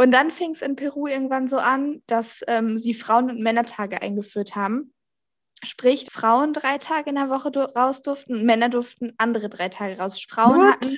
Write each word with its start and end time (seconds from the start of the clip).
Und 0.00 0.12
dann 0.12 0.30
fing 0.30 0.52
es 0.52 0.62
in 0.62 0.76
Peru 0.76 1.06
irgendwann 1.06 1.48
so 1.48 1.58
an, 1.58 2.02
dass 2.06 2.40
ähm, 2.46 2.78
sie 2.78 2.94
Frauen- 2.94 3.30
und 3.30 3.40
Männertage 3.40 4.00
eingeführt 4.00 4.54
haben. 4.54 4.94
Sprich, 5.64 6.06
Frauen 6.12 6.52
drei 6.52 6.78
Tage 6.78 7.10
in 7.10 7.16
der 7.16 7.30
Woche 7.30 7.50
raus 7.74 8.00
durften 8.02 8.36
und 8.36 8.44
Männer 8.44 8.68
durften 8.68 9.12
andere 9.18 9.48
drei 9.48 9.68
Tage 9.68 9.98
raus. 9.98 10.20
Frauen 10.20 10.70
hatten, 10.70 10.96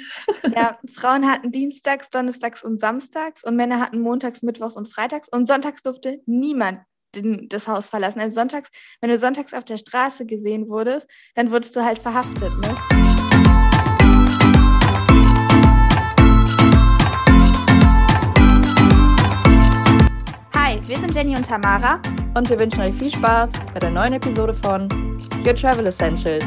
ja, 0.54 0.78
Frauen 0.94 1.30
hatten 1.30 1.50
Dienstags, 1.50 2.10
Donnerstags 2.10 2.62
und 2.62 2.78
Samstags 2.78 3.42
und 3.42 3.56
Männer 3.56 3.80
hatten 3.80 4.00
Montags, 4.00 4.42
Mittwochs 4.42 4.76
und 4.76 4.92
Freitags 4.92 5.28
und 5.28 5.46
Sonntags 5.46 5.82
durfte 5.82 6.20
niemand 6.26 6.80
den, 7.14 7.48
das 7.48 7.68
Haus 7.68 7.88
verlassen. 7.88 8.20
Also 8.20 8.34
sonntags, 8.34 8.68
wenn 9.00 9.10
du 9.10 9.18
sonntags 9.18 9.54
auf 9.54 9.64
der 9.64 9.78
Straße 9.78 10.26
gesehen 10.26 10.68
wurdest, 10.68 11.08
dann 11.34 11.50
wurdest 11.50 11.74
du 11.74 11.82
halt 11.82 11.98
verhaftet. 11.98 12.52
Ne? 12.60 13.09
Wir 20.90 20.98
sind 20.98 21.14
Jenny 21.14 21.36
und 21.36 21.46
Tamara 21.46 22.02
und 22.34 22.50
wir 22.50 22.58
wünschen 22.58 22.80
euch 22.80 22.92
viel 22.94 23.12
Spaß 23.12 23.52
bei 23.72 23.78
der 23.78 23.92
neuen 23.92 24.14
Episode 24.14 24.52
von 24.52 24.88
Your 25.46 25.54
Travel 25.54 25.86
Essentials. 25.86 26.44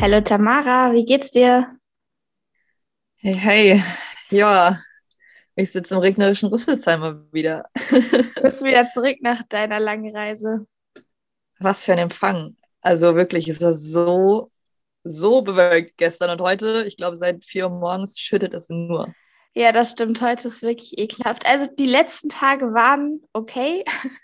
Hallo 0.00 0.22
Tamara, 0.22 0.94
wie 0.94 1.04
geht's 1.04 1.30
dir? 1.30 1.70
Hey, 3.16 3.34
hey, 3.34 3.82
ja, 4.30 4.78
ich 5.56 5.70
sitze 5.70 5.94
im 5.94 6.00
regnerischen 6.00 6.48
Rüsselsheimer 6.48 7.12
mal 7.12 7.26
wieder. 7.32 7.68
Bist 8.42 8.62
du 8.62 8.64
wieder 8.64 8.88
zurück 8.88 9.18
nach 9.20 9.42
deiner 9.50 9.78
langen 9.78 10.16
Reise? 10.16 10.66
Was 11.60 11.84
für 11.84 11.92
ein 11.92 11.98
Empfang. 11.98 12.56
Also 12.80 13.14
wirklich, 13.14 13.46
es 13.46 13.60
war 13.60 13.74
so, 13.74 14.50
so 15.04 15.42
bewölkt 15.42 15.98
gestern 15.98 16.30
und 16.30 16.40
heute. 16.40 16.84
Ich 16.88 16.96
glaube, 16.96 17.16
seit 17.16 17.44
vier 17.44 17.68
Uhr 17.68 17.78
morgens 17.78 18.18
schüttet 18.18 18.54
es 18.54 18.70
nur. 18.70 19.14
Ja, 19.56 19.72
das 19.72 19.92
stimmt. 19.92 20.20
Heute 20.20 20.48
ist 20.48 20.60
wirklich 20.60 20.98
ekelhaft. 20.98 21.46
Also 21.46 21.66
die 21.78 21.86
letzten 21.86 22.28
Tage 22.28 22.74
waren 22.74 23.22
okay. 23.32 23.84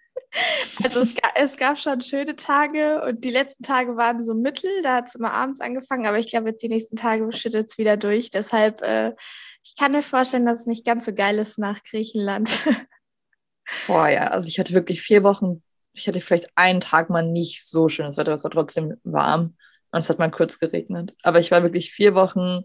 Also 0.82 1.00
es, 1.02 1.14
gab, 1.14 1.32
es 1.34 1.56
gab 1.58 1.78
schon 1.78 2.00
schöne 2.00 2.36
Tage 2.36 3.02
und 3.02 3.22
die 3.22 3.30
letzten 3.30 3.64
Tage 3.64 3.98
waren 3.98 4.22
so 4.22 4.32
mittel. 4.32 4.70
Da 4.82 4.96
hat 4.96 5.08
es 5.08 5.14
immer 5.14 5.30
abends 5.30 5.60
angefangen, 5.60 6.06
aber 6.06 6.18
ich 6.18 6.28
glaube, 6.28 6.48
jetzt 6.48 6.62
die 6.62 6.70
nächsten 6.70 6.96
Tage 6.96 7.30
schüttet 7.32 7.70
es 7.70 7.76
wieder 7.76 7.98
durch. 7.98 8.30
Deshalb, 8.30 8.80
äh, 8.80 9.14
ich 9.62 9.76
kann 9.76 9.92
mir 9.92 10.02
vorstellen, 10.02 10.46
dass 10.46 10.60
es 10.60 10.66
nicht 10.66 10.86
ganz 10.86 11.04
so 11.04 11.12
geil 11.12 11.38
ist 11.38 11.58
nach 11.58 11.82
Griechenland. 11.84 12.50
Boah, 13.86 14.08
ja, 14.08 14.24
also 14.28 14.48
ich 14.48 14.58
hatte 14.58 14.72
wirklich 14.72 15.02
vier 15.02 15.22
Wochen, 15.22 15.62
ich 15.92 16.08
hatte 16.08 16.20
vielleicht 16.22 16.50
einen 16.54 16.80
Tag 16.80 17.10
mal 17.10 17.26
nicht 17.26 17.66
so 17.66 17.90
schönes 17.90 18.16
Wetter, 18.16 18.32
es 18.32 18.44
war 18.44 18.50
trotzdem 18.50 18.98
warm 19.04 19.56
und 19.90 20.00
es 20.00 20.08
hat 20.08 20.18
mal 20.18 20.30
kurz 20.30 20.58
geregnet. 20.58 21.14
Aber 21.22 21.40
ich 21.40 21.50
war 21.50 21.62
wirklich 21.62 21.92
vier 21.92 22.14
Wochen 22.14 22.64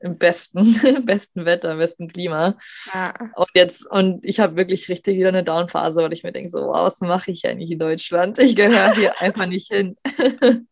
im 0.00 0.18
besten, 0.18 0.64
besten 1.06 1.44
Wetter, 1.44 1.72
im 1.72 1.78
besten 1.78 2.08
Klima. 2.08 2.56
Ja. 2.92 3.14
Und 3.34 3.48
jetzt, 3.54 3.86
und 3.90 4.24
ich 4.24 4.40
habe 4.40 4.56
wirklich 4.56 4.88
richtig 4.88 5.16
wieder 5.16 5.28
eine 5.28 5.44
Downphase, 5.44 6.02
weil 6.02 6.12
ich 6.12 6.24
mir 6.24 6.32
denke, 6.32 6.50
so, 6.50 6.58
wow, 6.58 6.86
was 6.86 7.00
mache 7.00 7.30
ich 7.30 7.46
eigentlich 7.46 7.70
in 7.70 7.78
Deutschland? 7.78 8.38
Ich 8.38 8.56
gehöre 8.56 8.94
hier 8.94 9.20
einfach 9.20 9.46
nicht 9.46 9.72
hin. 9.72 9.96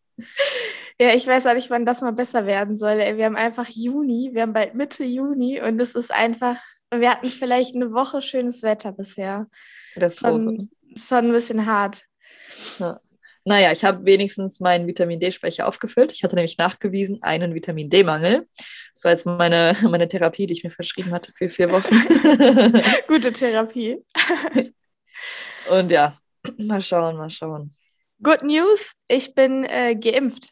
Ja, 1.01 1.13
ich 1.13 1.25
weiß 1.25 1.45
auch 1.45 1.53
nicht, 1.53 1.69
wann 1.69 1.85
das 1.85 2.01
mal 2.01 2.11
besser 2.11 2.45
werden 2.45 2.75
soll. 2.75 2.97
Wir 2.97 3.23
haben 3.23 3.37
einfach 3.37 3.69
Juni, 3.69 4.31
wir 4.33 4.41
haben 4.41 4.51
bald 4.51 4.75
Mitte 4.75 5.05
Juni 5.05 5.61
und 5.61 5.79
es 5.79 5.95
ist 5.95 6.11
einfach, 6.11 6.57
wir 6.93 7.09
hatten 7.09 7.27
vielleicht 7.27 7.73
eine 7.73 7.93
Woche 7.93 8.21
schönes 8.21 8.63
Wetter 8.63 8.91
bisher. 8.91 9.47
Das 9.95 10.15
ist 10.15 10.19
schon, 10.19 10.69
schon 10.97 11.27
ein 11.27 11.31
bisschen 11.31 11.65
hart. 11.65 12.03
Ja. 12.79 12.99
Naja, 13.49 13.71
ich 13.71 13.83
habe 13.83 14.05
wenigstens 14.05 14.59
meinen 14.59 14.85
Vitamin 14.85 15.19
D-Speicher 15.19 15.67
aufgefüllt. 15.67 16.13
Ich 16.13 16.23
hatte 16.23 16.35
nämlich 16.35 16.59
nachgewiesen 16.59 17.23
einen 17.23 17.55
Vitamin 17.55 17.89
D-Mangel. 17.89 18.47
Das 18.93 19.03
war 19.03 19.11
jetzt 19.11 19.25
meine, 19.25 19.73
meine 19.89 20.07
Therapie, 20.07 20.45
die 20.45 20.53
ich 20.53 20.63
mir 20.63 20.69
verschrieben 20.69 21.09
hatte 21.09 21.31
für 21.35 21.49
vier 21.49 21.71
Wochen. 21.71 21.95
Gute 23.07 23.31
Therapie. 23.31 24.05
Und 25.71 25.91
ja, 25.91 26.15
mal 26.59 26.79
schauen, 26.79 27.17
mal 27.17 27.31
schauen. 27.31 27.71
Good 28.21 28.43
News, 28.43 28.93
ich 29.07 29.33
bin 29.33 29.63
äh, 29.63 29.95
geimpft. 29.95 30.51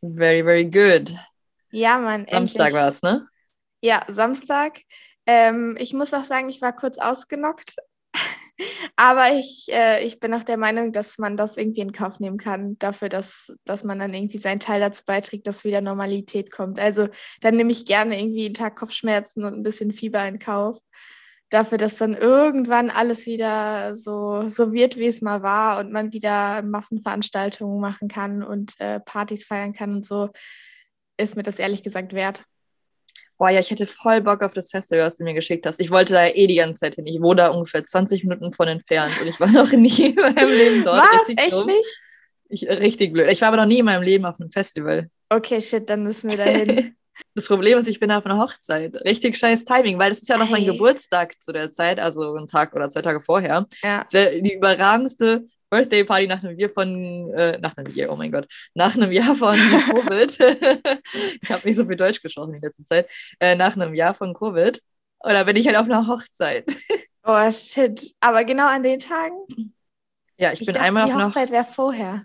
Very, 0.00 0.42
very 0.42 0.64
good. 0.64 1.14
Ja, 1.70 1.98
Mann. 1.98 2.24
Samstag 2.24 2.72
war 2.72 2.88
es, 2.88 3.02
ne? 3.02 3.28
Ja, 3.82 4.06
Samstag. 4.08 4.80
Ähm, 5.26 5.76
ich 5.78 5.92
muss 5.92 6.14
auch 6.14 6.24
sagen, 6.24 6.48
ich 6.48 6.62
war 6.62 6.74
kurz 6.74 6.96
ausgenockt, 6.96 7.76
aber 8.96 9.32
ich, 9.32 9.66
äh, 9.70 10.04
ich 10.04 10.20
bin 10.20 10.34
auch 10.34 10.44
der 10.44 10.56
Meinung, 10.56 10.92
dass 10.92 11.18
man 11.18 11.36
das 11.36 11.56
irgendwie 11.56 11.80
in 11.80 11.92
Kauf 11.92 12.20
nehmen 12.20 12.38
kann, 12.38 12.78
dafür, 12.78 13.08
dass, 13.08 13.52
dass 13.64 13.84
man 13.84 13.98
dann 13.98 14.14
irgendwie 14.14 14.38
seinen 14.38 14.60
Teil 14.60 14.80
dazu 14.80 15.04
beiträgt, 15.04 15.46
dass 15.46 15.64
wieder 15.64 15.80
Normalität 15.80 16.50
kommt. 16.50 16.78
Also 16.78 17.08
dann 17.40 17.56
nehme 17.56 17.72
ich 17.72 17.86
gerne 17.86 18.18
irgendwie 18.18 18.46
einen 18.46 18.54
Tag 18.54 18.76
Kopfschmerzen 18.76 19.44
und 19.44 19.54
ein 19.54 19.62
bisschen 19.62 19.92
Fieber 19.92 20.26
in 20.26 20.38
Kauf. 20.38 20.78
Dafür, 21.50 21.78
dass 21.78 21.96
dann 21.96 22.14
irgendwann 22.14 22.90
alles 22.90 23.26
wieder 23.26 23.96
so, 23.96 24.48
so 24.48 24.72
wird, 24.72 24.96
wie 24.96 25.08
es 25.08 25.20
mal 25.20 25.42
war 25.42 25.80
und 25.80 25.90
man 25.90 26.12
wieder 26.12 26.62
Massenveranstaltungen 26.62 27.80
machen 27.80 28.08
kann 28.08 28.44
und 28.44 28.78
äh, 28.78 29.00
Partys 29.00 29.44
feiern 29.44 29.72
kann 29.72 29.96
und 29.96 30.06
so, 30.06 30.30
ist 31.16 31.36
mir 31.36 31.42
das 31.42 31.58
ehrlich 31.58 31.82
gesagt 31.82 32.12
wert 32.12 32.44
boah, 33.40 33.48
ja, 33.48 33.58
ich 33.58 33.70
hätte 33.70 33.86
voll 33.86 34.20
Bock 34.20 34.42
auf 34.42 34.52
das 34.52 34.70
Festival, 34.70 35.06
was 35.06 35.16
du 35.16 35.24
mir 35.24 35.32
geschickt 35.32 35.64
hast. 35.64 35.80
Ich 35.80 35.90
wollte 35.90 36.12
da 36.12 36.26
eh 36.26 36.46
die 36.46 36.56
ganze 36.56 36.80
Zeit 36.80 36.96
hin. 36.96 37.06
Ich 37.06 37.22
wohne 37.22 37.36
da 37.36 37.48
ungefähr 37.48 37.82
20 37.82 38.24
Minuten 38.24 38.52
von 38.52 38.68
entfernt 38.68 39.18
und 39.18 39.26
ich 39.26 39.40
war 39.40 39.48
noch 39.50 39.72
nie 39.72 40.10
in 40.10 40.14
meinem 40.14 40.50
Leben 40.50 40.84
dort. 40.84 41.02
Was? 41.02 41.20
Richtig 41.20 41.40
Echt 41.40 41.52
dumm. 41.52 41.66
nicht? 41.66 41.98
Ich, 42.50 42.68
richtig 42.68 43.14
blöd. 43.14 43.32
Ich 43.32 43.40
war 43.40 43.48
aber 43.48 43.56
noch 43.56 43.66
nie 43.66 43.78
in 43.78 43.86
meinem 43.86 44.02
Leben 44.02 44.26
auf 44.26 44.38
einem 44.38 44.50
Festival. 44.50 45.08
Okay, 45.30 45.58
shit, 45.58 45.88
dann 45.88 46.02
müssen 46.02 46.30
wir 46.30 46.36
da 46.36 46.44
hin. 46.44 46.94
Das 47.34 47.48
Problem 47.48 47.76
ist, 47.76 47.86
ich 47.86 48.00
bin 48.00 48.10
auf 48.10 48.24
einer 48.24 48.38
Hochzeit. 48.38 48.96
Richtig 49.04 49.36
scheiß 49.36 49.66
Timing, 49.66 49.98
weil 49.98 50.10
es 50.10 50.22
ist 50.22 50.28
ja 50.30 50.38
noch 50.38 50.48
mein 50.48 50.64
Geburtstag 50.64 51.34
zu 51.40 51.52
der 51.52 51.70
Zeit, 51.70 52.00
also 52.00 52.34
ein 52.34 52.46
Tag 52.46 52.74
oder 52.74 52.88
zwei 52.88 53.02
Tage 53.02 53.20
vorher. 53.20 53.66
Ja. 53.82 54.04
Die 54.10 54.54
überragendste 54.54 55.44
Birthday 55.70 56.04
Party 56.04 56.26
nach 56.26 56.42
einem 56.42 56.58
Jahr 56.58 56.70
von, 56.70 57.32
äh, 57.34 57.58
nach 57.58 57.76
einem 57.76 57.94
Jahr, 57.94 58.12
oh 58.12 58.16
mein 58.16 58.32
Gott, 58.32 58.46
nach 58.74 58.94
einem 58.94 59.12
Jahr 59.12 59.36
von 59.36 59.56
Covid. 59.90 60.38
ich 61.42 61.50
habe 61.50 61.66
nicht 61.66 61.76
so 61.76 61.86
viel 61.86 61.96
Deutsch 61.96 62.20
gesprochen 62.20 62.54
in 62.54 62.60
letzter 62.60 62.84
Zeit. 62.84 63.08
Äh, 63.38 63.54
nach 63.54 63.76
einem 63.76 63.94
Jahr 63.94 64.14
von 64.14 64.34
Covid. 64.34 64.82
Oder 65.20 65.44
bin 65.44 65.56
ich 65.56 65.66
halt 65.66 65.76
auf 65.76 65.86
einer 65.86 66.06
Hochzeit. 66.06 66.64
oh 67.24 67.50
shit. 67.50 68.14
Aber 68.20 68.44
genau 68.44 68.66
an 68.66 68.82
den 68.82 68.98
Tagen? 68.98 69.74
Ja, 70.36 70.52
ich, 70.52 70.60
ich 70.60 70.66
bin 70.66 70.74
dachte, 70.74 70.86
einmal 70.86 71.04
auf 71.04 71.14
einer 71.14 71.26
Hochzeit 71.26 71.50
wäre 71.50 71.64
vorher. 71.64 72.24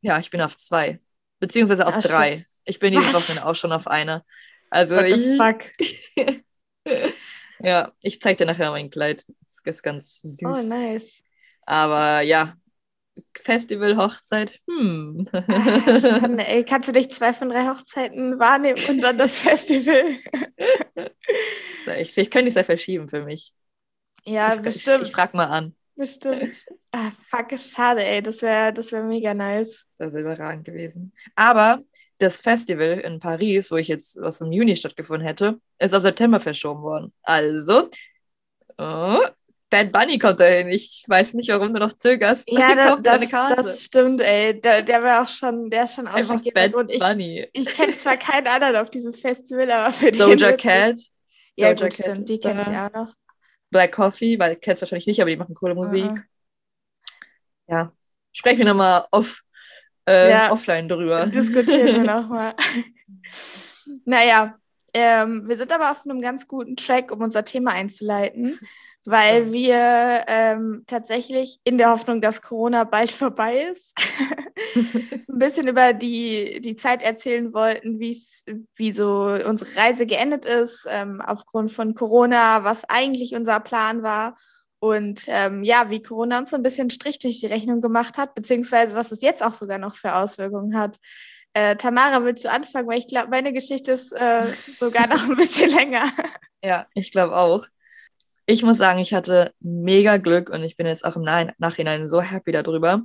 Ja, 0.00 0.20
ich 0.20 0.30
bin 0.30 0.40
auf 0.40 0.56
zwei. 0.56 1.00
Beziehungsweise 1.40 1.86
auf 1.86 1.96
oh, 1.96 2.00
drei. 2.00 2.32
Shit. 2.32 2.46
Ich 2.66 2.78
bin 2.78 2.92
diese 2.92 3.12
Woche 3.12 3.46
auch 3.46 3.56
schon 3.56 3.72
auf 3.72 3.86
einer. 3.86 4.24
Also 4.70 4.96
What 4.96 5.06
ich. 5.06 5.36
Fuck? 5.36 7.14
ja, 7.60 7.92
ich 8.00 8.20
zeig 8.20 8.36
dir 8.36 8.46
nachher 8.46 8.70
mein 8.70 8.90
Kleid. 8.90 9.24
Das 9.40 9.60
ist 9.64 9.82
ganz 9.82 10.20
süß. 10.22 10.42
Oh, 10.42 10.62
nice. 10.68 11.22
Aber 11.66 12.20
ja, 12.20 12.54
Festival, 13.42 13.96
Hochzeit, 13.96 14.60
hm. 14.68 15.28
Schande, 15.32 16.46
ey. 16.46 16.64
Kannst 16.64 16.88
du 16.88 16.92
dich 16.92 17.10
zwei 17.10 17.32
von 17.32 17.50
drei 17.50 17.66
Hochzeiten 17.68 18.38
wahrnehmen 18.38 18.80
und 18.88 19.00
dann 19.00 19.18
das 19.18 19.40
Festival? 19.40 20.16
Vielleicht 21.84 22.32
könnte 22.32 22.48
ich 22.48 22.52
es 22.52 22.54
ja 22.54 22.64
verschieben 22.64 23.08
für 23.08 23.24
mich. 23.24 23.52
Ja, 24.24 24.54
ich, 24.54 24.62
bestimmt. 24.62 25.02
Ich, 25.02 25.08
ich 25.10 25.14
frage 25.14 25.36
mal 25.36 25.46
an. 25.46 25.74
Bestimmt. 25.96 26.66
Ah, 26.90 27.12
fuck, 27.30 27.56
schade, 27.58 28.04
ey. 28.04 28.22
Das 28.22 28.42
wäre 28.42 28.72
das 28.72 28.90
wär 28.90 29.04
mega 29.04 29.32
nice. 29.34 29.86
Das 29.98 30.12
wäre 30.12 30.24
überragend 30.24 30.64
gewesen. 30.64 31.12
Aber 31.36 31.82
das 32.18 32.40
Festival 32.40 32.98
in 33.00 33.20
Paris, 33.20 33.70
wo 33.70 33.76
ich 33.76 33.88
jetzt, 33.88 34.20
was 34.20 34.40
im 34.40 34.50
Juni 34.50 34.74
stattgefunden 34.76 35.26
hätte, 35.26 35.60
ist 35.78 35.94
auf 35.94 36.02
September 36.02 36.40
verschoben 36.40 36.82
worden. 36.82 37.12
Also, 37.22 37.90
oh, 38.78 39.20
Bad 39.74 39.90
Bunny 39.90 40.20
kommt 40.20 40.38
dahin. 40.38 40.68
Ich 40.68 41.02
weiß 41.08 41.34
nicht, 41.34 41.48
warum 41.48 41.74
du 41.74 41.80
noch 41.80 41.92
zögerst. 41.94 42.48
Ja, 42.48 42.76
da, 42.76 42.94
das, 42.94 43.30
das, 43.56 43.82
stimmt, 43.82 44.20
ey. 44.20 44.60
Der, 44.60 44.82
der 44.82 45.02
war 45.02 45.24
auch 45.24 45.28
schon, 45.28 45.68
der 45.68 45.82
ist 45.82 45.96
schon 45.96 46.06
ausschlaggebend. 46.06 46.76
Und 46.76 46.92
ich, 46.92 47.00
Bunny. 47.00 47.48
ich 47.52 47.66
kenne 47.74 47.96
zwar 47.96 48.16
keinen 48.16 48.46
anderen 48.46 48.76
auf 48.76 48.88
diesem 48.88 49.12
Festival, 49.12 49.68
aber 49.72 49.92
für 49.92 50.12
die. 50.12 50.18
Doja 50.20 50.52
Cat. 50.52 51.00
Ja, 51.56 51.74
Doja 51.74 51.88
gut, 51.88 51.96
Cat 51.96 52.06
stimmt. 52.06 52.28
Die 52.28 52.38
kenne 52.38 52.62
ich 52.62 52.68
auch 52.68 52.92
noch. 52.92 53.14
Black 53.70 53.90
Coffee, 53.90 54.38
weil 54.38 54.54
kennst 54.54 54.80
du 54.80 54.84
wahrscheinlich 54.84 55.08
nicht, 55.08 55.20
aber 55.20 55.30
die 55.30 55.36
machen 55.36 55.56
coole 55.56 55.74
Musik. 55.74 56.04
Mhm. 56.04 56.22
Ja. 57.66 57.92
Sprechen 58.30 58.58
wir 58.58 58.66
nochmal 58.66 59.08
off, 59.10 59.42
äh, 60.08 60.30
ja, 60.30 60.52
offline 60.52 60.88
drüber. 60.88 61.26
Diskutieren 61.26 62.04
wir 62.04 62.14
nochmal. 62.14 62.54
naja, 64.04 64.56
ähm, 64.92 65.48
wir 65.48 65.56
sind 65.56 65.72
aber 65.72 65.90
auf 65.90 66.04
einem 66.04 66.20
ganz 66.20 66.46
guten 66.46 66.76
Track, 66.76 67.10
um 67.10 67.22
unser 67.22 67.44
Thema 67.44 67.72
einzuleiten 67.72 68.56
weil 69.06 69.52
wir 69.52 70.24
ähm, 70.26 70.84
tatsächlich 70.86 71.60
in 71.64 71.78
der 71.78 71.90
Hoffnung, 71.90 72.20
dass 72.20 72.42
Corona 72.42 72.84
bald 72.84 73.12
vorbei 73.12 73.68
ist, 73.72 73.94
ein 74.76 75.38
bisschen 75.38 75.68
über 75.68 75.92
die, 75.92 76.60
die 76.60 76.76
Zeit 76.76 77.02
erzählen 77.02 77.52
wollten, 77.52 77.98
wie 77.98 78.92
so 78.92 79.36
unsere 79.46 79.76
Reise 79.76 80.06
geendet 80.06 80.44
ist, 80.44 80.86
ähm, 80.88 81.20
aufgrund 81.20 81.72
von 81.72 81.94
Corona, 81.94 82.64
was 82.64 82.84
eigentlich 82.88 83.34
unser 83.34 83.60
Plan 83.60 84.02
war 84.02 84.36
und 84.84 85.24
ähm, 85.28 85.64
ja, 85.64 85.88
wie 85.88 86.02
Corona 86.02 86.38
uns 86.38 86.50
so 86.50 86.56
ein 86.56 86.62
bisschen 86.62 86.90
Strich 86.90 87.18
durch 87.18 87.40
die 87.40 87.46
Rechnung 87.46 87.80
gemacht 87.80 88.18
hat, 88.18 88.34
beziehungsweise 88.34 88.94
was 88.94 89.12
es 89.12 89.22
jetzt 89.22 89.42
auch 89.42 89.54
sogar 89.54 89.78
noch 89.78 89.96
für 89.96 90.14
Auswirkungen 90.14 90.78
hat. 90.78 90.98
Äh, 91.54 91.76
Tamara, 91.76 92.22
willst 92.24 92.44
du 92.44 92.50
anfangen? 92.50 92.88
Weil 92.88 92.98
ich 92.98 93.08
glaube, 93.08 93.28
meine 93.28 93.52
Geschichte 93.54 93.92
ist 93.92 94.12
äh, 94.12 94.44
sogar 94.78 95.06
noch 95.06 95.26
ein 95.26 95.36
bisschen 95.36 95.70
länger. 95.74 96.10
Ja, 96.62 96.86
ich 96.94 97.12
glaube 97.12 97.34
auch. 97.34 97.66
Ich 98.46 98.62
muss 98.62 98.76
sagen, 98.76 98.98
ich 98.98 99.14
hatte 99.14 99.54
mega 99.60 100.18
Glück 100.18 100.50
und 100.50 100.62
ich 100.62 100.76
bin 100.76 100.86
jetzt 100.86 101.04
auch 101.04 101.16
im 101.16 101.22
Nachhinein 101.22 102.08
so 102.08 102.20
happy 102.20 102.52
darüber, 102.52 103.02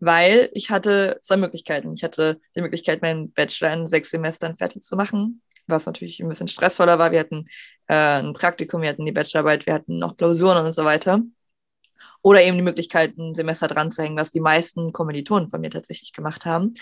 weil 0.00 0.50
ich 0.54 0.70
hatte 0.70 1.18
zwei 1.22 1.36
Möglichkeiten. 1.36 1.92
Ich 1.94 2.02
hatte 2.02 2.40
die 2.56 2.60
Möglichkeit, 2.60 3.00
meinen 3.00 3.32
Bachelor 3.32 3.72
in 3.74 3.86
sechs 3.86 4.10
Semestern 4.10 4.56
fertig 4.56 4.82
zu 4.82 4.96
machen, 4.96 5.40
was 5.68 5.86
natürlich 5.86 6.20
ein 6.20 6.28
bisschen 6.28 6.48
stressvoller 6.48 6.98
war. 6.98 7.12
Wir 7.12 7.20
hatten 7.20 7.46
äh, 7.86 7.94
ein 7.94 8.32
Praktikum, 8.32 8.82
wir 8.82 8.88
hatten 8.88 9.06
die 9.06 9.12
Bachelorarbeit, 9.12 9.66
wir 9.66 9.74
hatten 9.74 9.98
noch 9.98 10.16
Klausuren 10.16 10.64
und 10.64 10.72
so 10.72 10.84
weiter. 10.84 11.20
Oder 12.22 12.42
eben 12.42 12.56
die 12.56 12.62
Möglichkeit, 12.62 13.16
ein 13.18 13.34
Semester 13.36 13.68
dran 13.68 13.92
zu 13.92 14.02
hängen, 14.02 14.18
was 14.18 14.32
die 14.32 14.40
meisten 14.40 14.92
Kommilitonen 14.92 15.48
von 15.48 15.60
mir 15.60 15.70
tatsächlich 15.70 16.12
gemacht 16.12 16.44
haben. 16.44 16.74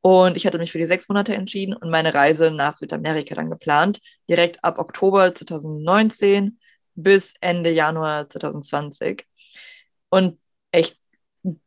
Und 0.00 0.36
ich 0.36 0.44
hatte 0.44 0.58
mich 0.58 0.72
für 0.72 0.78
die 0.78 0.86
sechs 0.86 1.08
Monate 1.08 1.34
entschieden 1.34 1.74
und 1.74 1.90
meine 1.90 2.14
Reise 2.14 2.50
nach 2.50 2.76
Südamerika 2.76 3.36
dann 3.36 3.50
geplant. 3.50 4.00
Direkt 4.28 4.64
ab 4.64 4.78
Oktober 4.78 5.34
2019 5.34 6.58
bis 6.96 7.34
Ende 7.40 7.70
Januar 7.70 8.28
2020. 8.28 9.26
Und 10.08 10.38
echt 10.72 10.98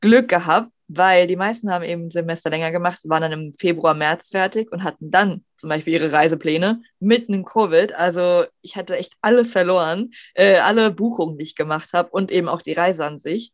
Glück 0.01 0.27
gehabt, 0.27 0.71
weil 0.87 1.27
die 1.27 1.35
meisten 1.35 1.71
haben 1.71 1.83
eben 1.83 2.07
ein 2.07 2.11
Semester 2.11 2.49
länger 2.49 2.71
gemacht, 2.71 2.99
waren 3.05 3.21
dann 3.21 3.31
im 3.31 3.53
Februar, 3.53 3.93
März 3.93 4.29
fertig 4.31 4.71
und 4.71 4.83
hatten 4.83 5.11
dann 5.11 5.45
zum 5.55 5.69
Beispiel 5.69 5.93
ihre 5.93 6.11
Reisepläne 6.11 6.81
mitten 6.99 7.33
in 7.33 7.45
Covid. 7.45 7.93
Also 7.93 8.45
ich 8.61 8.75
hatte 8.75 8.97
echt 8.97 9.13
alles 9.21 9.51
verloren, 9.51 10.09
äh, 10.33 10.57
alle 10.57 10.91
Buchungen, 10.91 11.37
die 11.37 11.43
ich 11.43 11.55
gemacht 11.55 11.93
habe 11.93 12.09
und 12.09 12.31
eben 12.31 12.49
auch 12.49 12.61
die 12.61 12.73
Reise 12.73 13.05
an 13.05 13.19
sich. 13.19 13.53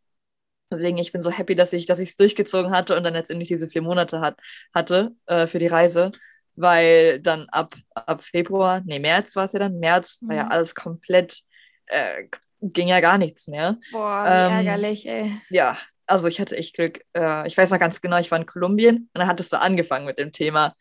Deswegen, 0.71 0.97
ich 0.97 1.11
bin 1.11 1.21
so 1.21 1.29
happy, 1.29 1.55
dass 1.55 1.73
ich 1.73 1.85
dass 1.85 1.99
es 1.99 2.15
durchgezogen 2.15 2.71
hatte 2.71 2.95
und 2.97 3.03
dann 3.03 3.13
letztendlich 3.13 3.49
diese 3.49 3.67
vier 3.67 3.81
Monate 3.81 4.19
hat, 4.19 4.39
hatte 4.73 5.11
äh, 5.25 5.45
für 5.47 5.59
die 5.59 5.67
Reise, 5.67 6.11
weil 6.55 7.19
dann 7.21 7.47
ab, 7.49 7.75
ab 7.93 8.23
Februar, 8.23 8.81
nee, 8.85 8.99
März 8.99 9.35
war 9.35 9.45
es 9.45 9.53
ja 9.53 9.59
dann, 9.59 9.79
März 9.79 10.21
mhm. 10.21 10.29
war 10.29 10.35
ja 10.35 10.45
mhm. 10.45 10.51
alles 10.51 10.75
komplett, 10.75 11.41
äh, 11.87 12.25
ging 12.61 12.87
ja 12.87 12.99
gar 12.99 13.17
nichts 13.17 13.47
mehr. 13.47 13.77
Boah, 13.91 14.23
wie 14.23 14.29
ähm, 14.29 14.65
ärgerlich, 14.65 15.07
ey. 15.07 15.39
Ja, 15.49 15.77
also 16.07 16.27
ich 16.27 16.39
hatte 16.39 16.57
echt 16.57 16.75
Glück. 16.75 17.01
Äh, 17.13 17.47
ich 17.47 17.57
weiß 17.57 17.71
noch 17.71 17.79
ganz 17.79 18.01
genau, 18.01 18.17
ich 18.17 18.31
war 18.31 18.39
in 18.39 18.45
Kolumbien 18.45 18.95
und 18.95 19.09
dann 19.13 19.27
hattest 19.27 19.53
du 19.53 19.59
angefangen 19.59 20.05
mit 20.05 20.19
dem 20.19 20.31
Thema. 20.31 20.75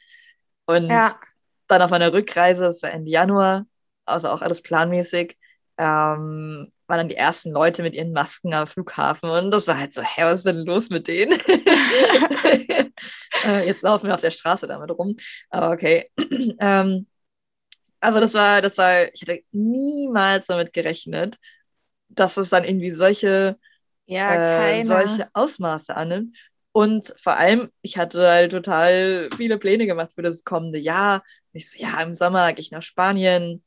Und 0.66 0.86
ja. 0.86 1.14
dann 1.68 1.82
auf 1.82 1.90
meiner 1.90 2.12
Rückreise, 2.12 2.64
das 2.64 2.82
war 2.82 2.90
Ende 2.90 3.10
Januar, 3.10 3.66
also 4.04 4.28
auch 4.28 4.42
alles 4.42 4.62
planmäßig, 4.62 5.38
ähm, 5.78 6.70
waren 6.86 6.98
dann 6.98 7.08
die 7.08 7.16
ersten 7.16 7.50
Leute 7.50 7.82
mit 7.82 7.94
ihren 7.94 8.12
Masken 8.12 8.54
am 8.54 8.66
Flughafen 8.66 9.30
und 9.30 9.50
das 9.50 9.66
war 9.66 9.78
halt 9.78 9.94
so, 9.94 10.02
hä, 10.02 10.22
was 10.22 10.40
ist 10.40 10.46
denn 10.46 10.66
los 10.66 10.90
mit 10.90 11.08
denen? 11.08 11.32
äh, 13.46 13.66
jetzt 13.66 13.82
laufen 13.82 14.06
wir 14.06 14.14
auf 14.14 14.20
der 14.20 14.30
Straße 14.30 14.66
damit 14.66 14.90
rum, 14.90 15.16
aber 15.50 15.70
okay. 15.70 16.10
ähm, 16.60 17.06
also 18.04 18.20
das 18.20 18.34
war, 18.34 18.62
das 18.62 18.78
war, 18.78 19.12
ich 19.12 19.22
hätte 19.22 19.42
niemals 19.52 20.46
damit 20.46 20.72
gerechnet, 20.72 21.36
dass 22.08 22.36
es 22.36 22.50
dann 22.50 22.64
irgendwie 22.64 22.90
solche, 22.90 23.58
ja, 24.06 24.68
äh, 24.70 24.84
solche 24.84 25.28
Ausmaße 25.32 25.96
annimmt. 25.96 26.36
Und 26.72 27.14
vor 27.22 27.36
allem, 27.36 27.70
ich 27.82 27.98
hatte 27.98 28.28
halt 28.28 28.52
total 28.52 29.30
viele 29.36 29.58
Pläne 29.58 29.86
gemacht 29.86 30.12
für 30.12 30.22
das 30.22 30.42
kommende 30.44 30.78
Jahr. 30.78 31.22
Ich 31.52 31.70
so, 31.70 31.78
ja, 31.78 32.00
im 32.02 32.14
Sommer 32.14 32.52
gehe 32.52 32.60
ich 32.60 32.72
nach 32.72 32.82
Spanien, 32.82 33.62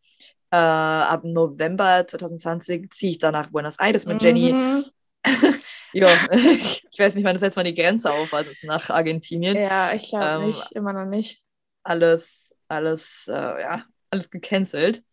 äh, 0.51 0.57
ab 0.57 1.23
November 1.23 2.05
2020 2.07 2.91
ziehe 2.91 3.11
ich 3.11 3.17
dann 3.17 3.33
nach 3.33 3.49
Buenos 3.49 3.79
Aires 3.79 4.05
mit 4.05 4.21
Jenny. 4.21 4.53
Mhm. 4.53 4.85
jo, 5.93 6.07
ich 6.31 6.99
weiß 6.99 7.15
nicht, 7.15 7.25
wann 7.25 7.35
das 7.35 7.43
jetzt 7.43 7.55
mal 7.55 7.63
die 7.63 7.75
Grenze 7.75 8.11
auf 8.11 8.33
also 8.33 8.49
nach 8.63 8.89
Argentinien. 8.89 9.57
Ja, 9.57 9.93
ich 9.93 10.09
glaube 10.09 10.25
ähm, 10.25 10.47
nicht, 10.47 10.71
immer 10.73 10.93
noch 10.93 11.05
nicht. 11.05 11.41
Alles, 11.83 12.53
alles, 12.67 13.27
äh, 13.29 13.33
ja, 13.61 13.83
alles 14.09 14.29
gecancelt. 14.29 15.03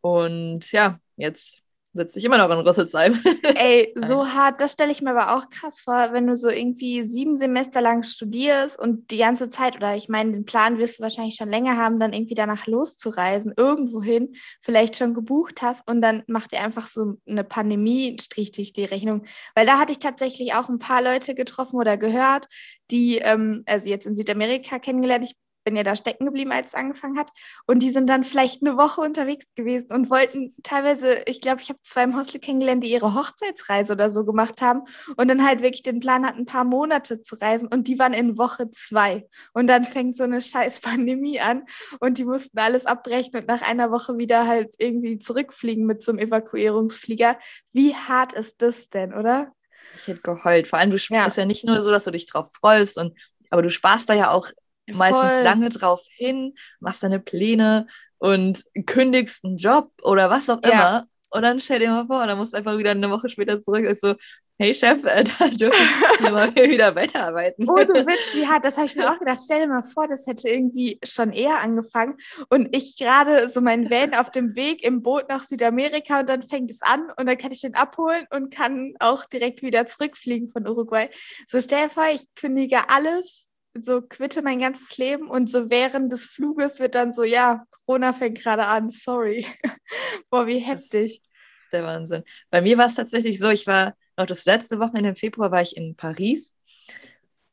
Und 0.00 0.70
ja, 0.72 0.98
jetzt 1.16 1.64
sitze 1.94 2.18
ich 2.18 2.24
immer 2.24 2.38
noch 2.38 2.50
in 2.50 2.66
Rüsselsheim. 2.66 3.14
Ey, 3.54 3.92
so 3.94 4.26
hart, 4.26 4.60
das 4.60 4.72
stelle 4.72 4.90
ich 4.90 5.00
mir 5.00 5.12
aber 5.12 5.36
auch 5.36 5.48
krass 5.48 5.80
vor, 5.80 6.12
wenn 6.12 6.26
du 6.26 6.36
so 6.36 6.48
irgendwie 6.48 7.04
sieben 7.04 7.36
Semester 7.36 7.80
lang 7.80 8.02
studierst 8.02 8.78
und 8.78 9.10
die 9.12 9.18
ganze 9.18 9.48
Zeit, 9.48 9.76
oder 9.76 9.94
ich 9.94 10.08
meine, 10.08 10.32
den 10.32 10.44
Plan 10.44 10.78
wirst 10.78 10.98
du 10.98 11.02
wahrscheinlich 11.02 11.36
schon 11.36 11.48
länger 11.48 11.76
haben, 11.76 12.00
dann 12.00 12.12
irgendwie 12.12 12.34
danach 12.34 12.66
loszureisen, 12.66 13.54
irgendwohin, 13.56 14.34
vielleicht 14.60 14.96
schon 14.96 15.14
gebucht 15.14 15.62
hast 15.62 15.86
und 15.88 16.00
dann 16.00 16.24
macht 16.26 16.52
ihr 16.52 16.62
einfach 16.62 16.88
so 16.88 17.14
eine 17.28 17.44
Pandemie, 17.44 18.16
strich 18.20 18.50
durch 18.50 18.72
die 18.72 18.84
Rechnung. 18.84 19.24
Weil 19.54 19.66
da 19.66 19.78
hatte 19.78 19.92
ich 19.92 20.00
tatsächlich 20.00 20.54
auch 20.54 20.68
ein 20.68 20.80
paar 20.80 21.00
Leute 21.00 21.36
getroffen 21.36 21.76
oder 21.76 21.96
gehört, 21.96 22.48
die, 22.90 23.18
ähm, 23.18 23.62
also 23.66 23.88
jetzt 23.88 24.06
in 24.06 24.16
Südamerika 24.16 24.80
kennengelernt, 24.80 25.24
ich 25.24 25.36
bin 25.64 25.76
ja 25.76 25.82
da 25.82 25.96
stecken 25.96 26.26
geblieben, 26.26 26.52
als 26.52 26.68
es 26.68 26.74
angefangen 26.74 27.18
hat. 27.18 27.30
Und 27.66 27.80
die 27.80 27.90
sind 27.90 28.08
dann 28.08 28.22
vielleicht 28.22 28.62
eine 28.62 28.76
Woche 28.76 29.00
unterwegs 29.00 29.46
gewesen 29.54 29.92
und 29.92 30.10
wollten 30.10 30.54
teilweise, 30.62 31.22
ich 31.26 31.40
glaube, 31.40 31.60
ich 31.62 31.70
habe 31.70 31.78
zwei 31.82 32.04
im 32.04 32.16
Hostel 32.16 32.40
kennengelernt, 32.40 32.84
die 32.84 32.90
ihre 32.90 33.14
Hochzeitsreise 33.14 33.94
oder 33.94 34.12
so 34.12 34.24
gemacht 34.24 34.62
haben 34.62 34.82
und 35.16 35.28
dann 35.28 35.44
halt 35.44 35.62
wirklich 35.62 35.82
den 35.82 36.00
Plan 36.00 36.26
hatten, 36.26 36.40
ein 36.40 36.46
paar 36.46 36.64
Monate 36.64 37.22
zu 37.22 37.36
reisen 37.36 37.68
und 37.68 37.88
die 37.88 37.98
waren 37.98 38.12
in 38.12 38.38
Woche 38.38 38.70
zwei. 38.70 39.26
Und 39.52 39.66
dann 39.66 39.84
fängt 39.84 40.16
so 40.16 40.24
eine 40.24 40.42
scheiß 40.42 40.80
Pandemie 40.80 41.40
an 41.40 41.64
und 42.00 42.18
die 42.18 42.24
mussten 42.24 42.58
alles 42.58 42.86
abbrechen 42.86 43.36
und 43.36 43.48
nach 43.48 43.62
einer 43.62 43.90
Woche 43.90 44.18
wieder 44.18 44.46
halt 44.46 44.74
irgendwie 44.78 45.18
zurückfliegen 45.18 45.86
mit 45.86 46.02
so 46.02 46.12
einem 46.12 46.20
Evakuierungsflieger. 46.20 47.38
Wie 47.72 47.94
hart 47.94 48.34
ist 48.34 48.60
das 48.62 48.90
denn, 48.90 49.14
oder? 49.14 49.52
Ich 49.96 50.08
hätte 50.08 50.22
geheult. 50.22 50.66
Vor 50.66 50.78
allem, 50.78 50.90
du 50.90 50.96
ja. 50.96 51.26
ist 51.26 51.36
ja 51.36 51.44
nicht 51.44 51.64
nur 51.64 51.80
so, 51.80 51.90
dass 51.90 52.04
du 52.04 52.10
dich 52.10 52.26
drauf 52.26 52.52
freust 52.52 52.98
und 52.98 53.16
aber 53.50 53.62
du 53.62 53.70
sparst 53.70 54.08
da 54.08 54.14
ja 54.14 54.30
auch 54.30 54.50
meistens 54.92 55.32
Voll. 55.32 55.42
lange 55.42 55.68
drauf 55.70 56.00
hin, 56.10 56.54
machst 56.80 57.02
deine 57.02 57.20
Pläne 57.20 57.86
und 58.18 58.64
kündigst 58.86 59.44
einen 59.44 59.56
Job 59.56 59.90
oder 60.02 60.30
was 60.30 60.48
auch 60.50 60.62
immer. 60.62 60.72
Ja. 60.72 61.04
Und 61.30 61.42
dann 61.42 61.58
stell 61.58 61.80
dir 61.80 61.90
mal 61.90 62.06
vor, 62.06 62.26
dann 62.26 62.38
musst 62.38 62.52
du 62.52 62.56
einfach 62.56 62.78
wieder 62.78 62.92
eine 62.92 63.10
Woche 63.10 63.28
später 63.28 63.60
zurück. 63.60 63.86
So, 63.98 64.14
hey 64.58 64.72
Chef, 64.72 65.04
äh, 65.04 65.24
da 65.38 65.48
dürfen 65.48 65.86
wir 66.20 66.30
mal 66.30 66.54
wieder 66.54 66.94
weiterarbeiten. 66.94 67.68
Oh, 67.68 67.74
du 67.74 68.06
Witz, 68.06 68.34
wie 68.34 68.46
hart, 68.46 68.64
das 68.64 68.76
habe 68.76 68.86
ich 68.86 68.94
mir 68.94 69.10
auch 69.10 69.18
gedacht. 69.18 69.40
Stell 69.44 69.60
dir 69.60 69.66
mal 69.66 69.82
vor, 69.82 70.06
das 70.06 70.26
hätte 70.26 70.48
irgendwie 70.48 71.00
schon 71.02 71.32
eher 71.32 71.60
angefangen. 71.60 72.16
Und 72.50 72.74
ich 72.74 72.96
gerade 72.96 73.48
so 73.48 73.60
meinen 73.60 73.90
Van 73.90 74.14
auf 74.14 74.30
dem 74.30 74.54
Weg 74.54 74.84
im 74.84 75.02
Boot 75.02 75.28
nach 75.28 75.44
Südamerika 75.44 76.20
und 76.20 76.28
dann 76.28 76.42
fängt 76.42 76.70
es 76.70 76.82
an 76.82 77.10
und 77.16 77.28
dann 77.28 77.38
kann 77.38 77.52
ich 77.52 77.62
den 77.62 77.74
abholen 77.74 78.26
und 78.30 78.54
kann 78.54 78.94
auch 79.00 79.24
direkt 79.24 79.62
wieder 79.62 79.86
zurückfliegen 79.86 80.50
von 80.50 80.68
Uruguay. 80.68 81.08
So 81.48 81.60
stell 81.60 81.88
dir 81.88 81.90
vor, 81.90 82.06
ich 82.12 82.26
kündige 82.36 82.90
alles 82.90 83.48
so 83.80 84.02
quitte 84.02 84.42
mein 84.42 84.60
ganzes 84.60 84.96
Leben 84.98 85.28
und 85.28 85.50
so 85.50 85.70
während 85.70 86.12
des 86.12 86.26
Fluges 86.26 86.78
wird 86.78 86.94
dann 86.94 87.12
so, 87.12 87.24
ja, 87.24 87.66
Corona 87.86 88.12
fängt 88.12 88.38
gerade 88.40 88.66
an, 88.66 88.90
sorry. 88.90 89.46
Boah, 90.30 90.46
wie 90.46 90.58
heftig. 90.58 91.22
Das 91.56 91.64
ist 91.64 91.72
der 91.72 91.84
Wahnsinn. 91.84 92.24
Bei 92.50 92.60
mir 92.60 92.78
war 92.78 92.86
es 92.86 92.94
tatsächlich 92.94 93.38
so, 93.38 93.50
ich 93.50 93.66
war 93.66 93.96
noch 94.16 94.26
das 94.26 94.44
letzte 94.44 94.78
Wochenende 94.78 95.10
im 95.10 95.16
Februar 95.16 95.50
war 95.50 95.62
ich 95.62 95.76
in 95.76 95.96
Paris 95.96 96.54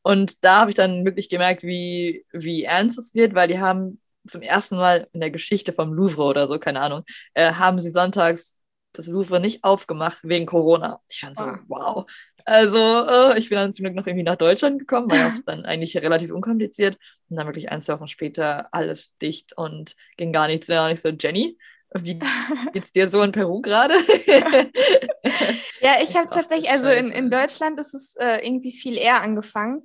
und 0.02 0.44
da 0.44 0.60
habe 0.60 0.70
ich 0.70 0.76
dann 0.76 1.04
wirklich 1.04 1.28
gemerkt, 1.28 1.62
wie, 1.62 2.24
wie 2.32 2.64
ernst 2.64 2.98
es 2.98 3.14
wird, 3.14 3.34
weil 3.34 3.48
die 3.48 3.60
haben 3.60 4.00
zum 4.26 4.42
ersten 4.42 4.76
Mal 4.76 5.08
in 5.12 5.20
der 5.20 5.30
Geschichte 5.30 5.72
vom 5.72 5.92
Louvre 5.92 6.22
oder 6.24 6.48
so, 6.48 6.58
keine 6.58 6.80
Ahnung, 6.80 7.04
äh, 7.34 7.52
haben 7.52 7.78
sie 7.78 7.90
sonntags 7.90 8.56
das 8.92 9.06
Louvre 9.06 9.40
nicht 9.40 9.64
aufgemacht 9.64 10.20
wegen 10.22 10.46
Corona. 10.46 11.00
Ich 11.10 11.20
fand 11.20 11.36
so, 11.36 11.44
ah. 11.44 11.60
wow. 11.68 12.04
Also, 12.44 12.78
äh, 12.78 13.38
ich 13.38 13.48
bin 13.48 13.58
dann 13.58 13.72
zum 13.72 13.84
Glück 13.84 13.94
noch 13.94 14.06
irgendwie 14.06 14.24
nach 14.24 14.36
Deutschland 14.36 14.78
gekommen, 14.78 15.10
war 15.10 15.28
auch 15.28 15.38
dann 15.46 15.64
eigentlich 15.64 15.96
relativ 15.96 16.32
unkompliziert. 16.32 16.98
Und 17.28 17.36
dann 17.36 17.46
wirklich 17.46 17.70
ein, 17.70 17.80
zwei 17.80 17.94
Wochen 17.94 18.08
später 18.08 18.68
alles 18.72 19.16
dicht 19.18 19.56
und 19.56 19.94
ging 20.16 20.32
gar 20.32 20.48
nichts 20.48 20.68
mehr. 20.68 20.84
Und 20.84 20.90
ich 20.90 21.00
so, 21.00 21.08
Jenny, 21.08 21.56
wie 21.94 22.18
geht's 22.72 22.92
dir 22.92 23.08
so 23.08 23.22
in 23.22 23.32
Peru 23.32 23.60
gerade? 23.60 23.94
ja, 25.80 25.96
ich 26.02 26.16
habe 26.16 26.30
tatsächlich, 26.30 26.70
also 26.70 26.88
in, 26.88 27.10
in 27.10 27.30
Deutschland 27.30 27.78
ist 27.78 27.94
es 27.94 28.16
äh, 28.16 28.44
irgendwie 28.46 28.72
viel 28.72 28.96
eher 28.96 29.22
angefangen. 29.22 29.82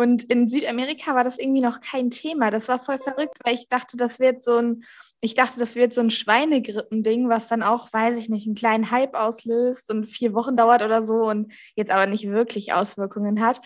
Und 0.00 0.22
in 0.32 0.48
Südamerika 0.48 1.14
war 1.14 1.24
das 1.24 1.38
irgendwie 1.38 1.60
noch 1.60 1.80
kein 1.82 2.10
Thema. 2.10 2.50
Das 2.50 2.68
war 2.68 2.78
voll 2.78 2.98
verrückt, 2.98 3.36
weil 3.44 3.52
ich 3.52 3.68
dachte, 3.68 3.98
das 3.98 4.18
wird 4.18 4.42
so 4.42 4.56
ein, 4.56 4.84
ich 5.20 5.34
dachte, 5.34 5.58
das 5.58 5.74
wird 5.74 5.92
so 5.92 6.00
ein 6.00 6.08
Schweinegrippending, 6.08 7.28
was 7.28 7.48
dann 7.48 7.62
auch, 7.62 7.92
weiß 7.92 8.16
ich 8.16 8.30
nicht, 8.30 8.46
einen 8.46 8.54
kleinen 8.54 8.90
Hype 8.90 9.12
auslöst 9.12 9.90
und 9.90 10.06
vier 10.06 10.32
Wochen 10.32 10.56
dauert 10.56 10.82
oder 10.82 11.04
so 11.04 11.28
und 11.28 11.52
jetzt 11.74 11.90
aber 11.90 12.06
nicht 12.06 12.30
wirklich 12.30 12.72
Auswirkungen 12.72 13.44
hat. 13.44 13.60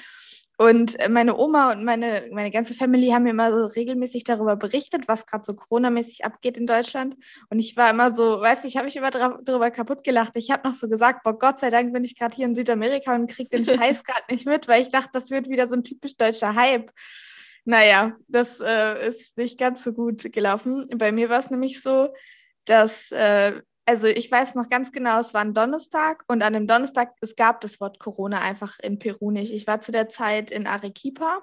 Und 0.56 0.96
meine 1.08 1.36
Oma 1.36 1.72
und 1.72 1.84
meine, 1.84 2.28
meine 2.30 2.52
ganze 2.52 2.74
Family 2.74 3.08
haben 3.08 3.24
mir 3.24 3.30
immer 3.30 3.50
so 3.52 3.66
regelmäßig 3.66 4.22
darüber 4.22 4.54
berichtet, 4.54 5.08
was 5.08 5.26
gerade 5.26 5.44
so 5.44 5.54
Corona-mäßig 5.54 6.24
abgeht 6.24 6.56
in 6.56 6.66
Deutschland. 6.66 7.16
Und 7.50 7.58
ich 7.58 7.76
war 7.76 7.90
immer 7.90 8.14
so, 8.14 8.40
weißt 8.40 8.62
du, 8.62 8.68
ich 8.68 8.76
habe 8.76 8.84
mich 8.84 8.94
immer 8.94 9.10
darüber 9.10 9.72
kaputt 9.72 10.04
gelacht. 10.04 10.36
Ich 10.36 10.52
habe 10.52 10.68
noch 10.68 10.74
so 10.74 10.88
gesagt, 10.88 11.24
boah, 11.24 11.36
Gott 11.36 11.58
sei 11.58 11.70
Dank 11.70 11.92
bin 11.92 12.04
ich 12.04 12.16
gerade 12.16 12.36
hier 12.36 12.46
in 12.46 12.54
Südamerika 12.54 13.14
und 13.16 13.28
kriege 13.28 13.50
den 13.50 13.64
Scheiß 13.64 14.04
gerade 14.04 14.24
nicht 14.30 14.46
mit, 14.46 14.68
weil 14.68 14.82
ich 14.82 14.90
dachte, 14.90 15.10
das 15.12 15.30
wird 15.30 15.48
wieder 15.48 15.68
so 15.68 15.74
ein 15.74 15.82
typisch 15.82 16.16
deutscher 16.16 16.54
Hype. 16.54 16.92
Naja, 17.64 18.12
das 18.28 18.60
äh, 18.60 19.08
ist 19.08 19.36
nicht 19.36 19.58
ganz 19.58 19.82
so 19.82 19.92
gut 19.92 20.30
gelaufen. 20.32 20.86
Bei 20.98 21.10
mir 21.10 21.30
war 21.30 21.40
es 21.40 21.50
nämlich 21.50 21.82
so, 21.82 22.10
dass 22.64 23.10
äh, 23.10 23.60
also 23.86 24.06
ich 24.06 24.30
weiß 24.30 24.54
noch 24.54 24.68
ganz 24.68 24.92
genau, 24.92 25.20
es 25.20 25.34
war 25.34 25.42
ein 25.42 25.54
Donnerstag 25.54 26.24
und 26.28 26.42
an 26.42 26.54
dem 26.54 26.66
Donnerstag, 26.66 27.14
es 27.20 27.36
gab 27.36 27.60
das 27.60 27.80
Wort 27.80 27.98
Corona 27.98 28.40
einfach 28.40 28.78
in 28.80 28.98
Peru 28.98 29.30
nicht. 29.30 29.52
Ich 29.52 29.66
war 29.66 29.80
zu 29.80 29.92
der 29.92 30.08
Zeit 30.08 30.50
in 30.50 30.66
Arequipa, 30.66 31.42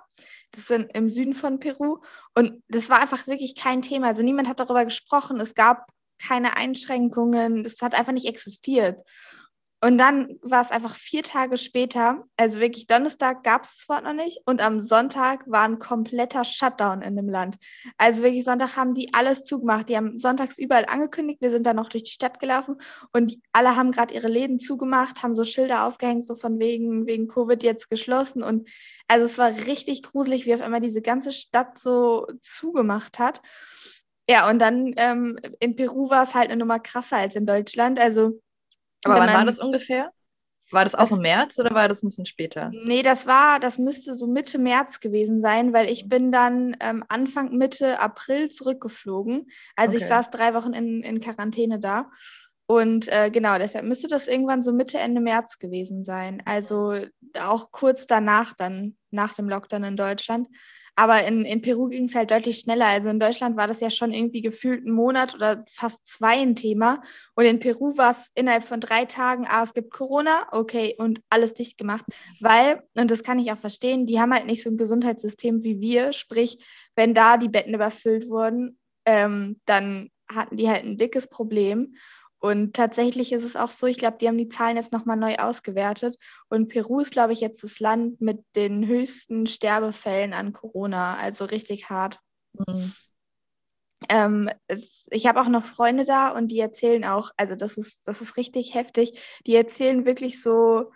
das 0.51 0.69
ist 0.69 0.87
im 0.93 1.09
Süden 1.09 1.33
von 1.33 1.59
Peru 1.59 1.99
und 2.35 2.63
das 2.67 2.89
war 2.89 2.99
einfach 2.99 3.27
wirklich 3.27 3.55
kein 3.55 3.81
Thema. 3.81 4.07
Also 4.07 4.23
niemand 4.23 4.47
hat 4.47 4.59
darüber 4.59 4.85
gesprochen. 4.85 5.39
Es 5.39 5.53
gab 5.55 5.87
keine 6.21 6.55
Einschränkungen. 6.55 7.63
Das 7.63 7.75
hat 7.81 7.95
einfach 7.95 8.13
nicht 8.13 8.27
existiert. 8.27 9.01
Und 9.83 9.97
dann 9.97 10.37
war 10.43 10.61
es 10.61 10.69
einfach 10.69 10.93
vier 10.93 11.23
Tage 11.23 11.57
später, 11.57 12.23
also 12.37 12.59
wirklich 12.59 12.85
Donnerstag 12.85 13.43
gab 13.43 13.63
es 13.63 13.77
das 13.77 13.89
Wort 13.89 14.03
noch 14.03 14.13
nicht 14.13 14.41
und 14.45 14.61
am 14.61 14.79
Sonntag 14.79 15.43
war 15.49 15.63
ein 15.63 15.79
kompletter 15.79 16.43
Shutdown 16.43 17.01
in 17.01 17.15
dem 17.15 17.27
Land. 17.27 17.57
Also 17.97 18.21
wirklich 18.21 18.43
Sonntag 18.43 18.77
haben 18.77 18.93
die 18.93 19.11
alles 19.15 19.43
zugemacht. 19.43 19.89
Die 19.89 19.97
haben 19.97 20.17
sonntags 20.19 20.59
überall 20.59 20.85
angekündigt, 20.85 21.41
wir 21.41 21.49
sind 21.49 21.65
dann 21.65 21.77
noch 21.77 21.89
durch 21.89 22.03
die 22.03 22.11
Stadt 22.11 22.39
gelaufen 22.39 22.75
und 23.11 23.39
alle 23.53 23.75
haben 23.75 23.91
gerade 23.91 24.13
ihre 24.13 24.27
Läden 24.27 24.59
zugemacht, 24.59 25.23
haben 25.23 25.33
so 25.33 25.43
Schilder 25.43 25.85
aufgehängt, 25.85 26.23
so 26.23 26.35
von 26.35 26.59
wegen, 26.59 27.07
wegen 27.07 27.27
Covid 27.27 27.63
jetzt 27.63 27.89
geschlossen. 27.89 28.43
Und 28.43 28.69
also 29.07 29.25
es 29.25 29.39
war 29.39 29.49
richtig 29.49 30.03
gruselig, 30.03 30.45
wie 30.45 30.53
auf 30.53 30.61
einmal 30.61 30.81
diese 30.81 31.01
ganze 31.01 31.33
Stadt 31.33 31.79
so 31.79 32.27
zugemacht 32.43 33.17
hat. 33.17 33.41
Ja, 34.29 34.47
und 34.47 34.59
dann 34.59 34.93
ähm, 34.97 35.39
in 35.59 35.75
Peru 35.75 36.11
war 36.11 36.21
es 36.21 36.35
halt 36.35 36.51
eine 36.51 36.57
Nummer 36.57 36.79
krasser 36.79 37.17
als 37.17 37.35
in 37.35 37.47
Deutschland. 37.47 37.99
Also 37.99 38.39
aber 39.03 39.15
wann 39.15 39.33
war 39.33 39.45
das 39.45 39.59
ungefähr? 39.59 40.11
War 40.71 40.85
das 40.85 40.95
auch 40.95 41.09
das, 41.09 41.17
im 41.17 41.21
März 41.21 41.59
oder 41.59 41.75
war 41.75 41.89
das 41.89 42.01
ein 42.01 42.07
bisschen 42.07 42.25
später? 42.25 42.71
Nee, 42.85 43.03
das 43.03 43.27
war, 43.27 43.59
das 43.59 43.77
müsste 43.77 44.13
so 44.13 44.25
Mitte 44.25 44.57
März 44.57 45.01
gewesen 45.01 45.41
sein, 45.41 45.73
weil 45.73 45.89
ich 45.89 46.07
bin 46.07 46.31
dann 46.31 46.77
ähm, 46.79 47.03
Anfang 47.09 47.57
Mitte 47.57 47.99
April 47.99 48.49
zurückgeflogen. 48.49 49.47
Also 49.75 49.95
okay. 49.95 50.03
ich 50.03 50.07
saß 50.07 50.29
drei 50.29 50.53
Wochen 50.53 50.73
in, 50.73 51.03
in 51.03 51.19
Quarantäne 51.19 51.79
da. 51.79 52.09
Und 52.67 53.09
äh, 53.09 53.29
genau, 53.29 53.57
deshalb 53.57 53.83
müsste 53.83 54.07
das 54.07 54.27
irgendwann 54.27 54.61
so 54.63 54.71
Mitte, 54.71 54.97
Ende 54.97 55.19
März 55.19 55.59
gewesen 55.59 56.05
sein. 56.05 56.41
Also 56.45 57.05
auch 57.37 57.71
kurz 57.71 58.07
danach, 58.07 58.53
dann 58.53 58.95
nach 59.09 59.33
dem 59.33 59.49
Lockdown 59.49 59.83
in 59.83 59.97
Deutschland. 59.97 60.47
Aber 60.95 61.25
in, 61.25 61.45
in 61.45 61.61
Peru 61.61 61.87
ging 61.87 62.05
es 62.05 62.15
halt 62.15 62.31
deutlich 62.31 62.59
schneller. 62.59 62.85
Also 62.87 63.09
in 63.09 63.19
Deutschland 63.19 63.57
war 63.57 63.67
das 63.67 63.79
ja 63.79 63.89
schon 63.89 64.13
irgendwie 64.13 64.41
gefühlt 64.41 64.85
ein 64.85 64.91
Monat 64.91 65.33
oder 65.33 65.63
fast 65.69 66.05
zwei 66.05 66.41
ein 66.41 66.55
Thema. 66.55 67.01
Und 67.33 67.45
in 67.45 67.59
Peru 67.59 67.97
war 67.97 68.11
es 68.11 68.29
innerhalb 68.35 68.63
von 68.63 68.81
drei 68.81 69.05
Tagen, 69.05 69.47
ah, 69.47 69.63
es 69.63 69.73
gibt 69.73 69.91
Corona, 69.91 70.47
okay, 70.51 70.95
und 70.97 71.21
alles 71.29 71.53
dicht 71.53 71.77
gemacht. 71.77 72.05
Weil, 72.39 72.83
und 72.95 73.09
das 73.09 73.23
kann 73.23 73.39
ich 73.39 73.51
auch 73.51 73.57
verstehen, 73.57 74.05
die 74.05 74.19
haben 74.19 74.33
halt 74.33 74.45
nicht 74.45 74.63
so 74.63 74.69
ein 74.69 74.77
Gesundheitssystem 74.77 75.63
wie 75.63 75.79
wir. 75.79 76.13
Sprich, 76.13 76.63
wenn 76.95 77.13
da 77.13 77.37
die 77.37 77.49
Betten 77.49 77.73
überfüllt 77.73 78.29
wurden, 78.29 78.77
ähm, 79.05 79.59
dann 79.65 80.09
hatten 80.29 80.57
die 80.57 80.69
halt 80.69 80.83
ein 80.83 80.97
dickes 80.97 81.27
Problem. 81.27 81.95
Und 82.41 82.75
tatsächlich 82.75 83.31
ist 83.33 83.43
es 83.43 83.55
auch 83.55 83.69
so, 83.69 83.85
ich 83.85 83.97
glaube, 83.97 84.17
die 84.19 84.27
haben 84.27 84.37
die 84.37 84.49
Zahlen 84.49 84.75
jetzt 84.75 84.91
nochmal 84.91 85.15
neu 85.15 85.35
ausgewertet. 85.35 86.17
Und 86.49 86.69
Peru 86.69 86.99
ist, 86.99 87.11
glaube 87.11 87.33
ich, 87.33 87.39
jetzt 87.39 87.63
das 87.63 87.79
Land 87.79 88.19
mit 88.19 88.43
den 88.55 88.87
höchsten 88.87 89.45
Sterbefällen 89.45 90.33
an 90.33 90.51
Corona. 90.51 91.17
Also 91.17 91.45
richtig 91.45 91.91
hart. 91.91 92.19
Mhm. 92.53 92.93
Ähm, 94.09 94.49
es, 94.65 95.05
ich 95.11 95.27
habe 95.27 95.39
auch 95.39 95.49
noch 95.49 95.63
Freunde 95.63 96.03
da 96.03 96.29
und 96.29 96.47
die 96.47 96.59
erzählen 96.59 97.05
auch, 97.05 97.29
also 97.37 97.55
das 97.55 97.77
ist, 97.77 98.07
das 98.07 98.21
ist 98.21 98.37
richtig 98.37 98.73
heftig. 98.73 99.21
Die 99.45 99.55
erzählen 99.55 100.07
wirklich 100.07 100.41
so, 100.41 100.91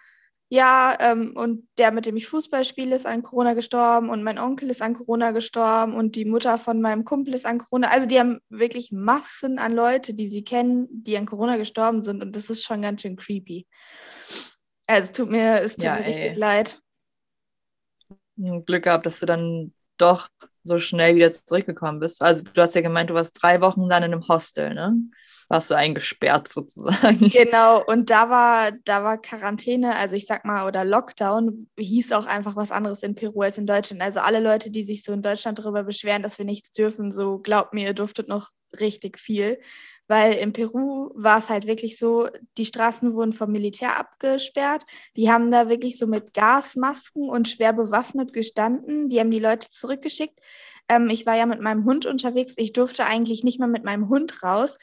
ja, 0.48 0.96
ähm, 1.00 1.34
und 1.36 1.68
der, 1.78 1.92
mit 1.92 2.06
dem 2.06 2.16
ich 2.18 2.28
Fußball 2.28 2.66
spiele, 2.66 2.96
ist 2.96 3.08
an 3.08 3.24
Corona 3.24 3.56
gestorben 3.56 4.10
und 4.10 4.24
mein 4.24 4.38
Onkel 4.38 4.70
ist 4.70 4.82
an 4.82 4.94
Corona 4.94 5.32
gestorben 5.32 5.96
und 5.96 6.16
die 6.16 6.26
Mutter 6.26 6.58
von 6.58 6.82
meinem 6.82 7.04
Kumpel 7.04 7.34
ist 7.34 7.46
an 7.46 7.58
Corona. 7.58 7.90
Also 7.90 8.06
die 8.06 8.20
haben 8.20 8.40
wirklich 8.50 8.92
Massen 8.92 9.58
an 9.58 9.74
Leute, 9.74 10.14
die 10.14 10.28
sie 10.28 10.44
kennen, 10.44 10.88
die 10.92 11.18
an 11.18 11.26
Corona 11.26 11.58
gestorben 11.58 12.04
sind 12.04 12.22
und 12.22 12.36
das 12.36 12.50
ist 12.50 12.64
schon 12.64 12.84
ganz 12.84 13.02
schön 13.02 13.16
creepy. 13.16 13.66
Also 14.86 15.10
es 15.10 15.18
tut 15.18 15.32
mir, 15.32 15.62
es 15.62 15.76
tut 15.76 15.86
ja, 15.86 15.96
mir 15.96 16.06
richtig 16.06 16.36
leid. 16.36 16.80
Glück 18.38 18.84
gehabt, 18.84 19.06
dass 19.08 19.20
du 19.20 19.26
dann 19.26 19.74
doch 19.98 20.30
so 20.64 20.78
schnell 20.78 21.16
wieder 21.16 21.32
zurückgekommen 21.32 22.00
bist. 22.00 22.22
Also 22.22 22.44
du 22.44 22.62
hast 22.62 22.76
ja 22.76 22.82
gemeint, 22.82 23.10
du 23.10 23.14
warst 23.16 23.42
drei 23.42 23.62
Wochen 23.62 23.90
dann 23.90 24.04
in 24.04 24.14
einem 24.14 24.28
Hostel, 24.28 24.74
ne? 24.74 24.94
Warst 25.50 25.70
du 25.70 25.76
eingesperrt 25.76 26.48
sozusagen. 26.48 27.30
Genau, 27.36 27.84
und 27.84 28.10
da 28.10 28.30
war, 28.30 28.72
da 28.72 29.04
war 29.04 29.18
Quarantäne, 29.18 29.96
also 29.96 30.16
ich 30.16 30.26
sag 30.26 30.46
mal, 30.46 30.68
oder 30.68 30.86
Lockdown, 30.86 31.68
hieß 31.78 32.12
auch 32.14 32.26
einfach 32.26 32.56
was 32.56 32.72
anderes 32.72 33.04
in 33.04 33.16
Peru 33.16 33.42
als 33.42 33.58
in 33.58 33.68
Deutschland. 33.68 34.02
Also 34.02 34.20
alle 34.20 34.40
Leute, 34.40 34.72
die 34.72 34.84
sich 34.84 35.04
so 35.04 35.12
in 35.12 35.22
Deutschland 35.22 35.60
darüber 35.60 35.84
beschweren, 35.84 36.24
dass 36.24 36.38
wir 36.38 36.46
nichts 36.46 36.72
dürfen, 36.72 37.12
so 37.12 37.40
glaubt 37.40 37.74
mir, 37.74 37.88
ihr 37.88 37.94
durftet 37.94 38.28
noch 38.28 38.52
richtig 38.80 39.20
viel. 39.20 39.60
Weil 40.08 40.34
in 40.34 40.54
Peru 40.54 41.10
war 41.16 41.40
es 41.40 41.50
halt 41.50 41.66
wirklich 41.66 41.98
so, 41.98 42.30
die 42.58 42.66
Straßen 42.66 43.14
wurden 43.14 43.34
vom 43.34 43.52
Militär 43.52 43.98
abgesperrt. 43.98 44.84
Die 45.16 45.32
haben 45.32 45.50
da 45.50 45.68
wirklich 45.68 45.98
so 45.98 46.06
mit 46.06 46.34
Gasmasken 46.34 47.28
und 47.28 47.48
schwer 47.48 47.74
bewaffnet 47.74 48.32
gestanden. 48.32 49.10
Die 49.10 49.20
haben 49.20 49.32
die 49.32 49.40
Leute 49.40 49.70
zurückgeschickt. 49.72 50.40
Ähm, 50.90 51.10
ich 51.10 51.26
war 51.26 51.36
ja 51.36 51.48
mit 51.48 51.60
meinem 51.60 51.86
Hund 51.86 52.06
unterwegs. 52.06 52.54
Ich 52.58 52.74
durfte 52.74 53.06
eigentlich 53.06 53.44
nicht 53.44 53.58
mehr 53.58 53.68
mit 53.68 53.84
meinem 53.84 54.08
Hund 54.08 54.44
raus 54.44 54.78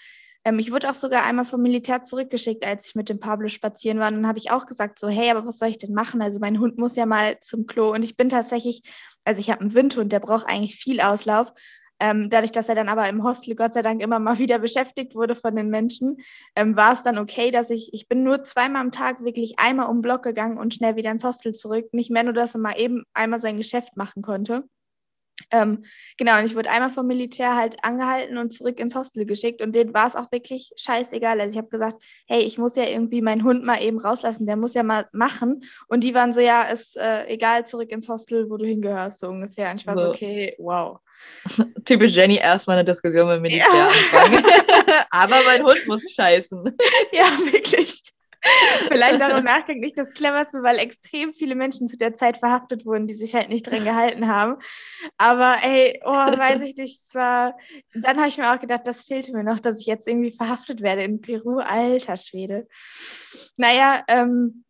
ähm, 0.44 0.58
ich 0.58 0.72
wurde 0.72 0.90
auch 0.90 0.94
sogar 0.94 1.24
einmal 1.24 1.44
vom 1.44 1.62
Militär 1.62 2.02
zurückgeschickt, 2.02 2.66
als 2.66 2.86
ich 2.86 2.94
mit 2.94 3.08
dem 3.08 3.20
Pablo 3.20 3.48
spazieren 3.48 3.98
war. 3.98 4.08
Und 4.08 4.14
dann 4.16 4.26
habe 4.26 4.38
ich 4.38 4.50
auch 4.50 4.66
gesagt, 4.66 4.98
so, 4.98 5.08
hey, 5.08 5.30
aber 5.30 5.46
was 5.46 5.58
soll 5.58 5.68
ich 5.68 5.78
denn 5.78 5.94
machen? 5.94 6.22
Also 6.22 6.38
mein 6.40 6.58
Hund 6.58 6.78
muss 6.78 6.96
ja 6.96 7.06
mal 7.06 7.38
zum 7.40 7.66
Klo. 7.66 7.92
Und 7.92 8.02
ich 8.02 8.16
bin 8.16 8.28
tatsächlich, 8.28 8.82
also 9.24 9.40
ich 9.40 9.50
habe 9.50 9.60
einen 9.60 9.74
Windhund, 9.74 10.12
der 10.12 10.20
braucht 10.20 10.48
eigentlich 10.48 10.76
viel 10.76 11.00
Auslauf. 11.00 11.52
Ähm, 12.00 12.30
dadurch, 12.30 12.50
dass 12.50 12.68
er 12.68 12.74
dann 12.74 12.88
aber 12.88 13.08
im 13.08 13.22
Hostel 13.22 13.54
Gott 13.54 13.74
sei 13.74 13.82
Dank 13.82 14.02
immer 14.02 14.18
mal 14.18 14.38
wieder 14.38 14.58
beschäftigt 14.58 15.14
wurde 15.14 15.36
von 15.36 15.54
den 15.54 15.68
Menschen, 15.68 16.16
ähm, 16.56 16.76
war 16.76 16.94
es 16.94 17.02
dann 17.02 17.16
okay, 17.16 17.52
dass 17.52 17.70
ich, 17.70 17.90
ich 17.92 18.08
bin 18.08 18.24
nur 18.24 18.42
zweimal 18.42 18.82
am 18.82 18.90
Tag 18.90 19.24
wirklich 19.24 19.60
einmal 19.60 19.86
um 19.86 20.02
Block 20.02 20.24
gegangen 20.24 20.58
und 20.58 20.74
schnell 20.74 20.96
wieder 20.96 21.12
ins 21.12 21.22
Hostel 21.22 21.54
zurück. 21.54 21.86
Nicht 21.92 22.10
mehr 22.10 22.24
nur, 22.24 22.32
dass 22.32 22.56
er 22.56 22.60
mal 22.60 22.74
eben 22.76 23.04
einmal 23.14 23.40
sein 23.40 23.56
Geschäft 23.56 23.96
machen 23.96 24.22
konnte. 24.22 24.64
Ähm, 25.52 25.84
genau, 26.16 26.38
und 26.38 26.46
ich 26.46 26.54
wurde 26.54 26.70
einmal 26.70 26.88
vom 26.88 27.06
Militär 27.06 27.54
halt 27.54 27.76
angehalten 27.84 28.38
und 28.38 28.52
zurück 28.52 28.80
ins 28.80 28.94
Hostel 28.94 29.26
geschickt 29.26 29.62
und 29.62 29.74
denen 29.74 29.94
war 29.94 30.06
es 30.06 30.16
auch 30.16 30.32
wirklich 30.32 30.72
scheißegal. 30.76 31.40
Also 31.40 31.52
ich 31.52 31.58
habe 31.58 31.68
gesagt, 31.68 32.02
hey, 32.26 32.40
ich 32.40 32.58
muss 32.58 32.74
ja 32.74 32.84
irgendwie 32.84 33.20
meinen 33.20 33.44
Hund 33.44 33.64
mal 33.64 33.82
eben 33.82 33.98
rauslassen, 33.98 34.46
der 34.46 34.56
muss 34.56 34.74
ja 34.74 34.82
mal 34.82 35.08
machen. 35.12 35.64
Und 35.88 36.04
die 36.04 36.14
waren 36.14 36.32
so, 36.32 36.40
ja, 36.40 36.62
ist 36.62 36.96
äh, 36.96 37.26
egal, 37.26 37.66
zurück 37.66 37.92
ins 37.92 38.08
Hostel, 38.08 38.48
wo 38.48 38.56
du 38.56 38.64
hingehörst, 38.64 39.20
so 39.20 39.28
ungefähr. 39.28 39.70
Und 39.70 39.80
ich 39.80 39.86
war 39.86 39.94
so, 39.94 40.00
so 40.00 40.08
okay, 40.10 40.56
wow. 40.58 40.98
Typisch 41.84 42.14
Jenny, 42.16 42.36
erstmal 42.36 42.78
eine 42.78 42.84
Diskussion 42.84 43.28
mit 43.28 43.36
dem 43.36 43.42
Militär 43.42 43.66
ja. 43.72 43.88
anfangen. 43.88 44.44
Aber 45.10 45.36
mein 45.44 45.62
Hund 45.62 45.86
muss 45.86 46.10
scheißen. 46.12 46.62
Ja, 47.12 47.26
wirklich. 47.52 48.02
Vielleicht 48.88 49.20
darüber 49.20 49.40
nachdenkt 49.40 49.82
nicht 49.82 49.96
das 49.96 50.12
Cleverste, 50.12 50.62
weil 50.62 50.78
extrem 50.78 51.32
viele 51.32 51.54
Menschen 51.54 51.86
zu 51.86 51.96
der 51.96 52.14
Zeit 52.14 52.38
verhaftet 52.38 52.84
wurden, 52.84 53.06
die 53.06 53.14
sich 53.14 53.34
halt 53.34 53.48
nicht 53.48 53.62
dran 53.62 53.84
gehalten 53.84 54.26
haben. 54.26 54.56
Aber 55.16 55.56
ey, 55.62 56.00
oh, 56.04 56.12
weiß 56.12 56.60
ich 56.62 56.76
nicht, 56.76 57.08
zwar, 57.08 57.56
dann 57.94 58.18
habe 58.18 58.28
ich 58.28 58.38
mir 58.38 58.52
auch 58.52 58.60
gedacht, 58.60 58.82
das 58.84 59.04
fehlte 59.04 59.32
mir 59.32 59.44
noch, 59.44 59.60
dass 59.60 59.80
ich 59.80 59.86
jetzt 59.86 60.08
irgendwie 60.08 60.32
verhaftet 60.32 60.82
werde 60.82 61.02
in 61.02 61.20
Peru. 61.20 61.58
Alter 61.58 62.16
Schwede. 62.16 62.66
Naja, 63.56 64.02
ähm, 64.08 64.64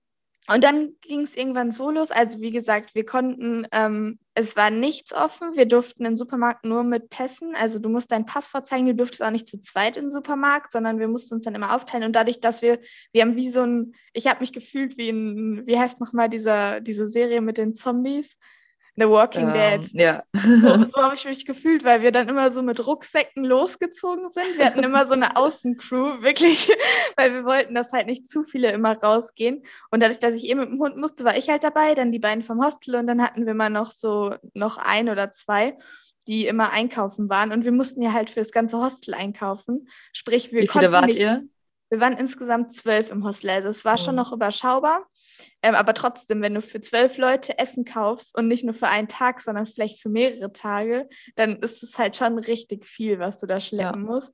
und 0.49 0.65
dann 0.65 0.97
ging 1.01 1.23
es 1.23 1.37
irgendwann 1.37 1.73
so 1.73 1.91
los. 1.91 2.11
Also 2.11 2.41
wie 2.41 2.51
gesagt, 2.51 2.95
wir 2.95 3.07
konnten, 3.07 3.67
ähm, 3.73 4.19
es 4.35 4.57
war 4.57 4.71
nichts 4.71 5.13
offen. 5.13 5.57
Wir 5.57 5.67
durften 5.67 6.05
im 6.05 6.17
Supermarkt 6.17 6.65
nur 6.65 6.85
mit 6.85 7.11
Pässen. 7.11 7.55
Also 7.55 7.79
du 7.79 7.89
musst 7.89 8.13
deinen 8.13 8.25
Pass 8.25 8.49
vorzeigen. 8.49 8.87
Du 8.87 8.95
durftest 8.95 9.23
auch 9.23 9.31
nicht 9.31 9.47
zu 9.47 9.61
zweit 9.61 9.97
im 9.97 10.09
Supermarkt, 10.11 10.73
sondern 10.73 10.99
wir 10.99 11.09
mussten 11.09 11.35
uns 11.35 11.45
dann 11.45 11.55
immer 11.55 11.75
aufteilen. 11.75 12.05
Und 12.05 12.17
dadurch, 12.17 12.41
dass 12.41 12.63
wir, 12.63 12.79
wir 13.13 13.23
haben 13.23 13.37
wie 13.37 13.51
so 13.51 13.63
ein, 13.63 13.95
ich 14.15 14.27
habe 14.27 14.41
mich 14.41 14.53
gefühlt 14.53 14.97
wie 14.97 15.11
ein, 15.11 15.67
wie 15.67 15.79
heißt 15.79 16.01
nochmal 16.01 16.31
diese 16.31 17.09
Serie 17.09 17.43
mit 17.43 17.59
den 17.59 17.75
Zombies? 17.75 18.39
The 18.97 19.09
Walking 19.09 19.49
ähm, 19.49 19.81
Dead. 19.81 19.91
Ja. 19.93 20.23
So, 20.35 20.85
so 20.93 21.03
habe 21.03 21.15
ich 21.15 21.25
mich 21.25 21.47
gefühlt, 21.47 21.83
weil 21.85 22.03
wir 22.03 22.13
dann 22.13 22.29
immer 22.29 22.51
so 22.51 22.63
mit 22.63 22.87
Rucksäcken 22.87 23.45
losgezogen 23.45 24.29
sind. 24.29 24.59
Wir 24.59 24.67
hatten 24.67 24.83
immer 24.83 25.07
so 25.07 25.15
eine 25.15 25.37
Außencrew, 25.37 26.23
wirklich, 26.23 26.71
weil 27.17 27.33
wir 27.33 27.45
wollten, 27.45 27.75
dass 27.75 27.93
halt 27.93 28.07
nicht 28.07 28.29
zu 28.29 28.45
viele 28.45 28.71
immer 28.71 28.97
rausgehen. 28.99 29.65
Und 29.91 30.03
dadurch, 30.03 30.19
dass 30.19 30.35
ich 30.35 30.45
eben 30.45 30.61
mit 30.61 30.69
dem 30.69 30.79
Hund 30.79 30.99
musste, 30.99 31.25
war 31.25 31.37
ich 31.37 31.49
halt 31.49 31.65
dabei, 31.65 31.95
dann 31.95 32.13
die 32.13 32.19
beiden 32.19 32.43
vom 32.43 32.63
Hostel 32.63 32.97
und 32.97 33.07
dann 33.07 33.23
hatten 33.23 33.47
wir 33.47 33.55
mal 33.55 33.71
noch 33.71 33.93
so 33.93 34.35
noch 34.55 34.77
ein 34.77 35.09
oder 35.09 35.33
zwei 35.33 35.77
die 36.29 36.47
immer 36.47 36.71
einkaufen 36.71 37.29
waren. 37.29 37.53
Und 37.53 37.65
wir 37.65 37.73
mussten 37.73 38.03
ja 38.03 38.13
halt 38.13 38.31
für 38.31 38.41
das 38.41 38.53
ganze 38.53 38.79
Hostel 38.79 39.15
einkaufen. 39.15 39.89
Sprich, 40.13 40.53
wir 40.53 40.63
Wie 40.63 40.69
viele 40.69 40.93
wart 40.93 41.07
nicht, 41.07 41.19
ihr? 41.19 41.45
Wir 41.91 42.01
waren 42.01 42.17
insgesamt 42.17 42.75
zwölf 42.75 43.11
im 43.11 43.25
Hostel. 43.25 43.51
Also 43.51 43.69
es 43.69 43.85
war 43.85 43.95
oh. 43.95 43.97
schon 43.99 44.15
noch 44.15 44.33
überschaubar. 44.33 45.07
Ähm, 45.63 45.75
aber 45.75 45.95
trotzdem, 45.95 46.43
wenn 46.43 46.55
du 46.55 46.61
für 46.61 46.81
zwölf 46.81 47.17
Leute 47.17 47.59
Essen 47.59 47.85
kaufst 47.85 48.37
und 48.37 48.49
nicht 48.49 48.65
nur 48.65 48.75
für 48.75 48.89
einen 48.89 49.09
Tag, 49.09 49.41
sondern 49.41 49.67
vielleicht 49.67 50.01
für 50.01 50.09
mehrere 50.09 50.53
Tage, 50.53 51.09
dann 51.37 51.57
ist 51.57 51.83
es 51.83 51.99
halt 51.99 52.17
schon 52.17 52.39
richtig 52.39 52.85
viel, 52.85 53.19
was 53.19 53.39
du 53.39 53.47
da 53.47 53.61
schleppen 53.61 54.05
ja. 54.05 54.11
musst. 54.13 54.33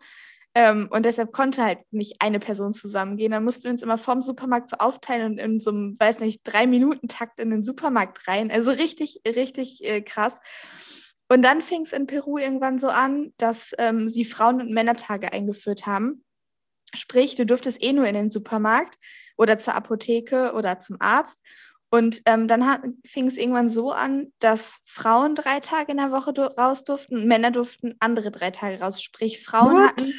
Ähm, 0.54 0.88
und 0.90 1.04
deshalb 1.04 1.32
konnte 1.32 1.62
halt 1.62 1.80
nicht 1.92 2.16
eine 2.20 2.40
Person 2.40 2.72
zusammengehen. 2.72 3.32
Dann 3.32 3.44
mussten 3.44 3.64
wir 3.64 3.70
uns 3.70 3.82
immer 3.82 3.98
vorm 3.98 4.22
Supermarkt 4.22 4.70
so 4.70 4.78
aufteilen 4.78 5.32
und 5.32 5.38
in 5.38 5.60
so 5.60 5.70
einem, 5.70 5.96
weiß 5.98 6.20
nicht, 6.20 6.40
drei 6.42 6.66
Minuten 6.66 7.08
Takt 7.08 7.38
in 7.38 7.50
den 7.50 7.62
Supermarkt 7.62 8.26
rein. 8.26 8.50
Also 8.50 8.70
richtig, 8.70 9.20
richtig 9.26 9.84
äh, 9.84 10.00
krass. 10.00 10.40
Und 11.28 11.42
dann 11.42 11.60
fing 11.60 11.82
es 11.82 11.92
in 11.92 12.06
Peru 12.06 12.38
irgendwann 12.38 12.78
so 12.78 12.88
an, 12.88 13.32
dass 13.36 13.72
ähm, 13.78 14.08
sie 14.08 14.24
Frauen- 14.24 14.60
und 14.60 14.72
Männertage 14.72 15.32
eingeführt 15.32 15.86
haben. 15.86 16.24
Sprich, 16.94 17.36
du 17.36 17.44
durftest 17.44 17.82
eh 17.82 17.92
nur 17.92 18.06
in 18.06 18.14
den 18.14 18.30
Supermarkt 18.30 18.98
oder 19.38 19.57
zur 19.57 19.75
Apotheke 19.75 20.52
oder 20.52 20.78
zum 20.80 20.97
Arzt. 21.00 21.42
Und 21.90 22.21
ähm, 22.26 22.49
dann 22.49 22.99
fing 23.07 23.28
es 23.28 23.38
irgendwann 23.38 23.71
so 23.71 23.92
an, 23.92 24.30
dass 24.40 24.80
Frauen 24.85 25.35
drei 25.35 25.61
Tage 25.61 25.92
in 25.92 25.97
der 25.97 26.12
Woche 26.12 26.35
raus 26.59 26.85
durften 26.85 27.16
und 27.16 27.26
Männer 27.26 27.50
durften 27.50 27.95
andere 27.99 28.30
drei 28.30 28.50
Tage 28.50 28.78
raus. 28.78 29.00
Sprich, 29.00 29.42
Frauen 29.42 29.85
hatten, 29.85 30.12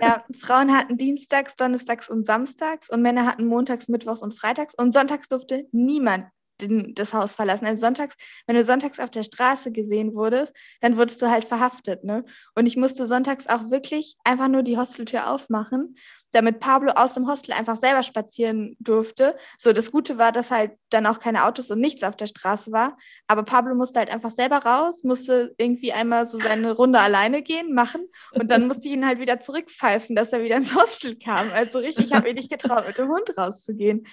ja, 0.00 0.24
Frauen 0.40 0.74
hatten 0.74 0.96
Dienstags, 0.96 1.56
Donnerstags 1.56 2.08
und 2.08 2.24
Samstags 2.24 2.88
und 2.88 3.02
Männer 3.02 3.26
hatten 3.26 3.44
Montags, 3.44 3.88
Mittwochs 3.88 4.22
und 4.22 4.32
Freitags 4.32 4.72
und 4.74 4.92
Sonntags 4.92 5.28
durfte 5.28 5.66
niemand 5.72 6.24
den, 6.60 6.94
das 6.94 7.12
Haus 7.12 7.34
verlassen. 7.34 7.66
Also 7.66 7.80
sonntags, 7.80 8.16
wenn 8.46 8.56
du 8.56 8.64
sonntags 8.64 9.00
auf 9.00 9.10
der 9.10 9.22
Straße 9.22 9.72
gesehen 9.72 10.14
wurdest, 10.14 10.52
dann 10.80 10.96
wurdest 10.96 11.20
du 11.22 11.30
halt 11.30 11.44
verhaftet. 11.44 12.04
Ne? 12.04 12.24
Und 12.54 12.66
ich 12.66 12.76
musste 12.76 13.06
sonntags 13.06 13.46
auch 13.46 13.70
wirklich 13.70 14.16
einfach 14.24 14.48
nur 14.48 14.62
die 14.62 14.78
Hosteltür 14.78 15.30
aufmachen 15.30 15.96
damit 16.32 16.60
Pablo 16.60 16.92
aus 16.92 17.14
dem 17.14 17.26
Hostel 17.26 17.52
einfach 17.52 17.76
selber 17.76 18.02
spazieren 18.02 18.76
durfte. 18.78 19.36
So, 19.58 19.72
das 19.72 19.90
Gute 19.90 20.18
war, 20.18 20.32
dass 20.32 20.50
halt 20.50 20.72
dann 20.90 21.06
auch 21.06 21.18
keine 21.18 21.44
Autos 21.44 21.70
und 21.70 21.80
nichts 21.80 22.02
auf 22.02 22.16
der 22.16 22.26
Straße 22.26 22.72
war. 22.72 22.96
Aber 23.26 23.42
Pablo 23.42 23.74
musste 23.74 23.98
halt 23.98 24.10
einfach 24.10 24.30
selber 24.30 24.58
raus, 24.58 25.02
musste 25.02 25.54
irgendwie 25.58 25.92
einmal 25.92 26.26
so 26.26 26.38
seine 26.38 26.72
Runde 26.72 27.00
alleine 27.00 27.42
gehen, 27.42 27.74
machen. 27.74 28.06
Und 28.32 28.50
dann 28.50 28.66
musste 28.68 28.88
ich 28.88 28.94
ihn 28.94 29.06
halt 29.06 29.18
wieder 29.18 29.40
zurückpfeifen, 29.40 30.14
dass 30.14 30.32
er 30.32 30.42
wieder 30.42 30.56
ins 30.56 30.74
Hostel 30.74 31.18
kam. 31.18 31.50
Also 31.52 31.78
richtig, 31.78 32.06
ich 32.06 32.12
habe 32.12 32.28
ihn 32.28 32.36
nicht 32.36 32.50
getraut, 32.50 32.86
mit 32.86 32.98
dem 32.98 33.08
Hund 33.08 33.36
rauszugehen. 33.36 34.06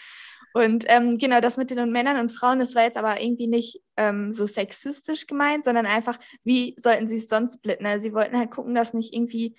Und 0.57 0.85
ähm, 0.87 1.19
genau 1.19 1.39
das 1.39 1.55
mit 1.55 1.69
den 1.69 1.91
Männern 1.91 2.17
und 2.17 2.31
Frauen, 2.31 2.57
das 2.57 2.73
war 2.73 2.81
jetzt 2.81 2.97
aber 2.97 3.21
irgendwie 3.21 3.45
nicht 3.45 3.79
ähm, 3.95 4.33
so 4.33 4.47
sexistisch 4.47 5.27
gemeint, 5.27 5.65
sondern 5.65 5.85
einfach, 5.85 6.17
wie 6.43 6.75
sollten 6.79 7.07
sie 7.07 7.17
es 7.17 7.29
sonst 7.29 7.57
splitten? 7.59 7.85
Also 7.85 8.01
sie 8.01 8.13
wollten 8.15 8.35
halt 8.35 8.49
gucken, 8.49 8.73
dass 8.73 8.95
nicht 8.95 9.13
irgendwie 9.13 9.55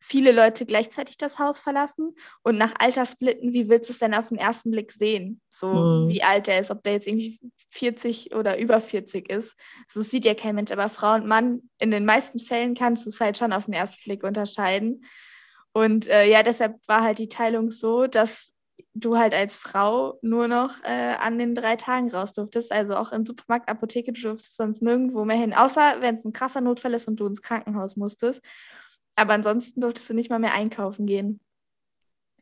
viele 0.00 0.32
Leute 0.32 0.66
gleichzeitig 0.66 1.18
das 1.18 1.38
Haus 1.38 1.60
verlassen 1.60 2.16
und 2.42 2.58
nach 2.58 2.74
Alter 2.80 3.06
splitten, 3.06 3.52
wie 3.52 3.68
willst 3.68 3.90
du 3.90 3.92
es 3.92 4.00
denn 4.00 4.12
auf 4.12 4.30
den 4.30 4.38
ersten 4.38 4.72
Blick 4.72 4.90
sehen? 4.90 5.40
So 5.50 5.72
mhm. 5.72 6.08
wie 6.08 6.24
alt 6.24 6.48
er 6.48 6.58
ist, 6.58 6.72
ob 6.72 6.82
der 6.82 6.94
jetzt 6.94 7.06
irgendwie 7.06 7.38
40 7.68 8.34
oder 8.34 8.58
über 8.58 8.80
40 8.80 9.30
ist. 9.30 9.54
So 9.86 10.02
sieht 10.02 10.24
ja 10.24 10.34
kein 10.34 10.56
Mensch, 10.56 10.72
aber 10.72 10.88
Frau 10.88 11.14
und 11.14 11.26
Mann, 11.26 11.70
in 11.78 11.92
den 11.92 12.04
meisten 12.04 12.40
Fällen 12.40 12.74
kannst 12.74 13.04
du 13.04 13.10
es 13.10 13.20
halt 13.20 13.38
schon 13.38 13.52
auf 13.52 13.66
den 13.66 13.74
ersten 13.74 14.02
Blick 14.04 14.24
unterscheiden. 14.24 15.04
Und 15.72 16.08
äh, 16.08 16.28
ja, 16.28 16.42
deshalb 16.42 16.76
war 16.88 17.04
halt 17.04 17.20
die 17.20 17.28
Teilung 17.28 17.70
so, 17.70 18.08
dass 18.08 18.52
du 18.94 19.16
halt 19.16 19.34
als 19.34 19.56
Frau 19.56 20.18
nur 20.22 20.48
noch 20.48 20.82
äh, 20.84 21.14
an 21.20 21.38
den 21.38 21.54
drei 21.54 21.76
Tagen 21.76 22.10
raus 22.10 22.32
durftest. 22.32 22.72
Also 22.72 22.96
auch 22.96 23.12
in 23.12 23.24
Supermarkt, 23.24 23.68
Apotheke, 23.68 24.12
du 24.12 24.20
durftest 24.20 24.56
sonst 24.56 24.82
nirgendwo 24.82 25.24
mehr 25.24 25.36
hin, 25.36 25.54
außer 25.54 25.96
wenn 26.00 26.16
es 26.16 26.24
ein 26.24 26.32
krasser 26.32 26.60
Notfall 26.60 26.94
ist 26.94 27.08
und 27.08 27.16
du 27.20 27.26
ins 27.26 27.42
Krankenhaus 27.42 27.96
musstest. 27.96 28.40
Aber 29.14 29.34
ansonsten 29.34 29.80
durftest 29.80 30.10
du 30.10 30.14
nicht 30.14 30.30
mal 30.30 30.38
mehr 30.38 30.54
einkaufen 30.54 31.06
gehen. 31.06 31.40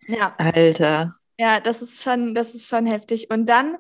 Ja. 0.07 0.35
Alter. 0.39 1.17
Ja, 1.39 1.61
das 1.61 1.83
ist 1.83 2.03
schon, 2.03 2.35
das 2.35 2.55
ist 2.55 2.67
schon 2.67 2.87
heftig. 2.87 3.31
Und 3.31 3.47
dann, 3.47 3.79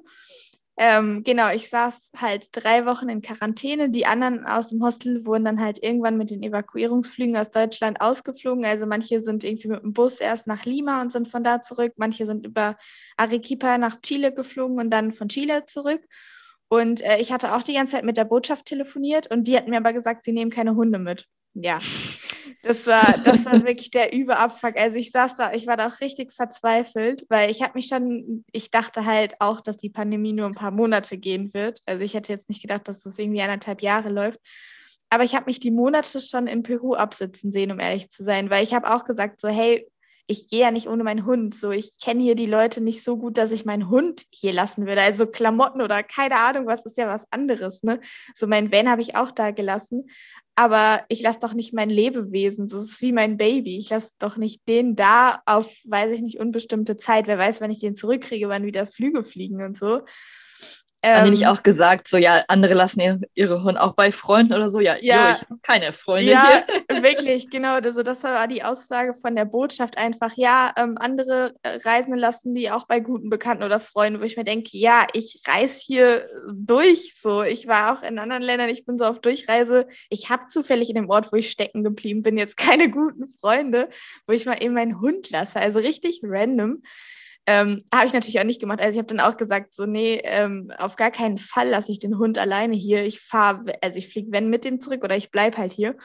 ähm, 0.81 1.25
genau, 1.25 1.51
ich 1.51 1.69
saß 1.69 2.13
halt 2.17 2.51
drei 2.53 2.87
Wochen 2.87 3.09
in 3.09 3.21
Quarantäne. 3.21 3.91
Die 3.91 4.07
anderen 4.07 4.47
aus 4.47 4.69
dem 4.69 4.81
Hostel 4.83 5.27
wurden 5.27 5.45
dann 5.45 5.61
halt 5.61 5.83
irgendwann 5.83 6.17
mit 6.17 6.31
den 6.31 6.41
Evakuierungsflügen 6.43 7.37
aus 7.37 7.51
Deutschland 7.51 8.01
ausgeflogen. 8.01 8.65
Also 8.65 8.87
manche 8.87 9.21
sind 9.21 9.43
irgendwie 9.43 9.69
mit 9.69 9.83
dem 9.83 9.93
Bus 9.93 10.21
erst 10.21 10.47
nach 10.47 10.65
Lima 10.65 11.03
und 11.03 11.11
sind 11.11 11.27
von 11.27 11.43
da 11.43 11.63
zurück. 11.63 11.95
Manche 11.97 12.27
sind 12.27 12.47
über 12.47 12.77
Arequipa 13.17 13.77
nach 13.77 14.01
Chile 14.03 14.33
geflogen 14.33 14.79
und 14.79 14.91
dann 14.91 15.11
von 15.11 15.29
Chile 15.29 15.67
zurück. 15.67 16.03
Und 16.69 17.01
äh, 17.01 17.19
ich 17.19 17.33
hatte 17.33 17.55
auch 17.55 17.65
die 17.65 17.75
ganze 17.75 17.93
Zeit 17.93 18.05
mit 18.05 18.17
der 18.17 18.25
Botschaft 18.25 18.67
telefoniert 18.67 19.29
und 19.29 19.49
die 19.49 19.57
hatten 19.57 19.71
mir 19.71 19.79
aber 19.79 19.93
gesagt, 19.93 20.23
sie 20.23 20.33
nehmen 20.33 20.53
keine 20.53 20.77
Hunde 20.77 21.01
mit. 21.01 21.27
Ja, 21.55 21.81
das 22.63 22.87
war, 22.87 23.19
das 23.25 23.45
war 23.45 23.65
wirklich 23.65 23.91
der 23.91 24.13
Überabfuck. 24.13 24.77
Also 24.77 24.97
ich 24.97 25.11
saß 25.11 25.37
da, 25.37 25.53
ich 25.53 25.67
war 25.67 25.77
da 25.77 25.89
auch 25.89 26.01
richtig 26.01 26.33
verzweifelt, 26.33 27.25
weil 27.29 27.51
ich 27.51 27.63
habe 27.63 27.75
mich 27.75 27.87
schon, 27.87 28.45
ich 28.53 28.71
dachte 28.71 29.05
halt 29.05 29.41
auch, 29.41 29.61
dass 29.61 29.77
die 29.77 29.91
Pandemie 29.91 30.33
nur 30.33 30.47
ein 30.47 30.55
paar 30.55 30.73
Monate 30.73 31.19
gehen 31.19 31.55
wird. 31.55 31.81
Also 31.87 32.03
ich 32.03 32.15
hätte 32.15 32.33
jetzt 32.33 32.49
nicht 32.49 32.63
gedacht, 32.63 32.89
dass 32.89 33.03
das 33.03 33.19
irgendwie 33.19 33.43
anderthalb 33.43 33.81
Jahre 33.81 34.09
läuft. 34.09 34.41
Aber 35.11 35.25
ich 35.25 35.35
habe 35.35 35.47
mich 35.47 35.61
die 35.61 35.71
Monate 35.71 36.21
schon 36.21 36.47
in 36.47 36.63
Peru 36.63 36.95
absitzen 36.95 37.53
sehen, 37.53 37.73
um 37.73 37.81
ehrlich 37.81 38.11
zu 38.11 38.23
sein, 38.23 38.51
weil 38.51 38.65
ich 38.65 38.75
habe 38.75 38.93
auch 38.93 39.05
gesagt, 39.05 39.41
so 39.41 39.49
hey, 39.49 39.87
ich 40.29 40.49
gehe 40.49 40.61
ja 40.61 40.71
nicht 40.71 40.89
ohne 40.89 41.03
meinen 41.03 41.27
Hund. 41.27 41.55
So, 41.57 41.71
ich 41.71 41.99
kenne 42.01 42.23
hier 42.23 42.37
die 42.37 42.47
Leute 42.47 42.81
nicht 42.81 43.03
so 43.03 43.17
gut, 43.17 43.39
dass 43.39 43.51
ich 43.51 43.65
meinen 43.65 43.89
Hund 43.89 44.27
hier 44.31 44.53
lassen 44.53 44.87
würde. 44.87 45.01
Also 45.01 45.27
Klamotten 45.27 45.83
oder 45.83 46.03
keine 46.05 46.37
Ahnung, 46.37 46.67
was 46.67 46.87
ist 46.87 46.99
ja 46.99 47.09
was 47.09 47.27
anderes. 47.33 47.83
Ne? 47.83 48.01
So 48.37 48.47
mein 48.47 48.71
Van 48.71 48.89
habe 48.89 49.03
ich 49.03 49.17
auch 49.17 49.33
da 49.33 49.51
gelassen 49.51 50.05
aber 50.59 51.05
ich 51.07 51.23
lasse 51.23 51.39
doch 51.39 51.55
nicht 51.55 51.73
mein 51.73 51.89
Lebewesen, 51.89 52.67
das 52.67 52.83
ist 52.83 53.01
wie 53.01 53.13
mein 53.13 53.37
Baby. 53.37 53.79
Ich 53.79 53.91
lasse 53.91 54.15
doch 54.19 54.37
nicht 54.37 54.67
den 54.67 54.97
da 54.97 55.41
auf, 55.47 55.73
weiß 55.85 56.11
ich 56.17 56.21
nicht, 56.21 56.41
unbestimmte 56.41 56.97
Zeit. 56.97 57.29
Wer 57.29 57.39
weiß, 57.39 57.61
wenn 57.61 57.71
ich 57.71 57.79
den 57.79 57.95
zurückkriege, 57.95 58.49
wann 58.49 58.67
wieder 58.67 58.85
Flüge 58.85 59.23
fliegen 59.23 59.63
und 59.63 59.79
so. 59.79 60.01
Haben 61.05 61.27
die 61.27 61.31
nicht 61.31 61.43
ähm, 61.43 61.49
auch 61.49 61.63
gesagt, 61.63 62.09
so 62.09 62.17
ja, 62.17 62.43
andere 62.49 62.75
lassen 62.75 63.01
ihre, 63.01 63.21
ihre 63.35 63.63
Hunde 63.63 63.81
auch 63.81 63.93
bei 63.93 64.11
Freunden 64.11 64.53
oder 64.53 64.69
so? 64.69 64.81
Ja, 64.81 64.97
ja 65.01 65.29
jo, 65.29 65.35
ich 65.35 65.43
habe 65.43 65.61
keine 65.63 65.93
Freunde 65.93 66.33
ja, 66.33 66.65
hier. 66.89 67.03
wirklich, 67.03 67.51
genau. 67.51 67.75
Also 67.75 68.03
das 68.03 68.25
war 68.25 68.49
die 68.49 68.65
Aussage 68.65 69.15
von 69.15 69.37
der 69.37 69.45
Botschaft 69.45 69.97
einfach, 69.97 70.33
ja, 70.37 70.73
ähm, 70.77 70.97
andere 70.99 71.55
Reisende 71.85 72.19
lassen 72.19 72.53
die 72.55 72.71
auch 72.71 72.87
bei 72.87 72.99
guten 72.99 73.31
Bekannten 73.31 73.63
oder 73.63 73.79
Freunden, 73.79 74.21
wo 74.21 74.25
ich 74.25 74.37
mir 74.37 74.45
denke, 74.45 74.71
ja, 74.73 75.07
ich 75.13 75.41
reise 75.47 75.81
hier 75.87 76.27
durch 76.53 77.15
so. 77.15 77.45
Ich 77.45 77.69
war 77.69 77.93
auch 77.93 78.03
in 78.03 78.19
anderen 78.19 78.43
Ländern, 78.43 78.69
ich 78.69 78.85
bin 78.85 78.99
so 78.99 79.05
auf 79.05 79.21
Durchreise. 79.21 79.87
Ich 80.11 80.31
habe 80.31 80.49
zufällig 80.49 80.89
in 80.89 80.97
dem 80.97 81.11
Ort, 81.11 81.31
wo 81.33 81.37
ich 81.37 81.51
stecken 81.51 81.85
geblieben 81.85 82.23
bin, 82.23 82.37
jetzt 82.37 82.57
keine 82.57 82.91
guten 82.91 83.29
Freunde, 83.41 83.89
wo 84.27 84.33
ich 84.33 84.47
mal 84.47 84.61
eben 84.61 84.75
meinen 84.75 85.01
Hund 85.01 85.31
lasse. 85.31 85.61
Also 85.61 85.79
richtig 85.79 86.21
random. 86.25 86.83
Ähm, 87.51 87.83
habe 87.95 88.07
ich 88.07 88.13
natürlich 88.13 88.39
auch 88.39 88.45
nicht 88.45 88.61
gemacht. 88.61 88.79
Also 88.79 88.93
ich 88.93 88.99
habe 88.99 89.15
dann 89.15 89.27
auch 89.27 89.39
gesagt, 89.39 89.75
so 89.75 89.87
nee, 89.87 90.21
ähm, 90.23 90.71
auf 90.77 90.97
gar 90.97 91.11
keinen 91.11 91.39
Fall 91.39 91.71
lasse 91.71 91.91
ich 91.91 91.99
den 91.99 92.19
Hund 92.19 92.37
alleine 92.37 92.77
hier. 92.77 93.07
Ich 93.07 93.23
fahre, 93.23 93.73
also 93.81 93.97
ich 93.97 94.13
fliege 94.13 94.31
wenn 94.33 94.51
mit 94.51 94.67
dem 94.67 94.83
zurück 94.83 95.03
oder 95.03 95.17
ich 95.17 95.31
bleibe 95.31 95.57
halt 95.57 95.73
hier. 95.73 95.97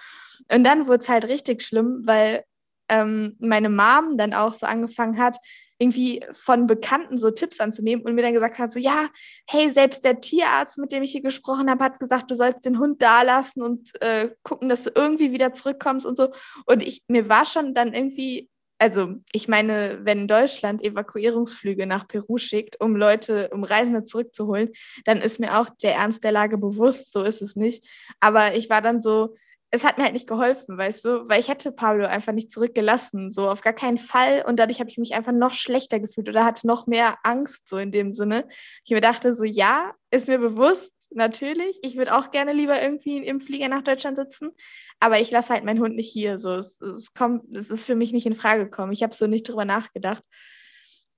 Und 0.50 0.64
dann 0.64 0.88
wurde 0.88 1.00
es 1.00 1.10
halt 1.10 1.28
richtig 1.28 1.62
schlimm, 1.62 2.04
weil 2.06 2.46
ähm, 2.88 3.36
meine 3.40 3.68
Mom 3.68 4.18
dann 4.18 4.34
auch 4.34 4.54
so 4.54 4.66
angefangen 4.66 5.18
hat, 5.18 5.38
irgendwie 5.80 6.26
von 6.32 6.66
Bekannten 6.66 7.18
so 7.18 7.30
Tipps 7.30 7.60
anzunehmen 7.60 8.06
und 8.06 8.16
mir 8.16 8.22
dann 8.22 8.34
gesagt 8.34 8.58
hat, 8.58 8.72
so 8.72 8.80
ja, 8.80 9.10
hey, 9.46 9.70
selbst 9.70 10.06
der 10.06 10.22
Tierarzt, 10.22 10.78
mit 10.78 10.94
dem 10.94 11.04
ich 11.04 11.12
hier 11.12 11.24
gesprochen 11.24 11.70
habe, 11.70 11.84
hat 11.84 12.00
gesagt, 12.00 12.32
du 12.32 12.36
sollst 12.36 12.64
den 12.64 12.80
Hund 12.80 13.02
da 13.02 13.22
lassen 13.24 13.62
und 13.62 14.02
äh, 14.02 14.30
gucken, 14.44 14.70
dass 14.70 14.84
du 14.84 14.92
irgendwie 14.96 15.34
wieder 15.34 15.54
zurückkommst 15.54 16.06
und 16.06 16.16
so. 16.16 16.32
Und 16.68 16.84
ich, 16.84 17.04
mir 17.10 17.28
war 17.28 17.44
schon 17.44 17.74
dann 17.74 17.94
irgendwie 17.94 18.50
also 18.84 19.15
ich 19.32 19.48
meine, 19.48 20.02
wenn 20.04 20.28
Deutschland 20.28 20.84
Evakuierungsflüge 20.84 21.88
nach 21.88 22.06
Peru 22.06 22.38
schickt, 22.38 22.82
um 22.82 22.98
Leute, 22.98 23.50
um 23.54 23.63
Reisende 23.63 24.04
zurückzuholen, 24.04 24.74
dann 25.06 25.22
ist 25.22 25.39
mir 25.39 25.58
auch 25.58 25.69
der 25.82 25.96
Ernst 25.96 26.26
der 26.26 26.34
Lage 26.34 26.58
bewusst, 26.58 27.13
so 27.13 27.24
ist 27.24 27.41
es 27.41 27.56
nicht. 27.56 27.86
Aber 28.19 28.56
ich 28.56 28.69
war 28.69 28.82
dann 28.82 29.02
so, 29.02 29.38
es 29.72 29.86
hat 29.86 29.98
mir 29.98 30.04
halt 30.04 30.12
nicht 30.12 30.28
geholfen, 30.28 30.78
weißt 30.78 31.06
du, 31.06 31.30
weil 31.30 31.39
ich 31.39 31.48
hätte 31.48 31.72
Pablo 31.72 32.08
einfach 32.08 32.34
nicht 32.34 32.52
zurückgelassen, 32.52 33.32
so 33.32 33.50
auf 33.50 33.62
gar 33.62 33.72
keinen 33.72 33.98
Fall. 33.98 34.43
Und 34.46 34.60
dadurch 34.60 34.82
habe 34.82 34.89
ich 34.89 34.98
mich 34.98 35.13
einfach 35.13 35.32
noch 35.32 35.54
schlechter 35.54 36.02
gefühlt 36.02 36.28
oder 36.28 36.43
hatte 36.43 36.67
noch 36.67 36.86
mehr 36.86 37.15
Angst, 37.24 37.69
so 37.69 37.78
in 37.78 37.89
dem 37.89 38.12
Sinne. 38.12 38.50
Ich 38.84 38.91
mir 38.91 39.00
dachte 39.00 39.34
so, 39.34 39.46
ja, 39.46 39.93
ist 40.12 40.28
mir 40.28 40.39
bewusst, 40.39 40.93
natürlich. 41.15 41.80
Ich 41.84 41.97
würde 41.97 42.15
auch 42.15 42.32
gerne 42.32 42.54
lieber 42.54 42.82
irgendwie 42.82 43.17
im 43.17 43.41
Flieger 43.41 43.67
nach 43.67 43.84
Deutschland 43.84 44.17
sitzen, 44.17 44.52
aber 44.99 45.19
ich 45.19 45.32
lasse 45.32 45.54
halt 45.54 45.63
meinen 45.63 45.80
Hund 45.80 45.95
nicht 45.95 46.12
hier. 46.12 46.39
So, 46.39 46.56
es, 46.56 46.80
es 46.82 47.13
kommt, 47.13 47.56
es 47.56 47.69
ist 47.69 47.86
für 47.86 47.95
mich 47.95 48.13
nicht 48.13 48.26
in 48.26 48.36
Frage 48.36 48.65
gekommen. 48.65 48.91
Ich 48.91 49.04
habe 49.04 49.13
so 49.13 49.28
nicht 49.28 49.47
drüber 49.47 49.65
nachgedacht. 49.65 50.23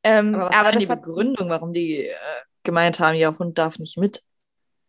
Ähm, 0.04 0.36
aber 0.36 0.50
was 0.50 0.56
aber 0.56 0.66
war 0.66 0.78
die 0.78 0.86
Begründung, 0.86 1.50
warum 1.50 1.74
die 1.74 2.06
äh, 2.06 2.14
gemeint 2.64 3.00
haben, 3.00 3.16
ihr 3.16 3.38
Hund 3.38 3.58
darf 3.58 3.80
nicht 3.80 3.98
mit? 3.98 4.22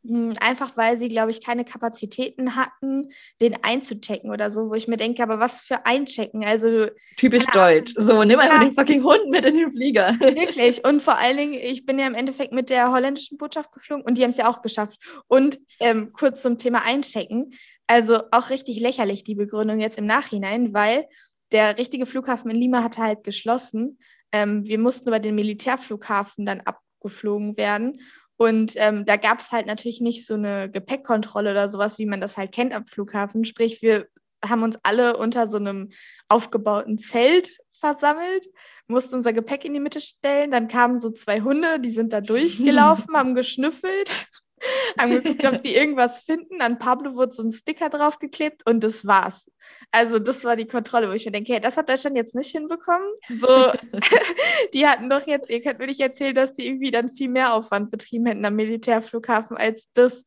Hm, 0.06 0.34
einfach 0.40 0.76
weil 0.76 0.96
sie, 0.96 1.08
glaube 1.08 1.30
ich, 1.30 1.44
keine 1.44 1.64
Kapazitäten 1.64 2.54
hatten, 2.54 3.10
den 3.40 3.62
einzuchecken 3.62 4.30
oder 4.30 4.50
so, 4.50 4.70
wo 4.70 4.74
ich 4.74 4.88
mir 4.88 4.96
denke, 4.96 5.22
aber 5.22 5.40
was 5.40 5.62
für 5.62 5.84
einchecken? 5.86 6.44
Also 6.44 6.86
typisch 7.16 7.46
deutsch. 7.46 7.94
So, 7.96 8.22
nimm 8.24 8.38
einfach 8.38 8.60
ja, 8.60 8.64
den 8.64 8.72
fucking 8.72 9.02
Hund 9.02 9.30
mit 9.30 9.44
in 9.46 9.56
den 9.56 9.72
Flieger. 9.72 10.14
Wirklich. 10.20 10.84
Und 10.84 11.02
vor 11.02 11.18
allen 11.18 11.36
Dingen, 11.36 11.54
ich 11.54 11.86
bin 11.86 11.98
ja 11.98 12.06
im 12.06 12.14
Endeffekt 12.14 12.52
mit 12.52 12.70
der 12.70 12.92
holländischen 12.92 13.38
Botschaft 13.38 13.72
geflogen 13.72 14.04
und 14.04 14.16
die 14.16 14.22
haben 14.22 14.30
es 14.30 14.36
ja 14.36 14.48
auch 14.48 14.62
geschafft. 14.62 14.98
Und 15.26 15.58
ähm, 15.80 16.12
kurz 16.12 16.42
zum 16.42 16.58
Thema 16.58 16.82
Einchecken. 16.84 17.52
Also 17.86 18.18
auch 18.32 18.50
richtig 18.50 18.80
lächerlich 18.80 19.22
die 19.22 19.36
Begründung 19.36 19.80
jetzt 19.80 19.98
im 19.98 20.04
Nachhinein, 20.04 20.74
weil 20.74 21.06
der 21.52 21.78
richtige 21.78 22.06
Flughafen 22.06 22.50
in 22.50 22.56
Lima 22.56 22.82
hatte 22.82 23.02
halt 23.02 23.24
geschlossen. 23.24 23.98
Ähm, 24.32 24.64
wir 24.64 24.78
mussten 24.78 25.08
über 25.08 25.20
den 25.20 25.36
Militärflughafen 25.36 26.44
dann 26.44 26.60
abgeflogen 26.62 27.56
werden. 27.56 28.00
Und 28.37 28.72
ähm, 28.77 29.07
da 29.07 29.16
gab 29.16 29.40
es 29.40 29.51
halt 29.51 29.66
natürlich 29.66 30.01
nicht 30.01 30.27
so 30.27 30.35
eine 30.35 30.70
Gepäckkontrolle 30.70 31.53
oder 31.53 31.68
sowas, 31.68 31.99
wie 31.99 32.07
man 32.07 32.20
das 32.20 32.37
halt 32.37 32.53
kennt 32.53 32.75
am 32.75 32.87
Flughafen. 32.87 33.44
Sprich, 33.44 33.81
wir 33.81 34.09
haben 34.44 34.62
uns 34.62 34.79
alle 34.83 35.16
unter 35.16 35.46
so 35.46 35.57
einem 35.57 35.90
aufgebauten 36.29 36.99
Zelt 36.99 37.59
versammelt, 37.68 38.46
mussten 38.87 39.14
unser 39.14 39.33
Gepäck 39.33 39.64
in 39.64 39.75
die 39.75 39.81
Mitte 39.81 40.01
stellen. 40.01 40.51
Dann 40.51 40.68
kamen 40.68 40.99
so 40.99 41.11
zwei 41.11 41.40
Hunde, 41.40 41.81
die 41.81 41.90
sind 41.90 42.12
da 42.12 42.20
durchgelaufen, 42.22 43.16
haben 43.16 43.35
geschnüffelt. 43.35 44.29
haben 44.98 45.11
geguckt, 45.11 45.44
ob 45.44 45.62
die 45.62 45.74
irgendwas 45.74 46.20
finden. 46.20 46.61
An 46.61 46.79
Pablo 46.79 47.14
wurde 47.14 47.33
so 47.33 47.42
ein 47.42 47.52
Sticker 47.52 47.88
draufgeklebt 47.88 48.68
und 48.68 48.83
das 48.83 49.07
war's. 49.07 49.50
Also 49.90 50.18
das 50.18 50.44
war 50.44 50.57
die 50.57 50.66
Kontrolle, 50.66 51.09
wo 51.09 51.12
ich 51.12 51.26
mir 51.26 51.33
denke, 51.33 51.52
hey, 51.52 51.61
das 51.61 51.76
hat 51.76 51.88
Deutschland 51.88 52.16
jetzt 52.16 52.35
nicht 52.35 52.50
hinbekommen. 52.50 53.09
So, 53.29 53.72
die 54.74 54.87
hatten 54.87 55.11
doch 55.11 55.26
jetzt, 55.26 55.50
ihr 55.50 55.61
könnt 55.61 55.79
mir 55.79 55.87
nicht 55.87 56.00
erzählen, 56.00 56.35
dass 56.35 56.52
die 56.52 56.66
irgendwie 56.66 56.90
dann 56.90 57.11
viel 57.11 57.29
mehr 57.29 57.55
Aufwand 57.55 57.90
betrieben 57.90 58.26
hätten 58.26 58.44
am 58.44 58.55
Militärflughafen 58.57 59.57
als 59.57 59.90
das. 59.92 60.24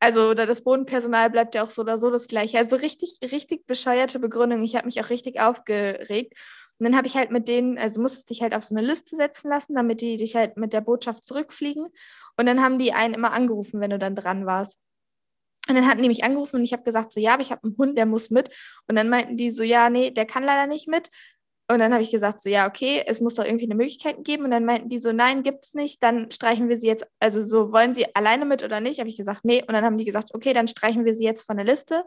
Also, 0.00 0.30
oder 0.30 0.46
das 0.46 0.64
Bodenpersonal 0.64 1.30
bleibt 1.30 1.54
ja 1.54 1.62
auch 1.62 1.70
so 1.70 1.82
oder 1.82 1.96
so 1.96 2.10
das 2.10 2.26
gleiche. 2.26 2.58
Also 2.58 2.74
richtig, 2.74 3.18
richtig 3.22 3.66
bescheuerte 3.68 4.18
Begründung. 4.18 4.64
Ich 4.64 4.74
habe 4.74 4.86
mich 4.86 5.00
auch 5.00 5.10
richtig 5.10 5.40
aufgeregt. 5.40 6.34
Und 6.82 6.86
dann 6.86 6.96
habe 6.96 7.06
ich 7.06 7.14
halt 7.14 7.30
mit 7.30 7.46
denen, 7.46 7.78
also 7.78 8.00
musstest 8.00 8.28
dich 8.28 8.42
halt 8.42 8.54
auf 8.54 8.64
so 8.64 8.74
eine 8.74 8.84
Liste 8.84 9.14
setzen 9.14 9.48
lassen, 9.48 9.76
damit 9.76 10.00
die 10.00 10.16
dich 10.16 10.34
halt 10.34 10.56
mit 10.56 10.72
der 10.72 10.80
Botschaft 10.80 11.24
zurückfliegen. 11.24 11.86
Und 12.36 12.46
dann 12.46 12.60
haben 12.60 12.80
die 12.80 12.92
einen 12.92 13.14
immer 13.14 13.30
angerufen, 13.30 13.78
wenn 13.78 13.90
du 13.90 14.00
dann 14.00 14.16
dran 14.16 14.46
warst. 14.46 14.78
Und 15.68 15.76
dann 15.76 15.86
hatten 15.86 16.02
die 16.02 16.08
mich 16.08 16.24
angerufen 16.24 16.56
und 16.56 16.64
ich 16.64 16.72
habe 16.72 16.82
gesagt, 16.82 17.12
so 17.12 17.20
ja, 17.20 17.34
aber 17.34 17.42
ich 17.42 17.52
habe 17.52 17.62
einen 17.62 17.76
Hund, 17.78 17.96
der 17.96 18.04
muss 18.04 18.30
mit. 18.30 18.50
Und 18.88 18.96
dann 18.96 19.08
meinten 19.08 19.36
die 19.36 19.52
so, 19.52 19.62
ja, 19.62 19.90
nee, 19.90 20.10
der 20.10 20.26
kann 20.26 20.42
leider 20.42 20.66
nicht 20.66 20.88
mit. 20.88 21.08
Und 21.68 21.78
dann 21.78 21.92
habe 21.92 22.02
ich 22.02 22.10
gesagt, 22.10 22.42
so 22.42 22.50
ja, 22.50 22.66
okay, 22.66 23.04
es 23.06 23.20
muss 23.20 23.36
doch 23.36 23.44
irgendwie 23.44 23.66
eine 23.66 23.76
Möglichkeit 23.76 24.24
geben. 24.24 24.42
Und 24.42 24.50
dann 24.50 24.64
meinten 24.64 24.88
die 24.88 24.98
so, 24.98 25.12
nein, 25.12 25.44
gibt 25.44 25.66
es 25.66 25.74
nicht, 25.74 26.02
dann 26.02 26.32
streichen 26.32 26.68
wir 26.68 26.80
sie 26.80 26.88
jetzt, 26.88 27.08
also 27.20 27.44
so, 27.44 27.70
wollen 27.70 27.94
sie 27.94 28.12
alleine 28.16 28.44
mit 28.44 28.64
oder 28.64 28.80
nicht? 28.80 28.98
Habe 28.98 29.08
ich 29.08 29.16
gesagt, 29.16 29.44
nee. 29.44 29.62
Und 29.62 29.72
dann 29.72 29.84
haben 29.84 29.98
die 29.98 30.04
gesagt, 30.04 30.34
okay, 30.34 30.52
dann 30.52 30.66
streichen 30.66 31.04
wir 31.04 31.14
sie 31.14 31.22
jetzt 31.22 31.42
von 31.42 31.58
der 31.58 31.64
Liste 31.64 32.02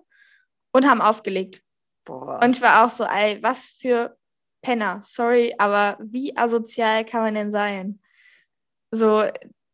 und 0.73 0.85
haben 0.85 0.99
aufgelegt. 0.99 1.61
Boah. 2.03 2.41
Und 2.43 2.57
ich 2.57 2.61
war 2.61 2.85
auch 2.85 2.89
so, 2.89 3.05
ey, 3.05 3.41
was 3.41 3.69
für 3.69 4.17
Penner, 4.65 4.99
sorry, 5.03 5.53
aber 5.59 5.95
wie 6.01 6.35
asozial 6.35 7.05
kann 7.05 7.21
man 7.21 7.35
denn 7.35 7.51
sein? 7.51 7.99
So, 8.89 9.23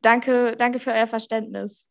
danke, 0.01 0.57
danke 0.57 0.79
für 0.79 0.91
euer 0.91 1.07
Verständnis. 1.07 1.89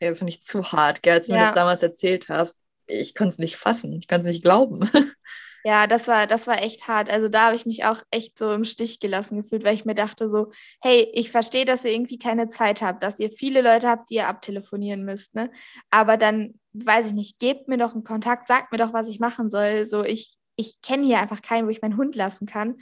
Ja, 0.00 0.08
das 0.08 0.18
finde 0.18 0.32
ich 0.32 0.42
zu 0.42 0.72
hart, 0.72 1.04
gell, 1.04 1.18
als 1.18 1.26
du 1.26 1.32
ja. 1.34 1.38
mir 1.38 1.44
das 1.44 1.54
damals 1.54 1.82
erzählt 1.84 2.28
hast. 2.28 2.58
Ich 2.88 3.14
konnte 3.14 3.34
es 3.34 3.38
nicht 3.38 3.56
fassen, 3.56 3.96
ich 3.96 4.08
kann 4.08 4.22
es 4.22 4.26
nicht 4.26 4.42
glauben. 4.42 4.90
Ja, 5.62 5.86
das 5.86 6.08
war, 6.08 6.26
das 6.26 6.46
war 6.46 6.62
echt 6.62 6.88
hart. 6.88 7.10
Also 7.10 7.28
da 7.28 7.44
habe 7.44 7.54
ich 7.54 7.66
mich 7.66 7.84
auch 7.84 8.02
echt 8.10 8.38
so 8.38 8.50
im 8.54 8.64
Stich 8.64 8.98
gelassen 8.98 9.42
gefühlt, 9.42 9.62
weil 9.62 9.74
ich 9.74 9.84
mir 9.84 9.94
dachte 9.94 10.30
so, 10.30 10.52
hey, 10.80 11.10
ich 11.12 11.30
verstehe, 11.30 11.66
dass 11.66 11.84
ihr 11.84 11.92
irgendwie 11.92 12.18
keine 12.18 12.48
Zeit 12.48 12.80
habt, 12.80 13.02
dass 13.02 13.18
ihr 13.18 13.30
viele 13.30 13.60
Leute 13.60 13.86
habt, 13.86 14.08
die 14.08 14.14
ihr 14.14 14.28
abtelefonieren 14.28 15.04
müsst, 15.04 15.34
ne? 15.34 15.50
Aber 15.90 16.16
dann, 16.16 16.58
weiß 16.72 17.08
ich 17.08 17.12
nicht, 17.12 17.38
gebt 17.38 17.68
mir 17.68 17.76
doch 17.76 17.92
einen 17.92 18.04
Kontakt, 18.04 18.46
sagt 18.46 18.72
mir 18.72 18.78
doch, 18.78 18.94
was 18.94 19.06
ich 19.06 19.20
machen 19.20 19.50
soll. 19.50 19.84
So, 19.84 20.02
ich, 20.02 20.34
ich 20.60 20.80
kenne 20.82 21.06
hier 21.06 21.18
einfach 21.18 21.42
keinen, 21.42 21.66
wo 21.66 21.70
ich 21.70 21.82
meinen 21.82 21.96
Hund 21.96 22.14
lassen 22.14 22.46
kann 22.46 22.76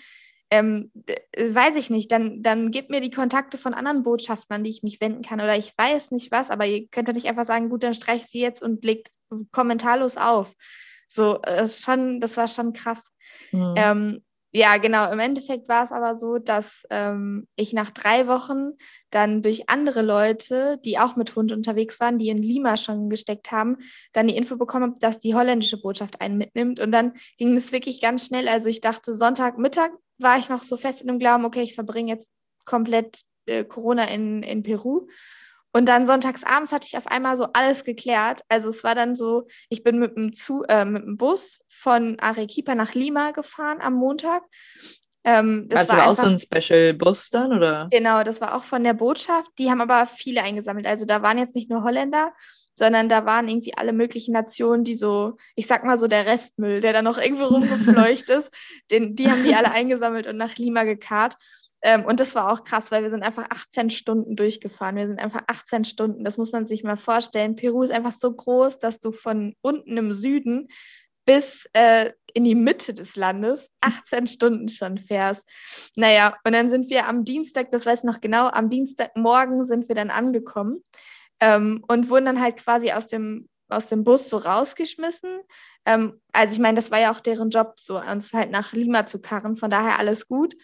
ähm, 0.51 0.91
weiß 1.37 1.77
ich 1.77 1.91
nicht, 1.91 2.11
dann, 2.11 2.43
dann 2.43 2.71
gebt 2.71 2.91
mir 2.91 3.01
die 3.01 3.11
Kontakte 3.11 3.59
von 3.59 3.75
anderen 3.75 4.03
Botschaften, 4.03 4.55
an 4.55 4.65
die 4.65 4.71
ich 4.71 4.83
mich 4.83 5.01
wenden 5.01 5.23
kann 5.23 5.41
oder 5.41 5.57
ich 5.57 5.77
weiß 5.77 6.11
nicht 6.11 6.31
was, 6.31 6.51
aber 6.51 6.65
ihr 6.65 6.89
könnt 6.89 7.09
ja 7.09 7.15
nicht 7.15 7.27
einfach 7.27 7.47
sagen, 7.47 7.69
gut, 7.69 7.83
dann 7.83 7.95
streich 7.95 8.27
sie 8.27 8.41
jetzt 8.41 8.63
und 8.63 8.85
legt 8.85 9.11
kommentarlos 9.51 10.17
auf. 10.17 10.53
So, 11.07 11.39
das, 11.43 11.81
schon, 11.81 12.21
das 12.21 12.37
war 12.37 12.49
schon 12.49 12.73
krass. 12.73 13.03
Mhm. 13.53 13.75
Ähm, 13.77 14.25
ja, 14.53 14.79
genau. 14.79 15.11
Im 15.13 15.19
Endeffekt 15.19 15.69
war 15.69 15.85
es 15.85 15.93
aber 15.93 16.17
so, 16.17 16.39
dass 16.39 16.87
ähm, 16.91 17.47
ich 17.55 17.75
nach 17.75 17.91
drei 17.91 18.27
Wochen 18.27 18.73
dann 19.11 19.43
durch 19.43 19.69
andere 19.69 20.01
Leute, 20.01 20.79
die 20.85 20.99
auch 20.99 21.17
mit 21.17 21.37
Hund 21.37 21.53
unterwegs 21.53 22.01
waren, 22.01 22.19
die 22.19 22.31
in 22.31 22.39
Lima 22.39 22.79
schon 22.79 23.11
gesteckt 23.11 23.53
haben, 23.53 23.77
dann 24.15 24.27
die 24.27 24.37
Info 24.37 24.57
bekommen 24.57 24.91
habe, 24.91 25.01
dass 25.01 25.19
die 25.19 25.35
holländische 25.35 25.79
Botschaft 25.79 26.23
einen 26.23 26.39
mitnimmt. 26.39 26.81
Und 26.81 26.93
dann 26.93 27.13
ging 27.37 27.55
es 27.57 27.73
wirklich 27.73 28.01
ganz 28.01 28.25
schnell. 28.27 28.49
Also 28.49 28.71
ich 28.71 28.81
dachte, 28.81 29.13
Sonntagmittag 29.13 29.91
war 30.17 30.39
ich 30.39 30.49
noch 30.49 30.63
so 30.63 30.79
fest 30.79 31.03
in 31.03 31.09
dem 31.09 31.19
Glauben, 31.19 31.45
okay, 31.45 31.63
ich 31.63 31.75
verbringe 31.75 32.13
jetzt 32.13 32.31
komplett 32.65 33.21
äh, 33.47 33.65
Corona 33.65 34.05
in, 34.05 34.43
in 34.43 34.63
Peru. 34.63 35.09
Und 35.73 35.89
dann 35.89 36.07
sonntags 36.07 36.45
abends 36.45 36.73
hatte 36.73 36.87
ich 36.87 36.97
auf 36.97 37.07
einmal 37.07 37.37
so 37.37 37.49
alles 37.53 37.85
geklärt. 37.85 38.43
Also 38.49 38.69
es 38.69 38.85
war 38.85 38.95
dann 38.95 39.15
so, 39.15 39.47
ich 39.69 39.83
bin 39.83 39.99
mit 39.99 40.17
dem, 40.17 40.33
Zu 40.33 40.65
äh, 40.69 40.85
mit 40.85 41.05
dem 41.05 41.17
Bus 41.17 41.61
von 41.69 42.19
Arequipa 42.21 42.75
nach 42.75 42.95
Lima 42.95 43.33
gefahren 43.33 43.79
am 43.81 43.95
Montag. 43.95 44.43
Ähm, 45.25 45.67
das 45.69 45.81
also 45.81 45.93
war, 45.93 45.99
war 45.99 46.11
auch 46.11 46.17
so 46.17 46.27
ein 46.27 46.39
Special-Bus 46.39 47.31
dann, 47.31 47.53
oder? 47.53 47.89
Genau, 47.91 48.23
das 48.23 48.41
war 48.41 48.57
auch 48.57 48.65
von 48.65 48.83
der 48.83 48.95
Botschaft. 48.95 49.51
Die 49.59 49.71
haben 49.71 49.81
aber 49.81 50.07
viele 50.07 50.43
eingesammelt. 50.43 50.87
Also 50.87 51.05
da 51.05 51.23
waren 51.23 51.39
jetzt 51.39 51.55
nicht 51.55 51.71
nur 51.71 51.83
Holländer, 51.83 52.33
sondern 52.75 53.09
da 53.09 53.27
waren 53.27 53.49
irgendwie 53.49 53.77
alle 53.77 53.93
möglichen 53.93 54.33
Nationen, 54.33 54.85
die 54.85 54.95
so, 54.95 55.37
ich 55.57 55.67
sag 55.67 55.85
mal 55.85 55.99
so 55.99 56.07
der 56.07 56.27
Restmüll, 56.27 56.81
der 56.81 56.93
da 56.93 57.03
noch 57.03 57.19
irgendwo 57.19 57.45
rumgefleucht 57.47 58.31
ist, 58.31 58.51
den, 58.91 59.17
die 59.17 59.31
haben 59.31 59.43
die 59.45 59.55
alle 59.55 59.73
eingesammelt 59.73 60.27
und 60.27 60.37
nach 60.37 60.55
Lima 60.57 60.85
gekarrt. 60.85 61.37
Ähm, 61.83 62.05
und 62.05 62.21
das 62.21 62.35
war 62.35 62.53
auch 62.53 62.65
krass, 62.65 62.91
weil 62.91 63.03
wir 63.03 63.11
sind 63.11 63.23
einfach 63.23 63.47
18 63.51 63.91
Stunden 63.91 64.35
durchgefahren. 64.35 64.97
Wir 64.97 65.07
sind 65.07 65.21
einfach 65.21 65.43
18 65.47 65.85
Stunden, 65.85 66.25
das 66.25 66.37
muss 66.37 66.53
man 66.53 66.67
sich 66.67 66.83
mal 66.83 66.97
vorstellen. 66.97 67.57
Peru 67.57 67.83
ist 67.83 67.93
einfach 67.93 68.13
so 68.13 68.33
groß, 68.33 68.79
dass 68.79 68.99
du 68.99 69.13
von 69.13 69.55
unten 69.61 69.97
im 69.97 70.13
Süden 70.13 70.69
bis 71.25 71.69
äh, 71.75 72.13
in 72.33 72.45
die 72.45 72.55
Mitte 72.55 72.95
des 72.95 73.15
Landes 73.15 73.71
18 73.83 74.27
Stunden 74.27 74.69
schon 74.71 74.97
fährst. 74.97 75.45
Naja, 75.95 76.37
und 76.45 76.55
dann 76.55 76.71
sind 76.71 76.89
wir 76.89 77.07
am 77.07 77.25
Dienstag, 77.25 77.71
das 77.71 77.85
weiß 77.85 77.99
ich 77.99 78.05
noch 78.05 78.23
genau, 78.23 78.49
am 78.49 78.71
Dienstagmorgen 78.71 79.65
sind 79.65 79.89
wir 79.89 79.95
dann 79.95 80.11
angekommen 80.11 80.83
ähm, 81.41 81.85
und 81.87 82.09
wurden 82.09 82.25
dann 82.25 82.41
halt 82.41 82.57
quasi 82.57 82.93
aus 82.93 83.09
dem, 83.09 83.47
aus 83.69 83.89
dem 83.89 84.05
Bus 84.05 84.31
so 84.31 84.39
rausgeschmissen. 84.39 85.41
Ähm, 85.85 86.19
also 86.33 86.55
ich 86.55 86.61
meine, 86.61 86.77
das 86.77 86.91
war 86.91 86.99
ja 86.99 87.13
auch 87.13 87.21
deren 87.21 87.51
Job, 87.51 87.75
so 87.79 88.01
uns 88.01 88.33
halt 88.33 88.51
nach 88.51 88.73
Lima 88.73 89.07
zu 89.07 89.21
karren, 89.21 89.57
von 89.57 89.69
daher 89.69 89.99
alles 89.99 90.27
gut. 90.27 90.55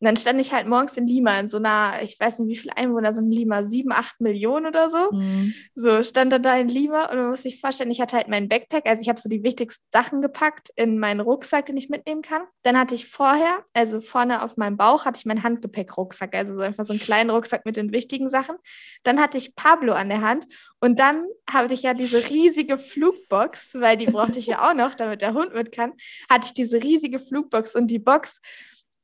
Und 0.00 0.04
dann 0.04 0.16
stand 0.16 0.40
ich 0.40 0.52
halt 0.52 0.68
morgens 0.68 0.96
in 0.96 1.08
Lima, 1.08 1.40
in 1.40 1.48
so 1.48 1.56
einer, 1.56 2.02
ich 2.02 2.20
weiß 2.20 2.38
nicht, 2.38 2.48
wie 2.48 2.56
viele 2.56 2.76
Einwohner 2.76 3.12
sind 3.12 3.24
in 3.24 3.32
Lima, 3.32 3.64
sieben, 3.64 3.90
acht 3.90 4.20
Millionen 4.20 4.66
oder 4.66 4.90
so. 4.90 5.10
Mhm. 5.12 5.52
So, 5.74 6.04
stand 6.04 6.32
dann 6.32 6.42
da 6.42 6.56
in 6.56 6.68
Lima 6.68 7.06
und 7.06 7.16
man 7.16 7.30
muss 7.30 7.42
sich 7.42 7.60
vorstellen, 7.60 7.90
ich 7.90 8.00
hatte 8.00 8.16
halt 8.16 8.28
meinen 8.28 8.48
Backpack, 8.48 8.86
also 8.86 9.02
ich 9.02 9.08
habe 9.08 9.20
so 9.20 9.28
die 9.28 9.42
wichtigsten 9.42 9.84
Sachen 9.92 10.22
gepackt 10.22 10.70
in 10.76 11.00
meinen 11.00 11.18
Rucksack, 11.18 11.66
den 11.66 11.76
ich 11.76 11.88
mitnehmen 11.88 12.22
kann. 12.22 12.42
Dann 12.62 12.78
hatte 12.78 12.94
ich 12.94 13.08
vorher, 13.08 13.64
also 13.72 14.00
vorne 14.00 14.44
auf 14.44 14.56
meinem 14.56 14.76
Bauch, 14.76 15.04
hatte 15.04 15.18
ich 15.18 15.26
meinen 15.26 15.42
Handgepäck-Rucksack, 15.42 16.32
also 16.36 16.54
so 16.54 16.62
einfach 16.62 16.84
so 16.84 16.92
einen 16.92 17.00
kleinen 17.00 17.30
Rucksack 17.30 17.66
mit 17.66 17.76
den 17.76 17.90
wichtigen 17.90 18.30
Sachen. 18.30 18.56
Dann 19.02 19.20
hatte 19.20 19.36
ich 19.36 19.56
Pablo 19.56 19.94
an 19.94 20.10
der 20.10 20.22
Hand 20.22 20.46
und 20.80 21.00
dann 21.00 21.26
hatte 21.50 21.74
ich 21.74 21.82
ja 21.82 21.92
diese 21.92 22.28
riesige 22.30 22.78
Flugbox, 22.78 23.70
weil 23.74 23.96
die 23.96 24.06
brauchte 24.06 24.38
ich 24.38 24.46
ja 24.46 24.68
auch 24.70 24.74
noch, 24.74 24.94
damit 24.94 25.22
der 25.22 25.34
Hund 25.34 25.54
mit 25.54 25.72
kann, 25.72 25.94
hatte 26.30 26.46
ich 26.46 26.54
diese 26.54 26.80
riesige 26.80 27.18
Flugbox 27.18 27.74
und 27.74 27.88
die 27.88 27.98
Box 27.98 28.40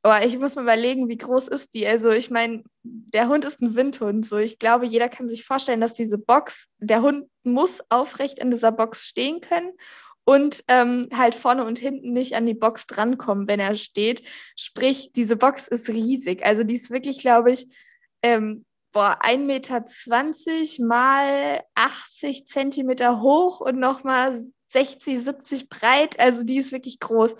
Oh, 0.06 0.12
ich 0.22 0.38
muss 0.38 0.54
mir 0.54 0.60
überlegen, 0.60 1.08
wie 1.08 1.16
groß 1.16 1.48
ist 1.48 1.72
die? 1.72 1.86
Also 1.86 2.10
ich 2.10 2.30
meine, 2.30 2.62
der 2.82 3.28
Hund 3.28 3.46
ist 3.46 3.62
ein 3.62 3.74
Windhund. 3.74 4.26
So, 4.26 4.36
ich 4.36 4.58
glaube, 4.58 4.84
jeder 4.84 5.08
kann 5.08 5.26
sich 5.26 5.46
vorstellen, 5.46 5.80
dass 5.80 5.94
diese 5.94 6.18
Box, 6.18 6.68
der 6.78 7.00
Hund 7.00 7.26
muss 7.42 7.80
aufrecht 7.88 8.38
in 8.38 8.50
dieser 8.50 8.70
Box 8.70 9.00
stehen 9.06 9.40
können 9.40 9.72
und 10.24 10.62
ähm, 10.68 11.08
halt 11.10 11.34
vorne 11.34 11.64
und 11.64 11.78
hinten 11.78 12.12
nicht 12.12 12.34
an 12.34 12.44
die 12.44 12.52
Box 12.52 12.86
drankommen, 12.86 13.48
wenn 13.48 13.60
er 13.60 13.76
steht. 13.76 14.22
Sprich, 14.56 15.10
diese 15.16 15.36
Box 15.36 15.68
ist 15.68 15.88
riesig. 15.88 16.44
Also 16.44 16.64
die 16.64 16.74
ist 16.74 16.90
wirklich, 16.90 17.20
glaube 17.20 17.52
ich, 17.52 17.74
ähm, 18.20 18.66
boah, 18.92 19.18
1,20 19.22 19.38
Meter 19.38 20.86
mal 20.86 21.62
80 21.76 22.46
Zentimeter 22.46 23.22
hoch 23.22 23.60
und 23.60 23.78
nochmal 23.78 24.44
60, 24.68 25.18
70 25.18 25.68
breit. 25.70 26.20
Also 26.20 26.42
die 26.42 26.58
ist 26.58 26.72
wirklich 26.72 27.00
groß. 27.00 27.36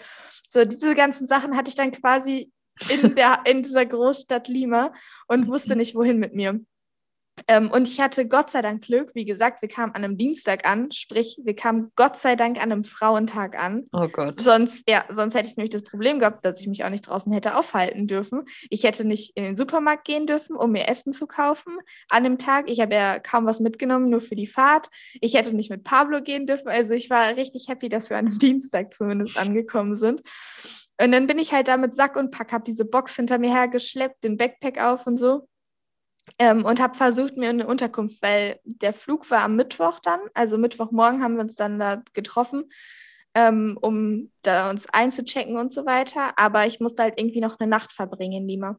So, 0.49 0.65
diese 0.65 0.95
ganzen 0.95 1.27
Sachen 1.27 1.57
hatte 1.57 1.69
ich 1.69 1.75
dann 1.75 1.93
quasi 1.93 2.53
in, 2.89 3.15
der, 3.15 3.41
in 3.45 3.63
dieser 3.63 3.87
Großstadt 3.87 4.49
Lima 4.49 4.93
und 5.29 5.49
wusste 5.49 5.77
nicht, 5.77 5.95
wohin 5.95 6.19
mit 6.19 6.35
mir. 6.35 6.61
Ähm, 7.49 7.71
und 7.71 7.89
ich 7.89 8.01
hatte 8.01 8.29
Gott 8.29 8.51
sei 8.51 8.63
Dank 8.63 8.85
Glück, 8.85 9.11
wie 9.15 9.25
gesagt, 9.25 9.61
wir 9.61 9.69
kamen 9.69 9.95
an 9.95 10.05
einem 10.05 10.17
Dienstag 10.17 10.67
an, 10.67 10.93
sprich, 10.93 11.41
wir 11.43 11.57
kamen 11.57 11.91
Gott 11.97 12.17
sei 12.17 12.37
Dank 12.37 12.57
an 12.57 12.71
einem 12.71 12.85
Frauentag 12.85 13.59
an. 13.59 13.85
Oh 13.93 14.09
Gott. 14.09 14.41
Sonst, 14.41 14.89
ja, 14.89 15.05
sonst 15.11 15.35
hätte 15.35 15.49
ich 15.49 15.57
nämlich 15.57 15.73
das 15.73 15.83
Problem 15.83 16.21
gehabt, 16.21 16.45
dass 16.45 16.61
ich 16.61 16.69
mich 16.69 16.85
auch 16.85 16.91
nicht 16.91 17.09
draußen 17.09 17.33
hätte 17.33 17.57
aufhalten 17.57 18.07
dürfen. 18.07 18.45
Ich 18.71 18.85
hätte 18.85 19.05
nicht 19.05 19.37
in 19.37 19.45
den 19.45 19.57
Supermarkt 19.57 20.05
gehen 20.05 20.27
dürfen, 20.27 20.57
um 20.57 20.73
mir 20.73 20.89
Essen 20.89 21.13
zu 21.13 21.27
kaufen 21.27 21.77
an 22.09 22.25
dem 22.25 22.39
Tag. 22.39 22.71
Ich 22.71 22.81
habe 22.81 22.95
ja 22.95 23.19
kaum 23.19 23.47
was 23.47 23.61
mitgenommen, 23.61 24.11
nur 24.11 24.21
für 24.21 24.37
die 24.37 24.47
Fahrt. 24.47 24.89
Ich 25.21 25.35
hätte 25.35 25.55
nicht 25.55 25.71
mit 25.71 25.85
Pablo 25.85 26.23
gehen 26.23 26.47
dürfen. 26.47 26.69
Also 26.69 26.95
ich 26.95 27.11
war 27.11 27.37
richtig 27.37 27.67
happy, 27.69 27.89
dass 27.89 28.11
wir 28.11 28.17
an 28.17 28.29
einem 28.29 28.39
Dienstag 28.39 28.95
zumindest 28.95 29.39
angekommen 29.39 29.97
sind. 29.97 30.23
Und 31.01 31.13
dann 31.13 31.27
bin 31.27 31.39
ich 31.39 31.53
halt 31.53 31.69
da 31.69 31.77
mit 31.77 31.95
Sack 31.95 32.17
und 32.17 32.31
Pack, 32.31 32.53
habe 32.53 32.65
diese 32.65 32.85
Box 32.85 33.17
hinter 33.17 33.39
mir 33.39 33.51
hergeschleppt, 33.51 34.23
den 34.23 34.37
Backpack 34.37 34.81
auf 34.81 35.07
und 35.07 35.17
so. 35.17 35.49
Ähm, 36.39 36.65
und 36.65 36.81
habe 36.81 36.97
versucht, 36.97 37.37
mir 37.37 37.51
eine 37.51 37.67
Unterkunft, 37.67 38.23
weil 38.23 38.59
der 38.65 38.93
Flug 38.93 39.31
war 39.31 39.43
am 39.43 39.57
Mittwoch 39.57 40.01
dann, 40.01 40.21
also 40.33 40.57
Mittwochmorgen 40.57 41.23
haben 41.23 41.35
wir 41.35 41.43
uns 41.43 41.55
dann 41.55 41.79
da 41.79 42.03
getroffen, 42.15 42.71
ähm, 43.35 43.77
um 43.81 44.31
da 44.43 44.71
uns 44.71 44.89
einzuchecken 44.89 45.57
und 45.57 45.73
so 45.73 45.85
weiter. 45.85 46.39
Aber 46.39 46.67
ich 46.67 46.81
musste 46.81 47.03
halt 47.03 47.21
irgendwie 47.21 47.41
noch 47.41 47.59
eine 47.59 47.69
Nacht 47.69 47.93
verbringen 47.93 48.43
in 48.43 48.49
Lima. 48.49 48.79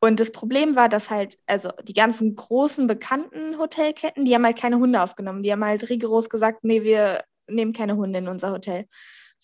Und 0.00 0.18
das 0.18 0.32
Problem 0.32 0.74
war, 0.74 0.88
dass 0.88 1.10
halt, 1.10 1.36
also 1.46 1.70
die 1.84 1.92
ganzen 1.92 2.34
großen 2.34 2.86
bekannten 2.86 3.58
Hotelketten, 3.58 4.24
die 4.24 4.34
haben 4.34 4.44
halt 4.44 4.58
keine 4.58 4.78
Hunde 4.78 5.00
aufgenommen. 5.00 5.42
Die 5.42 5.52
haben 5.52 5.64
halt 5.64 5.88
rigoros 5.90 6.28
gesagt, 6.28 6.64
nee, 6.64 6.82
wir 6.82 7.22
nehmen 7.46 7.72
keine 7.72 7.96
Hunde 7.96 8.18
in 8.18 8.28
unser 8.28 8.50
Hotel. 8.50 8.86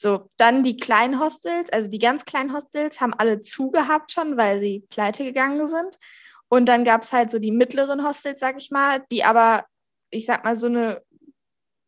So, 0.01 0.29
dann 0.37 0.63
die 0.63 0.77
kleinen 0.77 1.19
Hostels, 1.19 1.71
also 1.73 1.91
die 1.91 1.99
ganz 1.99 2.25
kleinen 2.25 2.53
Hostels 2.53 3.01
haben 3.01 3.15
alle 3.15 3.41
zugehabt 3.41 4.13
schon, 4.13 4.37
weil 4.37 4.61
sie 4.61 4.87
pleite 4.91 5.25
gegangen 5.25 5.67
sind. 5.67 5.99
Und 6.49 6.67
dann 6.67 6.85
gab 6.85 7.03
es 7.03 7.13
halt 7.13 7.33
so 7.33 7.41
die 7.41 7.51
mittleren 7.51 8.07
Hostels, 8.07 8.39
sag 8.39 8.61
ich 8.61 8.71
mal, 8.71 9.05
die 9.11 9.25
aber 9.25 9.65
ich 10.11 10.25
sag 10.25 10.45
mal, 10.45 10.55
so 10.55 10.69
eine 10.69 11.03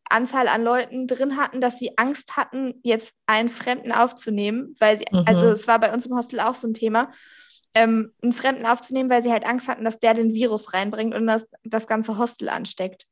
Anzahl 0.09 0.49
an 0.49 0.61
Leuten 0.61 1.07
drin 1.07 1.37
hatten, 1.37 1.61
dass 1.61 1.79
sie 1.79 1.97
Angst 1.97 2.35
hatten, 2.35 2.81
jetzt 2.83 3.13
einen 3.27 3.47
Fremden 3.47 3.93
aufzunehmen, 3.93 4.75
weil 4.77 4.97
sie, 4.97 5.05
mhm. 5.09 5.23
also 5.25 5.49
es 5.49 5.69
war 5.69 5.79
bei 5.79 5.93
uns 5.93 6.05
im 6.05 6.17
Hostel 6.17 6.41
auch 6.41 6.55
so 6.55 6.67
ein 6.67 6.73
Thema, 6.73 7.13
ähm, 7.73 8.11
einen 8.21 8.33
Fremden 8.33 8.65
aufzunehmen, 8.65 9.09
weil 9.09 9.23
sie 9.23 9.31
halt 9.31 9.45
Angst 9.45 9.69
hatten, 9.69 9.85
dass 9.85 9.99
der 9.99 10.15
den 10.15 10.33
Virus 10.33 10.73
reinbringt 10.73 11.15
und 11.15 11.27
das, 11.27 11.47
das 11.63 11.87
ganze 11.87 12.17
Hostel 12.17 12.49
ansteckt. 12.49 13.07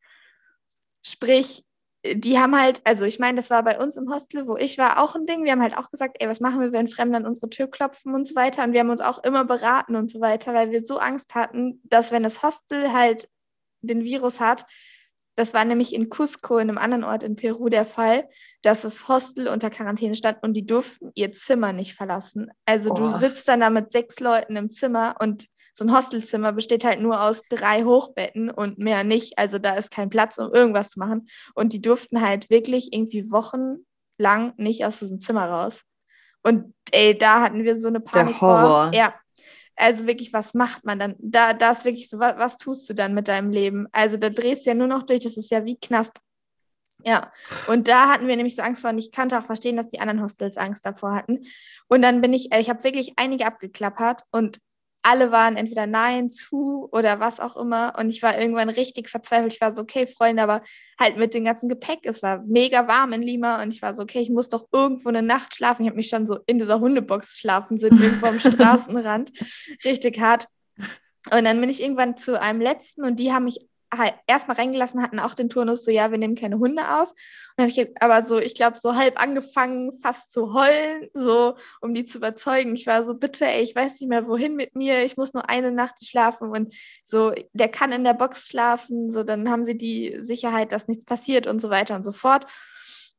Sprich, 1.05 1.63
die 2.05 2.39
haben 2.39 2.59
halt, 2.59 2.81
also 2.85 3.03
ich 3.03 3.19
meine, 3.19 3.37
das 3.37 3.49
war 3.49 3.63
bei 3.63 3.77
uns 3.77 3.97
im 3.97 4.09
Hostel, 4.09 4.47
wo 4.47 4.55
ich 4.55 4.77
war, 4.77 5.03
auch 5.03 5.15
ein 5.15 5.25
Ding. 5.25 5.43
Wir 5.43 5.51
haben 5.51 5.61
halt 5.61 5.77
auch 5.77 5.91
gesagt, 5.91 6.17
ey, 6.19 6.29
was 6.29 6.39
machen 6.39 6.61
wir, 6.61 6.71
wenn 6.71 6.87
Fremde 6.87 7.17
an 7.17 7.25
unsere 7.25 7.49
Tür 7.49 7.67
klopfen 7.69 8.15
und 8.15 8.25
so 8.25 8.35
weiter. 8.35 8.63
Und 8.63 8.71
wir 8.71 8.79
haben 8.79 8.89
uns 8.89 9.01
auch 9.01 9.23
immer 9.23 9.43
beraten 9.43 9.95
und 9.95 10.09
so 10.09 10.21
weiter, 10.21 10.53
weil 10.53 10.71
wir 10.71 10.83
so 10.83 10.97
Angst 10.97 11.35
hatten, 11.35 11.81
dass 11.83 12.11
wenn 12.11 12.23
das 12.23 12.41
Hostel 12.41 12.93
halt 12.93 13.29
den 13.81 14.03
Virus 14.03 14.39
hat, 14.39 14.65
das 15.35 15.53
war 15.53 15.63
nämlich 15.63 15.93
in 15.93 16.09
Cusco, 16.09 16.57
in 16.57 16.69
einem 16.69 16.77
anderen 16.77 17.03
Ort 17.03 17.23
in 17.23 17.35
Peru, 17.35 17.69
der 17.69 17.85
Fall, 17.85 18.27
dass 18.61 18.81
das 18.81 19.07
Hostel 19.07 19.47
unter 19.47 19.69
Quarantäne 19.69 20.15
stand 20.15 20.41
und 20.41 20.53
die 20.53 20.65
durften 20.65 21.11
ihr 21.15 21.31
Zimmer 21.31 21.71
nicht 21.71 21.95
verlassen. 21.95 22.51
Also 22.65 22.91
oh. 22.91 22.95
du 22.95 23.09
sitzt 23.09 23.47
dann 23.47 23.61
da 23.61 23.69
mit 23.69 23.91
sechs 23.91 24.19
Leuten 24.19 24.55
im 24.57 24.69
Zimmer 24.69 25.15
und 25.19 25.47
so 25.79 25.85
ein 25.85 25.95
Hostelzimmer 25.95 26.51
besteht 26.51 26.83
halt 26.83 26.99
nur 27.01 27.21
aus 27.21 27.41
drei 27.49 27.83
Hochbetten 27.83 28.51
und 28.51 28.77
mehr 28.77 29.03
nicht. 29.03 29.39
Also 29.39 29.57
da 29.57 29.75
ist 29.75 29.89
kein 29.89 30.09
Platz, 30.09 30.37
um 30.37 30.53
irgendwas 30.53 30.89
zu 30.89 30.99
machen. 30.99 31.27
Und 31.55 31.73
die 31.73 31.81
durften 31.81 32.21
halt 32.21 32.49
wirklich 32.49 32.93
irgendwie 32.93 33.31
wochenlang 33.31 34.53
nicht 34.57 34.85
aus 34.85 34.99
diesem 34.99 35.19
Zimmer 35.19 35.45
raus. 35.45 35.81
Und 36.43 36.73
ey, 36.91 37.17
da 37.17 37.41
hatten 37.41 37.63
wir 37.63 37.75
so 37.75 37.87
eine 37.87 37.99
Panik. 37.99 38.33
Der 38.33 38.41
Horror. 38.41 38.91
Vor. 38.91 38.91
Ja, 38.93 39.13
also 39.75 40.05
wirklich, 40.05 40.33
was 40.33 40.53
macht 40.53 40.85
man 40.85 40.99
dann? 40.99 41.15
Da, 41.19 41.53
da 41.53 41.71
ist 41.71 41.85
wirklich 41.85 42.09
so, 42.09 42.19
was, 42.19 42.37
was 42.37 42.57
tust 42.57 42.89
du 42.89 42.93
dann 42.93 43.13
mit 43.13 43.27
deinem 43.29 43.51
Leben? 43.51 43.87
Also 43.93 44.17
da 44.17 44.29
drehst 44.29 44.65
du 44.65 44.71
ja 44.71 44.75
nur 44.75 44.87
noch 44.87 45.03
durch, 45.03 45.21
das 45.21 45.37
ist 45.37 45.49
ja 45.49 45.63
wie 45.65 45.79
Knast. 45.79 46.19
Ja, 47.05 47.31
und 47.67 47.87
da 47.87 48.09
hatten 48.09 48.27
wir 48.27 48.35
nämlich 48.35 48.57
so 48.57 48.61
Angst 48.61 48.81
vor 48.81 48.89
und 48.89 48.97
ich 48.97 49.13
konnte 49.13 49.39
auch 49.39 49.45
verstehen, 49.45 49.77
dass 49.77 49.87
die 49.87 50.01
anderen 50.01 50.21
Hostels 50.21 50.57
Angst 50.57 50.85
davor 50.85 51.15
hatten. 51.15 51.45
Und 51.87 52.01
dann 52.01 52.19
bin 52.19 52.33
ich, 52.33 52.53
äh, 52.53 52.59
ich 52.59 52.69
habe 52.69 52.83
wirklich 52.83 53.13
einige 53.15 53.45
abgeklappert 53.45 54.23
und 54.31 54.59
alle 55.01 55.31
waren 55.31 55.55
entweder 55.55 55.87
nein, 55.87 56.29
zu 56.29 56.89
oder 56.91 57.19
was 57.19 57.39
auch 57.39 57.55
immer. 57.55 57.93
Und 57.97 58.09
ich 58.09 58.21
war 58.21 58.37
irgendwann 58.37 58.69
richtig 58.69 59.09
verzweifelt. 59.09 59.53
Ich 59.53 59.61
war 59.61 59.71
so, 59.71 59.81
okay, 59.81 60.07
Freunde, 60.07 60.43
aber 60.43 60.61
halt 60.99 61.17
mit 61.17 61.33
dem 61.33 61.45
ganzen 61.45 61.69
Gepäck. 61.69 61.99
Es 62.03 62.21
war 62.21 62.43
mega 62.45 62.87
warm 62.87 63.13
in 63.13 63.21
Lima 63.21 63.61
und 63.61 63.73
ich 63.73 63.81
war 63.81 63.93
so, 63.93 64.03
okay, 64.03 64.19
ich 64.19 64.29
muss 64.29 64.49
doch 64.49 64.67
irgendwo 64.71 65.09
eine 65.09 65.21
Nacht 65.21 65.55
schlafen. 65.55 65.83
Ich 65.83 65.89
habe 65.89 65.97
mich 65.97 66.09
schon 66.09 66.25
so 66.25 66.39
in 66.45 66.59
dieser 66.59 66.79
Hundebox 66.79 67.39
schlafen 67.39 67.77
sind, 67.77 67.99
irgendwo 67.99 68.27
am 68.27 68.39
Straßenrand. 68.39 69.31
Richtig 69.85 70.19
hart. 70.19 70.47
Und 71.31 71.45
dann 71.45 71.59
bin 71.59 71.69
ich 71.69 71.81
irgendwann 71.81 72.17
zu 72.17 72.39
einem 72.39 72.61
letzten 72.61 73.03
und 73.03 73.19
die 73.19 73.31
haben 73.31 73.45
mich 73.45 73.68
erstmal 74.27 74.57
reingelassen 74.57 75.01
hatten, 75.01 75.19
auch 75.19 75.33
den 75.33 75.49
Turnus 75.49 75.83
so, 75.83 75.91
ja, 75.91 76.11
wir 76.11 76.17
nehmen 76.17 76.35
keine 76.35 76.59
Hunde 76.59 76.89
auf. 76.89 77.11
Und 77.57 77.63
habe 77.63 77.69
ich 77.69 77.89
aber 78.01 78.23
so, 78.23 78.37
ich 78.39 78.55
glaube, 78.55 78.77
so 78.79 78.95
halb 78.95 79.21
angefangen, 79.21 79.99
fast 79.99 80.31
zu 80.31 80.53
heulen, 80.53 81.09
so, 81.13 81.55
um 81.81 81.93
die 81.93 82.05
zu 82.05 82.19
überzeugen. 82.19 82.75
Ich 82.75 82.87
war 82.87 83.03
so, 83.03 83.15
bitte, 83.15 83.45
ey, 83.45 83.61
ich 83.61 83.75
weiß 83.75 83.99
nicht 83.99 84.09
mehr, 84.09 84.27
wohin 84.27 84.55
mit 84.55 84.75
mir, 84.75 85.03
ich 85.03 85.17
muss 85.17 85.33
nur 85.33 85.49
eine 85.49 85.71
Nacht 85.71 86.05
schlafen 86.05 86.49
und 86.49 86.73
so, 87.03 87.33
der 87.53 87.69
kann 87.69 87.91
in 87.91 88.03
der 88.03 88.13
Box 88.13 88.47
schlafen, 88.47 89.09
so, 89.09 89.23
dann 89.23 89.49
haben 89.49 89.65
sie 89.65 89.77
die 89.77 90.19
Sicherheit, 90.21 90.71
dass 90.71 90.87
nichts 90.87 91.05
passiert 91.05 91.47
und 91.47 91.59
so 91.61 91.69
weiter 91.69 91.95
und 91.95 92.03
so 92.03 92.11
fort. 92.11 92.45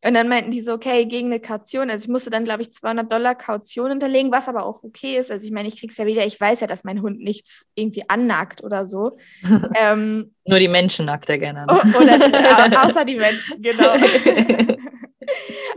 Und 0.02 0.14
dann 0.14 0.28
meinten 0.28 0.50
die 0.50 0.62
so, 0.62 0.72
okay, 0.72 1.04
gegen 1.04 1.26
eine 1.26 1.40
Kaution. 1.40 1.90
Also 1.90 2.04
ich 2.04 2.08
musste 2.08 2.30
dann, 2.30 2.44
glaube 2.44 2.62
ich, 2.62 2.72
200 2.72 3.12
Dollar 3.12 3.34
Kaution 3.34 3.90
hinterlegen, 3.90 4.32
was 4.32 4.48
aber 4.48 4.64
auch 4.64 4.82
okay 4.82 5.18
ist. 5.18 5.30
Also 5.30 5.44
ich 5.44 5.52
meine, 5.52 5.68
ich 5.68 5.78
krieg's 5.78 5.98
ja 5.98 6.06
wieder. 6.06 6.24
Ich 6.24 6.40
weiß 6.40 6.60
ja, 6.60 6.66
dass 6.66 6.84
mein 6.84 7.02
Hund 7.02 7.20
nichts 7.20 7.66
irgendwie 7.74 8.08
annackt 8.08 8.64
oder 8.64 8.86
so. 8.86 9.18
ähm, 9.74 10.34
Nur 10.46 10.58
die 10.58 10.68
Menschen 10.68 11.04
nackt 11.04 11.28
er 11.28 11.38
gerne. 11.38 11.66
Oh, 11.68 11.98
oder, 12.00 12.14
außer 12.86 13.04
die 13.04 13.16
Menschen, 13.16 13.60
genau. 13.60 13.94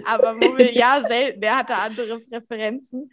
aber 0.06 0.36
Mummel, 0.36 0.70
ja, 0.74 1.04
selten. 1.06 1.42
Der 1.42 1.58
hatte 1.58 1.76
andere 1.76 2.22
Präferenzen. 2.22 3.12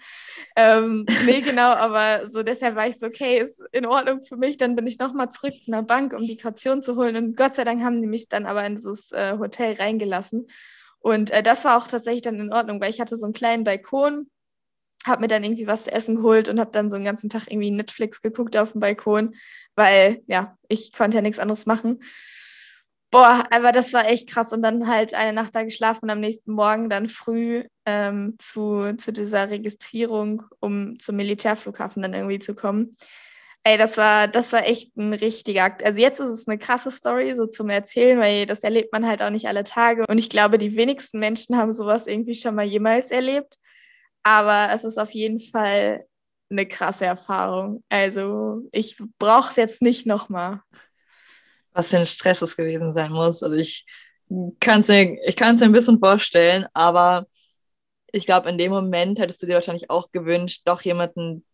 Ähm, 0.54 1.06
nee, 1.26 1.40
genau, 1.40 1.72
aber 1.72 2.28
so 2.28 2.44
deshalb 2.44 2.76
war 2.76 2.86
ich 2.86 3.00
so, 3.00 3.06
okay, 3.06 3.38
ist 3.38 3.60
in 3.72 3.84
Ordnung 3.84 4.22
für 4.22 4.36
mich. 4.36 4.58
Dann 4.58 4.76
bin 4.76 4.86
ich 4.86 5.00
nochmal 5.00 5.30
zurück 5.30 5.60
zu 5.60 5.72
einer 5.72 5.82
Bank, 5.82 6.12
um 6.12 6.24
die 6.24 6.36
Kaution 6.36 6.82
zu 6.82 6.94
holen. 6.94 7.16
Und 7.16 7.36
Gott 7.36 7.56
sei 7.56 7.64
Dank 7.64 7.82
haben 7.82 8.00
die 8.00 8.06
mich 8.06 8.28
dann 8.28 8.46
aber 8.46 8.64
in 8.64 8.76
dieses 8.76 9.10
äh, 9.10 9.36
Hotel 9.38 9.74
reingelassen. 9.74 10.46
Und 11.00 11.30
äh, 11.30 11.42
das 11.42 11.64
war 11.64 11.76
auch 11.76 11.86
tatsächlich 11.86 12.22
dann 12.22 12.40
in 12.40 12.52
Ordnung, 12.52 12.80
weil 12.80 12.90
ich 12.90 13.00
hatte 13.00 13.16
so 13.16 13.24
einen 13.24 13.32
kleinen 13.32 13.64
Balkon, 13.64 14.30
habe 15.06 15.22
mir 15.22 15.28
dann 15.28 15.42
irgendwie 15.42 15.66
was 15.66 15.84
zu 15.84 15.92
essen 15.92 16.16
geholt 16.16 16.48
und 16.48 16.60
habe 16.60 16.72
dann 16.72 16.90
so 16.90 16.96
einen 16.96 17.04
ganzen 17.04 17.30
Tag 17.30 17.50
irgendwie 17.50 17.70
Netflix 17.70 18.20
geguckt 18.20 18.56
auf 18.56 18.72
dem 18.72 18.80
Balkon, 18.80 19.34
weil 19.74 20.22
ja, 20.26 20.56
ich 20.68 20.92
konnte 20.92 21.16
ja 21.16 21.22
nichts 21.22 21.38
anderes 21.38 21.66
machen. 21.66 22.00
Boah, 23.10 23.44
aber 23.50 23.72
das 23.72 23.92
war 23.92 24.06
echt 24.08 24.28
krass. 24.28 24.52
Und 24.52 24.62
dann 24.62 24.86
halt 24.86 25.14
eine 25.14 25.32
Nacht 25.32 25.56
da 25.56 25.64
geschlafen 25.64 26.04
und 26.04 26.10
am 26.10 26.20
nächsten 26.20 26.52
Morgen 26.52 26.88
dann 26.88 27.08
früh 27.08 27.64
ähm, 27.84 28.36
zu, 28.38 28.94
zu 28.98 29.12
dieser 29.12 29.50
Registrierung, 29.50 30.44
um 30.60 30.98
zum 31.00 31.16
Militärflughafen 31.16 32.02
dann 32.02 32.14
irgendwie 32.14 32.38
zu 32.38 32.54
kommen. 32.54 32.96
Ey, 33.62 33.76
das 33.76 33.98
war, 33.98 34.26
das 34.26 34.52
war 34.52 34.66
echt 34.66 34.96
ein 34.96 35.12
richtiger 35.12 35.64
Akt. 35.64 35.84
Also 35.84 36.00
jetzt 36.00 36.18
ist 36.18 36.30
es 36.30 36.48
eine 36.48 36.58
krasse 36.58 36.90
Story, 36.90 37.34
so 37.34 37.46
zum 37.46 37.68
Erzählen, 37.68 38.18
weil 38.18 38.46
das 38.46 38.62
erlebt 38.62 38.90
man 38.92 39.06
halt 39.06 39.20
auch 39.22 39.28
nicht 39.30 39.46
alle 39.48 39.64
Tage. 39.64 40.04
Und 40.08 40.16
ich 40.18 40.30
glaube, 40.30 40.56
die 40.56 40.76
wenigsten 40.76 41.18
Menschen 41.18 41.56
haben 41.56 41.72
sowas 41.74 42.06
irgendwie 42.06 42.34
schon 42.34 42.54
mal 42.54 42.64
jemals 42.64 43.10
erlebt. 43.10 43.58
Aber 44.22 44.70
es 44.74 44.84
ist 44.84 44.98
auf 44.98 45.10
jeden 45.10 45.40
Fall 45.40 46.06
eine 46.50 46.66
krasse 46.66 47.04
Erfahrung. 47.04 47.84
Also 47.90 48.62
ich 48.72 48.96
brauche 49.18 49.50
es 49.50 49.56
jetzt 49.56 49.82
nicht 49.82 50.06
nochmal. 50.06 50.62
Was 51.72 51.90
für 51.90 51.98
ein 51.98 52.06
Stress 52.06 52.42
es 52.42 52.56
gewesen 52.56 52.92
sein 52.92 53.12
muss. 53.12 53.42
Also 53.42 53.56
ich 53.56 53.84
kann 54.58 54.80
es 54.80 54.88
ich 54.88 55.36
kann 55.36 55.54
es 55.54 55.60
mir 55.60 55.66
ein 55.66 55.72
bisschen 55.72 55.98
vorstellen, 55.98 56.66
aber 56.72 57.26
ich 58.12 58.26
glaube, 58.26 58.48
in 58.48 58.58
dem 58.58 58.72
Moment 58.72 59.18
hättest 59.18 59.42
du 59.42 59.46
dir 59.46 59.54
wahrscheinlich 59.54 59.90
auch 59.90 60.10
gewünscht, 60.12 60.62
doch 60.64 60.82
jemanden 60.82 61.44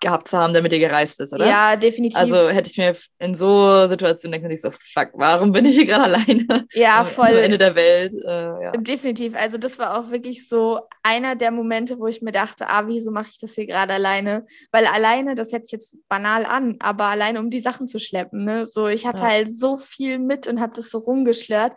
gehabt 0.00 0.28
zu 0.28 0.38
haben, 0.38 0.52
der 0.52 0.62
mit 0.62 0.72
dir 0.72 0.78
gereist 0.78 1.20
ist, 1.20 1.32
oder? 1.32 1.46
Ja, 1.46 1.76
definitiv. 1.76 2.16
Also 2.16 2.48
hätte 2.48 2.70
ich 2.70 2.78
mir 2.78 2.94
in 3.18 3.34
so 3.34 3.86
Situationen 3.86 4.32
denken, 4.32 4.50
ich 4.50 4.60
so, 4.60 4.70
fuck, 4.70 5.10
warum 5.14 5.52
bin 5.52 5.64
ich 5.64 5.74
hier 5.74 5.86
gerade 5.86 6.04
alleine? 6.14 6.66
Ja, 6.72 7.04
so, 7.04 7.12
voll. 7.12 7.28
Am 7.28 7.36
Ende 7.36 7.58
der 7.58 7.74
Welt. 7.74 8.14
Äh, 8.26 8.64
ja. 8.64 8.72
Definitiv. 8.72 9.34
Also 9.34 9.58
das 9.58 9.78
war 9.78 9.98
auch 9.98 10.10
wirklich 10.10 10.48
so 10.48 10.80
einer 11.02 11.34
der 11.34 11.50
Momente, 11.50 11.98
wo 11.98 12.06
ich 12.06 12.22
mir 12.22 12.32
dachte, 12.32 12.68
ah, 12.68 12.86
wieso 12.86 13.10
mache 13.10 13.30
ich 13.30 13.38
das 13.38 13.54
hier 13.54 13.66
gerade 13.66 13.94
alleine? 13.94 14.46
Weil 14.70 14.86
alleine, 14.86 15.34
das 15.34 15.52
hört 15.52 15.66
sich 15.66 15.72
jetzt 15.72 15.96
banal 16.08 16.44
an, 16.44 16.76
aber 16.80 17.06
alleine 17.06 17.40
um 17.40 17.50
die 17.50 17.60
Sachen 17.60 17.88
zu 17.88 17.98
schleppen, 17.98 18.44
ne? 18.44 18.66
So, 18.66 18.86
ich 18.86 19.06
hatte 19.06 19.22
ja. 19.22 19.28
halt 19.28 19.58
so 19.58 19.78
viel 19.78 20.18
mit 20.18 20.46
und 20.46 20.60
habe 20.60 20.74
das 20.74 20.90
so 20.90 20.98
rumgeschlört. 20.98 21.72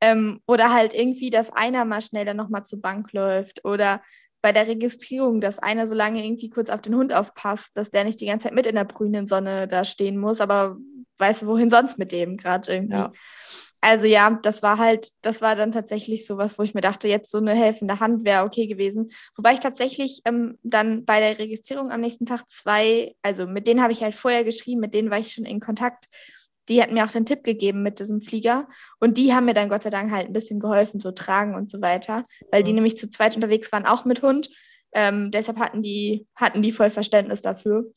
Ähm, 0.00 0.42
oder 0.46 0.72
halt 0.72 0.92
irgendwie, 0.92 1.30
dass 1.30 1.50
einer 1.50 1.86
mal 1.86 2.02
schnell 2.02 2.26
dann 2.26 2.36
nochmal 2.36 2.64
zur 2.64 2.82
Bank 2.82 3.12
läuft 3.12 3.64
oder 3.64 4.02
bei 4.44 4.52
der 4.52 4.68
Registrierung, 4.68 5.40
dass 5.40 5.58
einer 5.58 5.86
so 5.86 5.94
lange 5.94 6.22
irgendwie 6.22 6.50
kurz 6.50 6.68
auf 6.68 6.82
den 6.82 6.94
Hund 6.94 7.14
aufpasst, 7.14 7.70
dass 7.72 7.90
der 7.90 8.04
nicht 8.04 8.20
die 8.20 8.26
ganze 8.26 8.44
Zeit 8.44 8.54
mit 8.54 8.66
in 8.66 8.74
der 8.74 8.84
brünen 8.84 9.26
Sonne 9.26 9.66
da 9.66 9.86
stehen 9.86 10.18
muss, 10.18 10.38
aber 10.38 10.76
weißt 11.16 11.40
du, 11.40 11.46
wohin 11.46 11.70
sonst 11.70 11.96
mit 11.96 12.12
dem 12.12 12.36
gerade 12.36 12.70
irgendwie. 12.70 12.92
Ja. 12.92 13.12
Also 13.80 14.04
ja, 14.04 14.38
das 14.42 14.62
war 14.62 14.76
halt, 14.76 15.12
das 15.22 15.40
war 15.40 15.56
dann 15.56 15.72
tatsächlich 15.72 16.26
sowas, 16.26 16.58
wo 16.58 16.62
ich 16.62 16.74
mir 16.74 16.82
dachte, 16.82 17.08
jetzt 17.08 17.30
so 17.30 17.38
eine 17.38 17.54
helfende 17.54 18.00
Hand 18.00 18.26
wäre 18.26 18.44
okay 18.44 18.66
gewesen. 18.66 19.10
Wobei 19.34 19.54
ich 19.54 19.60
tatsächlich 19.60 20.20
ähm, 20.26 20.58
dann 20.62 21.06
bei 21.06 21.20
der 21.20 21.38
Registrierung 21.38 21.90
am 21.90 22.02
nächsten 22.02 22.26
Tag 22.26 22.44
zwei, 22.50 23.14
also 23.22 23.46
mit 23.46 23.66
denen 23.66 23.82
habe 23.82 23.94
ich 23.94 24.02
halt 24.02 24.14
vorher 24.14 24.44
geschrieben, 24.44 24.80
mit 24.80 24.92
denen 24.92 25.10
war 25.10 25.20
ich 25.20 25.32
schon 25.32 25.46
in 25.46 25.60
Kontakt 25.60 26.04
die 26.68 26.82
hatten 26.82 26.94
mir 26.94 27.04
auch 27.04 27.10
den 27.10 27.26
Tipp 27.26 27.44
gegeben 27.44 27.82
mit 27.82 27.98
diesem 27.98 28.20
Flieger. 28.20 28.68
Und 29.00 29.18
die 29.18 29.34
haben 29.34 29.44
mir 29.44 29.54
dann 29.54 29.68
Gott 29.68 29.82
sei 29.82 29.90
Dank 29.90 30.10
halt 30.10 30.26
ein 30.26 30.32
bisschen 30.32 30.60
geholfen, 30.60 31.00
so 31.00 31.12
tragen 31.12 31.54
und 31.54 31.70
so 31.70 31.80
weiter, 31.80 32.22
weil 32.50 32.62
die 32.62 32.72
mhm. 32.72 32.76
nämlich 32.76 32.96
zu 32.96 33.08
zweit 33.08 33.34
unterwegs 33.34 33.72
waren, 33.72 33.86
auch 33.86 34.04
mit 34.04 34.22
Hund. 34.22 34.48
Ähm, 34.92 35.30
deshalb 35.30 35.58
hatten 35.58 35.82
die, 35.82 36.26
hatten 36.36 36.62
die 36.62 36.72
voll 36.72 36.90
Verständnis 36.90 37.42
dafür. 37.42 37.92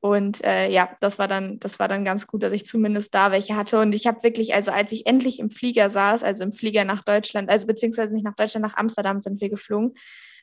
Und 0.00 0.44
äh, 0.44 0.70
ja, 0.70 0.90
das 1.00 1.18
war 1.18 1.26
dann, 1.26 1.58
das 1.58 1.80
war 1.80 1.88
dann 1.88 2.04
ganz 2.04 2.26
gut, 2.26 2.42
dass 2.42 2.52
ich 2.52 2.66
zumindest 2.66 3.14
da 3.14 3.32
welche 3.32 3.56
hatte. 3.56 3.80
Und 3.80 3.92
ich 3.92 4.06
habe 4.06 4.22
wirklich, 4.22 4.54
also 4.54 4.70
als 4.70 4.92
ich 4.92 5.06
endlich 5.06 5.40
im 5.40 5.50
Flieger 5.50 5.90
saß, 5.90 6.22
also 6.22 6.44
im 6.44 6.52
Flieger 6.52 6.84
nach 6.84 7.02
Deutschland, 7.02 7.50
also 7.50 7.66
beziehungsweise 7.66 8.14
nicht 8.14 8.24
nach 8.24 8.36
Deutschland, 8.36 8.64
nach 8.64 8.76
Amsterdam 8.76 9.20
sind 9.20 9.40
wir 9.40 9.50
geflogen, 9.50 9.94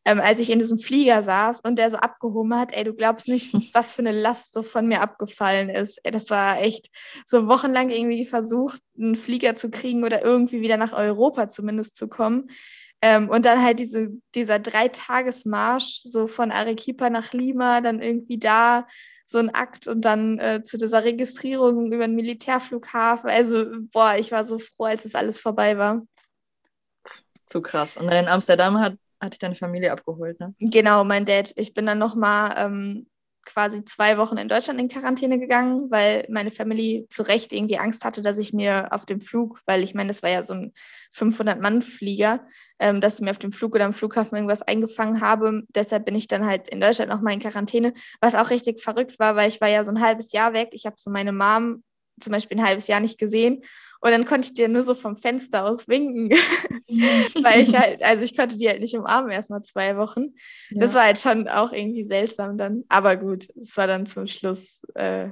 ähm, 0.05 0.19
als 0.21 0.39
ich 0.39 0.51
in 0.51 0.59
diesem 0.59 0.77
Flieger 0.77 1.23
saß 1.23 1.61
und 1.61 1.77
der 1.77 1.89
so 1.89 1.97
abgehoben 1.97 2.57
hat, 2.57 2.71
ey, 2.73 2.83
du 2.83 2.93
glaubst 2.93 3.27
nicht, 3.27 3.53
was 3.73 3.93
für 3.93 4.03
eine 4.03 4.11
Last 4.11 4.53
so 4.53 4.61
von 4.61 4.87
mir 4.87 5.01
abgefallen 5.01 5.69
ist. 5.69 5.99
Ey, 6.03 6.11
das 6.11 6.29
war 6.29 6.61
echt 6.61 6.89
so 7.25 7.47
wochenlang 7.47 7.89
irgendwie 7.89 8.25
versucht, 8.25 8.81
einen 8.97 9.15
Flieger 9.15 9.55
zu 9.55 9.71
kriegen 9.71 10.03
oder 10.03 10.23
irgendwie 10.23 10.61
wieder 10.61 10.77
nach 10.77 10.93
Europa 10.93 11.49
zumindest 11.49 11.97
zu 11.97 12.07
kommen. 12.07 12.47
Ähm, 13.01 13.29
und 13.29 13.45
dann 13.45 13.61
halt 13.61 13.79
diese, 13.79 14.09
dieser 14.35 14.59
Dreitagesmarsch 14.59 16.01
so 16.03 16.27
von 16.27 16.51
Arequipa 16.51 17.09
nach 17.09 17.33
Lima, 17.33 17.81
dann 17.81 18.01
irgendwie 18.01 18.37
da 18.37 18.87
so 19.25 19.39
ein 19.39 19.53
Akt 19.53 19.87
und 19.87 20.01
dann 20.01 20.37
äh, 20.37 20.63
zu 20.63 20.77
dieser 20.77 21.03
Registrierung 21.03 21.91
über 21.91 22.05
den 22.05 22.15
Militärflughafen. 22.15 23.27
Also, 23.27 23.65
boah, 23.91 24.15
ich 24.17 24.31
war 24.31 24.45
so 24.45 24.59
froh, 24.59 24.85
als 24.85 25.03
es 25.03 25.15
alles 25.15 25.39
vorbei 25.39 25.79
war. 25.79 26.03
Zu 27.47 27.61
krass. 27.61 27.97
Und 27.97 28.07
dann 28.07 28.25
in 28.25 28.27
Amsterdam 28.27 28.79
hat 28.79 28.97
hat 29.19 29.34
dich 29.34 29.39
deine 29.39 29.56
Familie 29.56 29.91
abgeholt, 29.91 30.39
ne? 30.39 30.54
Genau, 30.60 31.04
mein 31.04 31.25
Dad. 31.25 31.54
Ich 31.56 31.73
bin 31.73 31.86
dann 31.86 31.97
nochmal 31.97 32.54
ähm, 32.58 33.08
quasi 33.45 33.86
zwei 33.86 34.17
Wochen 34.17 34.38
in 34.38 34.49
Deutschland 34.49 34.80
in 34.80 34.89
Quarantäne 34.89 35.39
gegangen, 35.39 35.89
weil 35.91 36.25
meine 36.30 36.49
Familie 36.49 37.08
zu 37.10 37.21
Recht 37.21 37.54
irgendwie 37.54 37.78
Angst 37.78 38.04
hatte, 38.04 38.21
dass 38.21 38.38
ich 38.38 38.51
mir 38.54 38.91
auf 38.91 39.06
dem 39.06 39.21
Flug, 39.21 39.62
weil 39.65 39.84
ich 39.84 39.93
meine, 39.93 40.10
das 40.10 40.23
war 40.23 40.30
ja 40.32 40.43
so 40.43 40.54
ein 40.54 40.73
500-Mann-Flieger, 41.13 42.45
ähm, 42.80 42.99
dass 42.99 43.15
ich 43.15 43.21
mir 43.21 43.30
auf 43.30 43.38
dem 43.38 43.51
Flug 43.51 43.75
oder 43.75 43.86
am 43.86 43.93
Flughafen 43.93 44.36
irgendwas 44.36 44.63
eingefangen 44.63 45.21
habe. 45.21 45.63
Deshalb 45.73 46.06
bin 46.06 46.15
ich 46.15 46.28
dann 46.28 46.45
halt 46.45 46.67
in 46.67 46.82
Deutschland 46.82 47.10
nochmal 47.12 47.34
in 47.34 47.39
Quarantäne, 47.39 47.93
was 48.19 48.36
auch 48.36 48.49
richtig 48.49 48.82
verrückt 48.82 49.19
war, 49.19 49.36
weil 49.36 49.47
ich 49.47 49.62
war 49.62 49.69
ja 49.69 49.84
so 49.84 49.91
ein 49.91 50.01
halbes 50.01 50.32
Jahr 50.32 50.54
weg. 50.54 50.69
Ich 50.71 50.86
habe 50.86 50.95
so 50.99 51.10
meine 51.10 51.32
Mom 51.32 51.84
zum 52.19 52.32
Beispiel 52.32 52.58
ein 52.58 52.65
halbes 52.65 52.88
Jahr 52.88 52.99
nicht 52.99 53.17
gesehen 53.17 53.63
und 54.06 54.12
dann 54.12 54.25
konnte 54.25 54.49
ich 54.49 54.54
dir 54.54 54.67
nur 54.67 54.84
so 54.84 54.93
vom 54.93 55.17
Fenster 55.17 55.65
aus 55.65 55.88
winken, 55.88 56.30
weil 57.41 57.62
ich 57.62 57.75
halt, 57.75 58.04
also 58.04 58.23
ich 58.23 58.38
konnte 58.38 58.56
die 58.56 58.69
halt 58.69 58.82
nicht 58.82 58.95
umarmen, 58.95 59.32
erst 59.32 59.49
mal 59.49 59.63
zwei 59.63 59.97
Wochen. 59.97 60.36
Ja. 60.69 60.82
Das 60.82 60.93
war 60.93 61.06
halt 61.06 61.17
schon 61.17 61.47
auch 61.47 61.71
irgendwie 61.73 62.04
seltsam 62.04 62.56
dann. 62.56 62.84
Aber 62.88 63.17
gut, 63.17 63.47
es 63.60 63.75
war 63.78 63.88
dann 63.88 64.06
zum 64.06 64.28
Schluss, 64.28 64.82
äh, 64.93 65.30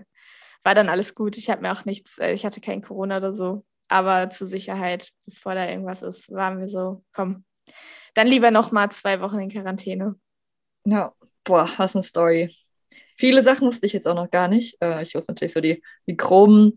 war 0.64 0.74
dann 0.74 0.90
alles 0.90 1.14
gut. 1.14 1.38
Ich 1.38 1.52
habe 1.52 1.62
mir 1.62 1.72
auch 1.72 1.86
nichts, 1.86 2.18
äh, 2.18 2.34
ich 2.34 2.46
hatte 2.46 2.62
kein 2.62 2.82
Corona 2.82 3.18
oder 3.18 3.34
so. 3.34 3.64
Aber 3.90 4.32
zur 4.32 4.48
Sicherheit, 4.48 5.12
bevor 5.26 5.54
da 5.54 5.70
irgendwas 5.70 6.02
ist, 6.02 6.32
waren 6.32 6.60
wir 6.60 6.68
so, 6.68 7.04
komm, 7.14 7.46
dann 8.16 8.26
lieber 8.26 8.50
noch 8.50 8.72
mal 8.72 8.90
zwei 8.90 9.22
Wochen 9.22 9.38
in 9.40 9.50
Quarantäne. 9.50 10.16
Ja, 10.86 11.14
boah, 11.44 11.70
was 11.78 11.96
eine 11.96 12.02
Story. 12.02 12.56
Viele 13.16 13.44
Sachen 13.44 13.68
wusste 13.68 13.86
ich 13.86 13.94
jetzt 13.94 14.08
auch 14.08 14.16
noch 14.16 14.30
gar 14.32 14.48
nicht. 14.48 14.78
Äh, 14.82 15.02
ich 15.02 15.16
wusste 15.16 15.32
natürlich 15.32 15.54
so 15.54 15.62
die, 15.62 15.82
die 16.08 16.18
groben 16.18 16.74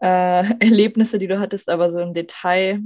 äh, 0.00 0.44
Erlebnisse, 0.60 1.18
die 1.18 1.28
du 1.28 1.38
hattest, 1.40 1.68
aber 1.68 1.92
so 1.92 1.98
im 2.00 2.12
Detail, 2.12 2.80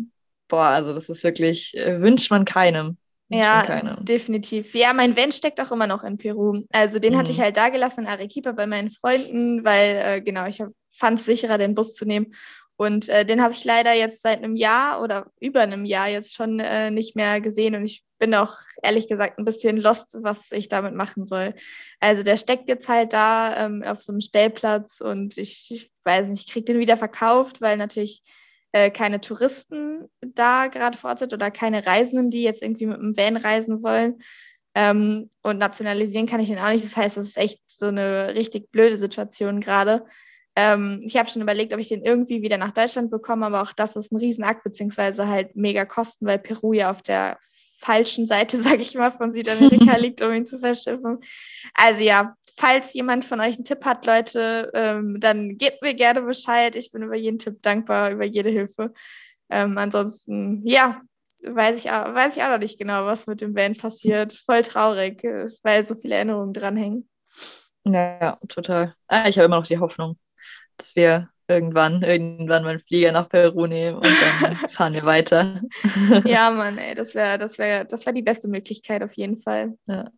boah, 0.48 0.66
also 0.66 0.94
das 0.94 1.08
ist 1.08 1.24
wirklich, 1.24 1.76
äh, 1.76 2.00
wünscht 2.00 2.30
man 2.30 2.44
keinem. 2.44 2.98
Wünscht 3.28 3.44
ja, 3.44 3.56
man 3.56 3.66
keinem. 3.66 4.04
definitiv. 4.04 4.74
Ja, 4.74 4.92
mein 4.92 5.16
Van 5.16 5.32
steckt 5.32 5.60
auch 5.60 5.72
immer 5.72 5.86
noch 5.86 6.04
in 6.04 6.18
Peru. 6.18 6.62
Also 6.70 6.98
den 6.98 7.14
mhm. 7.14 7.18
hatte 7.18 7.32
ich 7.32 7.40
halt 7.40 7.56
da 7.56 7.68
gelassen 7.70 8.00
in 8.00 8.06
Arequipa 8.06 8.52
bei 8.52 8.66
meinen 8.66 8.90
Freunden, 8.90 9.64
weil, 9.64 10.02
äh, 10.04 10.20
genau, 10.20 10.46
ich 10.46 10.62
fand 10.90 11.18
es 11.18 11.24
sicherer, 11.24 11.58
den 11.58 11.74
Bus 11.74 11.94
zu 11.94 12.04
nehmen. 12.04 12.34
Und 12.82 13.08
äh, 13.08 13.24
den 13.24 13.40
habe 13.40 13.54
ich 13.54 13.64
leider 13.64 13.92
jetzt 13.92 14.22
seit 14.22 14.38
einem 14.38 14.56
Jahr 14.56 15.00
oder 15.00 15.30
über 15.38 15.60
einem 15.60 15.84
Jahr 15.84 16.08
jetzt 16.08 16.34
schon 16.34 16.58
äh, 16.58 16.90
nicht 16.90 17.14
mehr 17.14 17.40
gesehen. 17.40 17.76
Und 17.76 17.84
ich 17.84 18.02
bin 18.18 18.34
auch 18.34 18.56
ehrlich 18.82 19.06
gesagt 19.06 19.38
ein 19.38 19.44
bisschen 19.44 19.76
lost, 19.76 20.16
was 20.20 20.50
ich 20.50 20.68
damit 20.68 20.92
machen 20.92 21.28
soll. 21.28 21.54
Also 22.00 22.24
der 22.24 22.36
steckt 22.36 22.68
jetzt 22.68 22.88
halt 22.88 23.12
da 23.12 23.66
ähm, 23.66 23.84
auf 23.84 24.02
so 24.02 24.10
einem 24.10 24.20
Stellplatz 24.20 25.00
und 25.00 25.38
ich, 25.38 25.68
ich 25.70 25.92
weiß 26.02 26.26
nicht, 26.26 26.48
ich 26.48 26.52
kriege 26.52 26.64
den 26.64 26.80
wieder 26.80 26.96
verkauft, 26.96 27.60
weil 27.60 27.76
natürlich 27.76 28.24
äh, 28.72 28.90
keine 28.90 29.20
Touristen 29.20 30.08
da 30.20 30.66
gerade 30.66 30.98
vor 30.98 31.10
Ort 31.10 31.20
sind 31.20 31.32
oder 31.32 31.52
keine 31.52 31.86
Reisenden, 31.86 32.30
die 32.30 32.42
jetzt 32.42 32.62
irgendwie 32.62 32.86
mit 32.86 32.98
dem 32.98 33.16
Van 33.16 33.36
reisen 33.36 33.84
wollen. 33.84 34.20
Ähm, 34.74 35.30
und 35.42 35.58
nationalisieren 35.58 36.26
kann 36.26 36.40
ich 36.40 36.48
den 36.48 36.58
auch 36.58 36.70
nicht. 36.70 36.84
Das 36.84 36.96
heißt, 36.96 37.16
es 37.16 37.28
ist 37.28 37.36
echt 37.36 37.60
so 37.68 37.86
eine 37.86 38.34
richtig 38.34 38.72
blöde 38.72 38.96
Situation 38.96 39.60
gerade. 39.60 40.04
Ähm, 40.54 41.00
ich 41.04 41.16
habe 41.16 41.28
schon 41.28 41.42
überlegt, 41.42 41.72
ob 41.72 41.80
ich 41.80 41.88
den 41.88 42.04
irgendwie 42.04 42.42
wieder 42.42 42.58
nach 42.58 42.72
Deutschland 42.72 43.10
bekomme, 43.10 43.46
aber 43.46 43.62
auch 43.62 43.72
das 43.72 43.96
ist 43.96 44.12
ein 44.12 44.18
Riesenakt, 44.18 44.64
beziehungsweise 44.64 45.26
halt 45.26 45.56
mega 45.56 45.84
Kosten, 45.84 46.26
weil 46.26 46.38
Peru 46.38 46.72
ja 46.72 46.90
auf 46.90 47.02
der 47.02 47.38
falschen 47.78 48.26
Seite, 48.26 48.60
sage 48.62 48.82
ich 48.82 48.94
mal, 48.94 49.10
von 49.10 49.32
Südamerika 49.32 49.96
liegt, 49.96 50.22
um 50.22 50.32
ihn 50.32 50.46
zu 50.46 50.58
verschiffen. 50.58 51.20
Also 51.74 52.02
ja, 52.02 52.36
falls 52.56 52.92
jemand 52.92 53.24
von 53.24 53.40
euch 53.40 53.54
einen 53.54 53.64
Tipp 53.64 53.84
hat, 53.84 54.06
Leute, 54.06 54.70
ähm, 54.74 55.20
dann 55.20 55.56
gebt 55.56 55.82
mir 55.82 55.94
gerne 55.94 56.22
Bescheid. 56.22 56.76
Ich 56.76 56.92
bin 56.92 57.02
über 57.02 57.16
jeden 57.16 57.38
Tipp 57.38 57.62
dankbar, 57.62 58.10
über 58.10 58.24
jede 58.24 58.50
Hilfe. 58.50 58.92
Ähm, 59.50 59.78
ansonsten, 59.78 60.66
ja, 60.66 61.00
weiß 61.44 61.76
ich, 61.76 61.90
auch, 61.90 62.14
weiß 62.14 62.36
ich 62.36 62.42
auch 62.42 62.50
noch 62.50 62.58
nicht 62.58 62.78
genau, 62.78 63.06
was 63.06 63.26
mit 63.26 63.40
dem 63.40 63.54
Band 63.54 63.78
passiert. 63.78 64.34
Voll 64.46 64.62
traurig, 64.62 65.24
äh, 65.24 65.48
weil 65.62 65.84
so 65.86 65.94
viele 65.94 66.14
Erinnerungen 66.16 66.52
dranhängen. 66.52 67.08
Ja, 67.84 68.36
total. 68.48 68.94
Ah, 69.08 69.28
ich 69.28 69.36
habe 69.38 69.46
immer 69.46 69.56
noch 69.56 69.66
die 69.66 69.78
Hoffnung 69.78 70.16
dass 70.76 70.96
wir 70.96 71.28
irgendwann, 71.48 72.02
irgendwann 72.02 72.62
mal 72.62 72.70
einen 72.70 72.78
Flieger 72.78 73.12
nach 73.12 73.28
Peru 73.28 73.66
nehmen 73.66 73.96
und 73.96 74.06
dann 74.40 74.56
fahren 74.68 74.94
wir 74.94 75.04
weiter. 75.04 75.62
ja, 76.24 76.50
Mann, 76.50 76.78
ey, 76.78 76.94
das 76.94 77.14
wäre 77.14 77.38
das 77.38 77.58
wär, 77.58 77.84
das 77.84 78.06
wär 78.06 78.12
die 78.12 78.22
beste 78.22 78.48
Möglichkeit 78.48 79.02
auf 79.02 79.12
jeden 79.14 79.38
Fall. 79.38 79.76
Ja. 79.86 80.10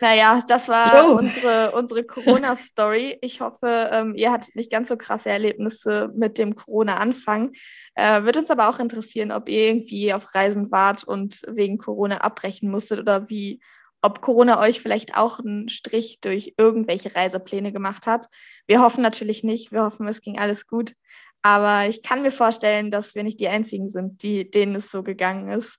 Naja, 0.00 0.44
das 0.46 0.68
war 0.68 1.08
oh. 1.08 1.16
unsere, 1.16 1.72
unsere 1.72 2.04
Corona-Story. 2.04 3.16
Ich 3.22 3.40
hoffe, 3.40 3.88
ähm, 3.90 4.14
ihr 4.14 4.30
hattet 4.30 4.54
nicht 4.54 4.70
ganz 4.70 4.88
so 4.88 4.96
krasse 4.96 5.30
Erlebnisse 5.30 6.10
mit 6.14 6.36
dem 6.36 6.54
Corona-Anfang. 6.54 7.52
Äh, 7.94 8.24
wird 8.24 8.36
uns 8.36 8.50
aber 8.50 8.68
auch 8.68 8.78
interessieren, 8.78 9.32
ob 9.32 9.48
ihr 9.48 9.68
irgendwie 9.68 10.12
auf 10.12 10.34
Reisen 10.34 10.70
wart 10.70 11.02
und 11.04 11.40
wegen 11.48 11.78
Corona 11.78 12.18
abbrechen 12.18 12.70
musstet 12.70 12.98
oder 13.00 13.30
wie 13.30 13.60
ob 14.02 14.20
Corona 14.20 14.60
euch 14.60 14.80
vielleicht 14.80 15.16
auch 15.16 15.38
einen 15.38 15.68
Strich 15.68 16.20
durch 16.20 16.54
irgendwelche 16.56 17.14
Reisepläne 17.14 17.72
gemacht 17.72 18.06
hat. 18.06 18.26
Wir 18.66 18.80
hoffen 18.80 19.02
natürlich 19.02 19.42
nicht. 19.42 19.72
Wir 19.72 19.82
hoffen, 19.82 20.06
es 20.08 20.20
ging 20.20 20.38
alles 20.38 20.66
gut. 20.66 20.94
Aber 21.42 21.88
ich 21.88 22.02
kann 22.02 22.22
mir 22.22 22.30
vorstellen, 22.30 22.90
dass 22.90 23.14
wir 23.14 23.22
nicht 23.22 23.40
die 23.40 23.48
Einzigen 23.48 23.88
sind, 23.88 24.22
die, 24.22 24.50
denen 24.50 24.74
es 24.76 24.90
so 24.90 25.02
gegangen 25.02 25.48
ist. 25.48 25.78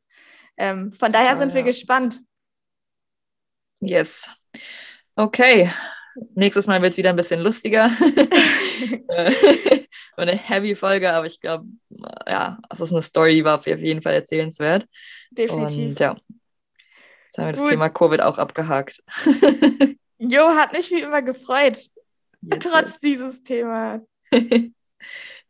Ähm, 0.58 0.93
von 0.93 1.12
daher 1.12 1.34
ja, 1.34 1.38
sind 1.38 1.53
wir 1.53 1.63
gespannt. 1.63 2.21
Yes. 3.80 4.30
Okay. 5.15 5.71
Nächstes 6.34 6.65
Mal 6.67 6.82
wird 6.82 6.93
es 6.93 6.97
wieder 6.97 7.12
ein 7.12 7.15
bisschen 7.15 7.41
lustiger. 7.41 7.91
eine 10.17 10.36
heavy 10.36 10.75
Folge, 10.75 11.13
aber 11.13 11.27
ich 11.27 11.39
glaube, 11.39 11.65
ja, 12.27 12.58
es 12.69 12.80
ist 12.80 12.91
eine 12.91 13.01
Story, 13.01 13.36
die 13.36 13.43
war 13.43 13.56
auf 13.56 13.67
jeden 13.67 14.01
Fall 14.01 14.13
erzählenswert. 14.13 14.86
Definitiv. 15.32 15.89
Und 15.89 15.99
ja, 15.99 16.15
Jetzt 17.38 17.43
haben 17.43 17.47
wir 17.50 17.62
das 17.62 17.69
Thema 17.69 17.89
Covid 17.89 18.21
auch 18.21 18.38
abgehakt. 18.39 19.04
Jo, 20.19 20.47
hat 20.47 20.73
mich 20.73 20.89
wie 20.89 21.02
immer 21.02 21.21
gefreut. 21.21 21.78
Yes, 22.41 22.60
Trotz 22.60 22.86
yes. 22.86 23.00
dieses 23.00 23.43
Themas. 23.43 24.02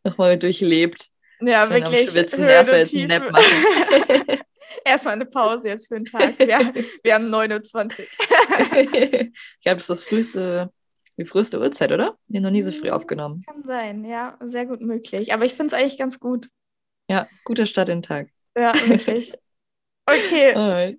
Nochmal 0.04 0.36
durchlebt. 0.36 1.08
Ja, 1.40 1.66
Schön 1.66 1.76
wirklich. 1.76 2.10
Schwitzen. 2.10 2.44
Erstmal 2.44 2.80
jetzt 2.80 2.94
einen 2.94 3.08
Nap 3.08 3.32
machen. 3.32 3.44
Erstmal 4.84 5.14
eine 5.14 5.24
Pause 5.24 5.68
jetzt 5.68 5.88
für 5.88 5.94
den 5.94 6.04
Tag. 6.04 6.38
Wir, 6.38 6.84
wir 7.02 7.14
haben 7.14 7.30
29. 7.30 8.06
ich 8.06 9.32
glaube, 9.62 9.76
das 9.76 9.84
ist 9.84 9.88
das 9.88 10.04
früheste, 10.04 10.70
die 11.16 11.24
früheste 11.24 11.58
Uhrzeit, 11.58 11.90
oder? 11.90 12.18
Die 12.26 12.36
haben 12.36 12.44
noch 12.44 12.50
nie 12.50 12.62
so 12.62 12.70
früh 12.70 12.88
hm, 12.88 12.94
aufgenommen. 12.94 13.44
Kann 13.46 13.62
sein, 13.64 14.04
ja, 14.04 14.36
sehr 14.44 14.66
gut 14.66 14.82
möglich. 14.82 15.32
Aber 15.32 15.46
ich 15.46 15.54
finde 15.54 15.74
es 15.74 15.80
eigentlich 15.80 15.98
ganz 15.98 16.20
gut. 16.20 16.50
Ja, 17.08 17.26
guter 17.44 17.64
Start 17.64 17.88
in 17.88 17.98
den 17.98 18.02
Tag. 18.02 18.28
Ja, 18.54 18.74
wirklich. 18.86 19.32
Okay. 20.04 20.98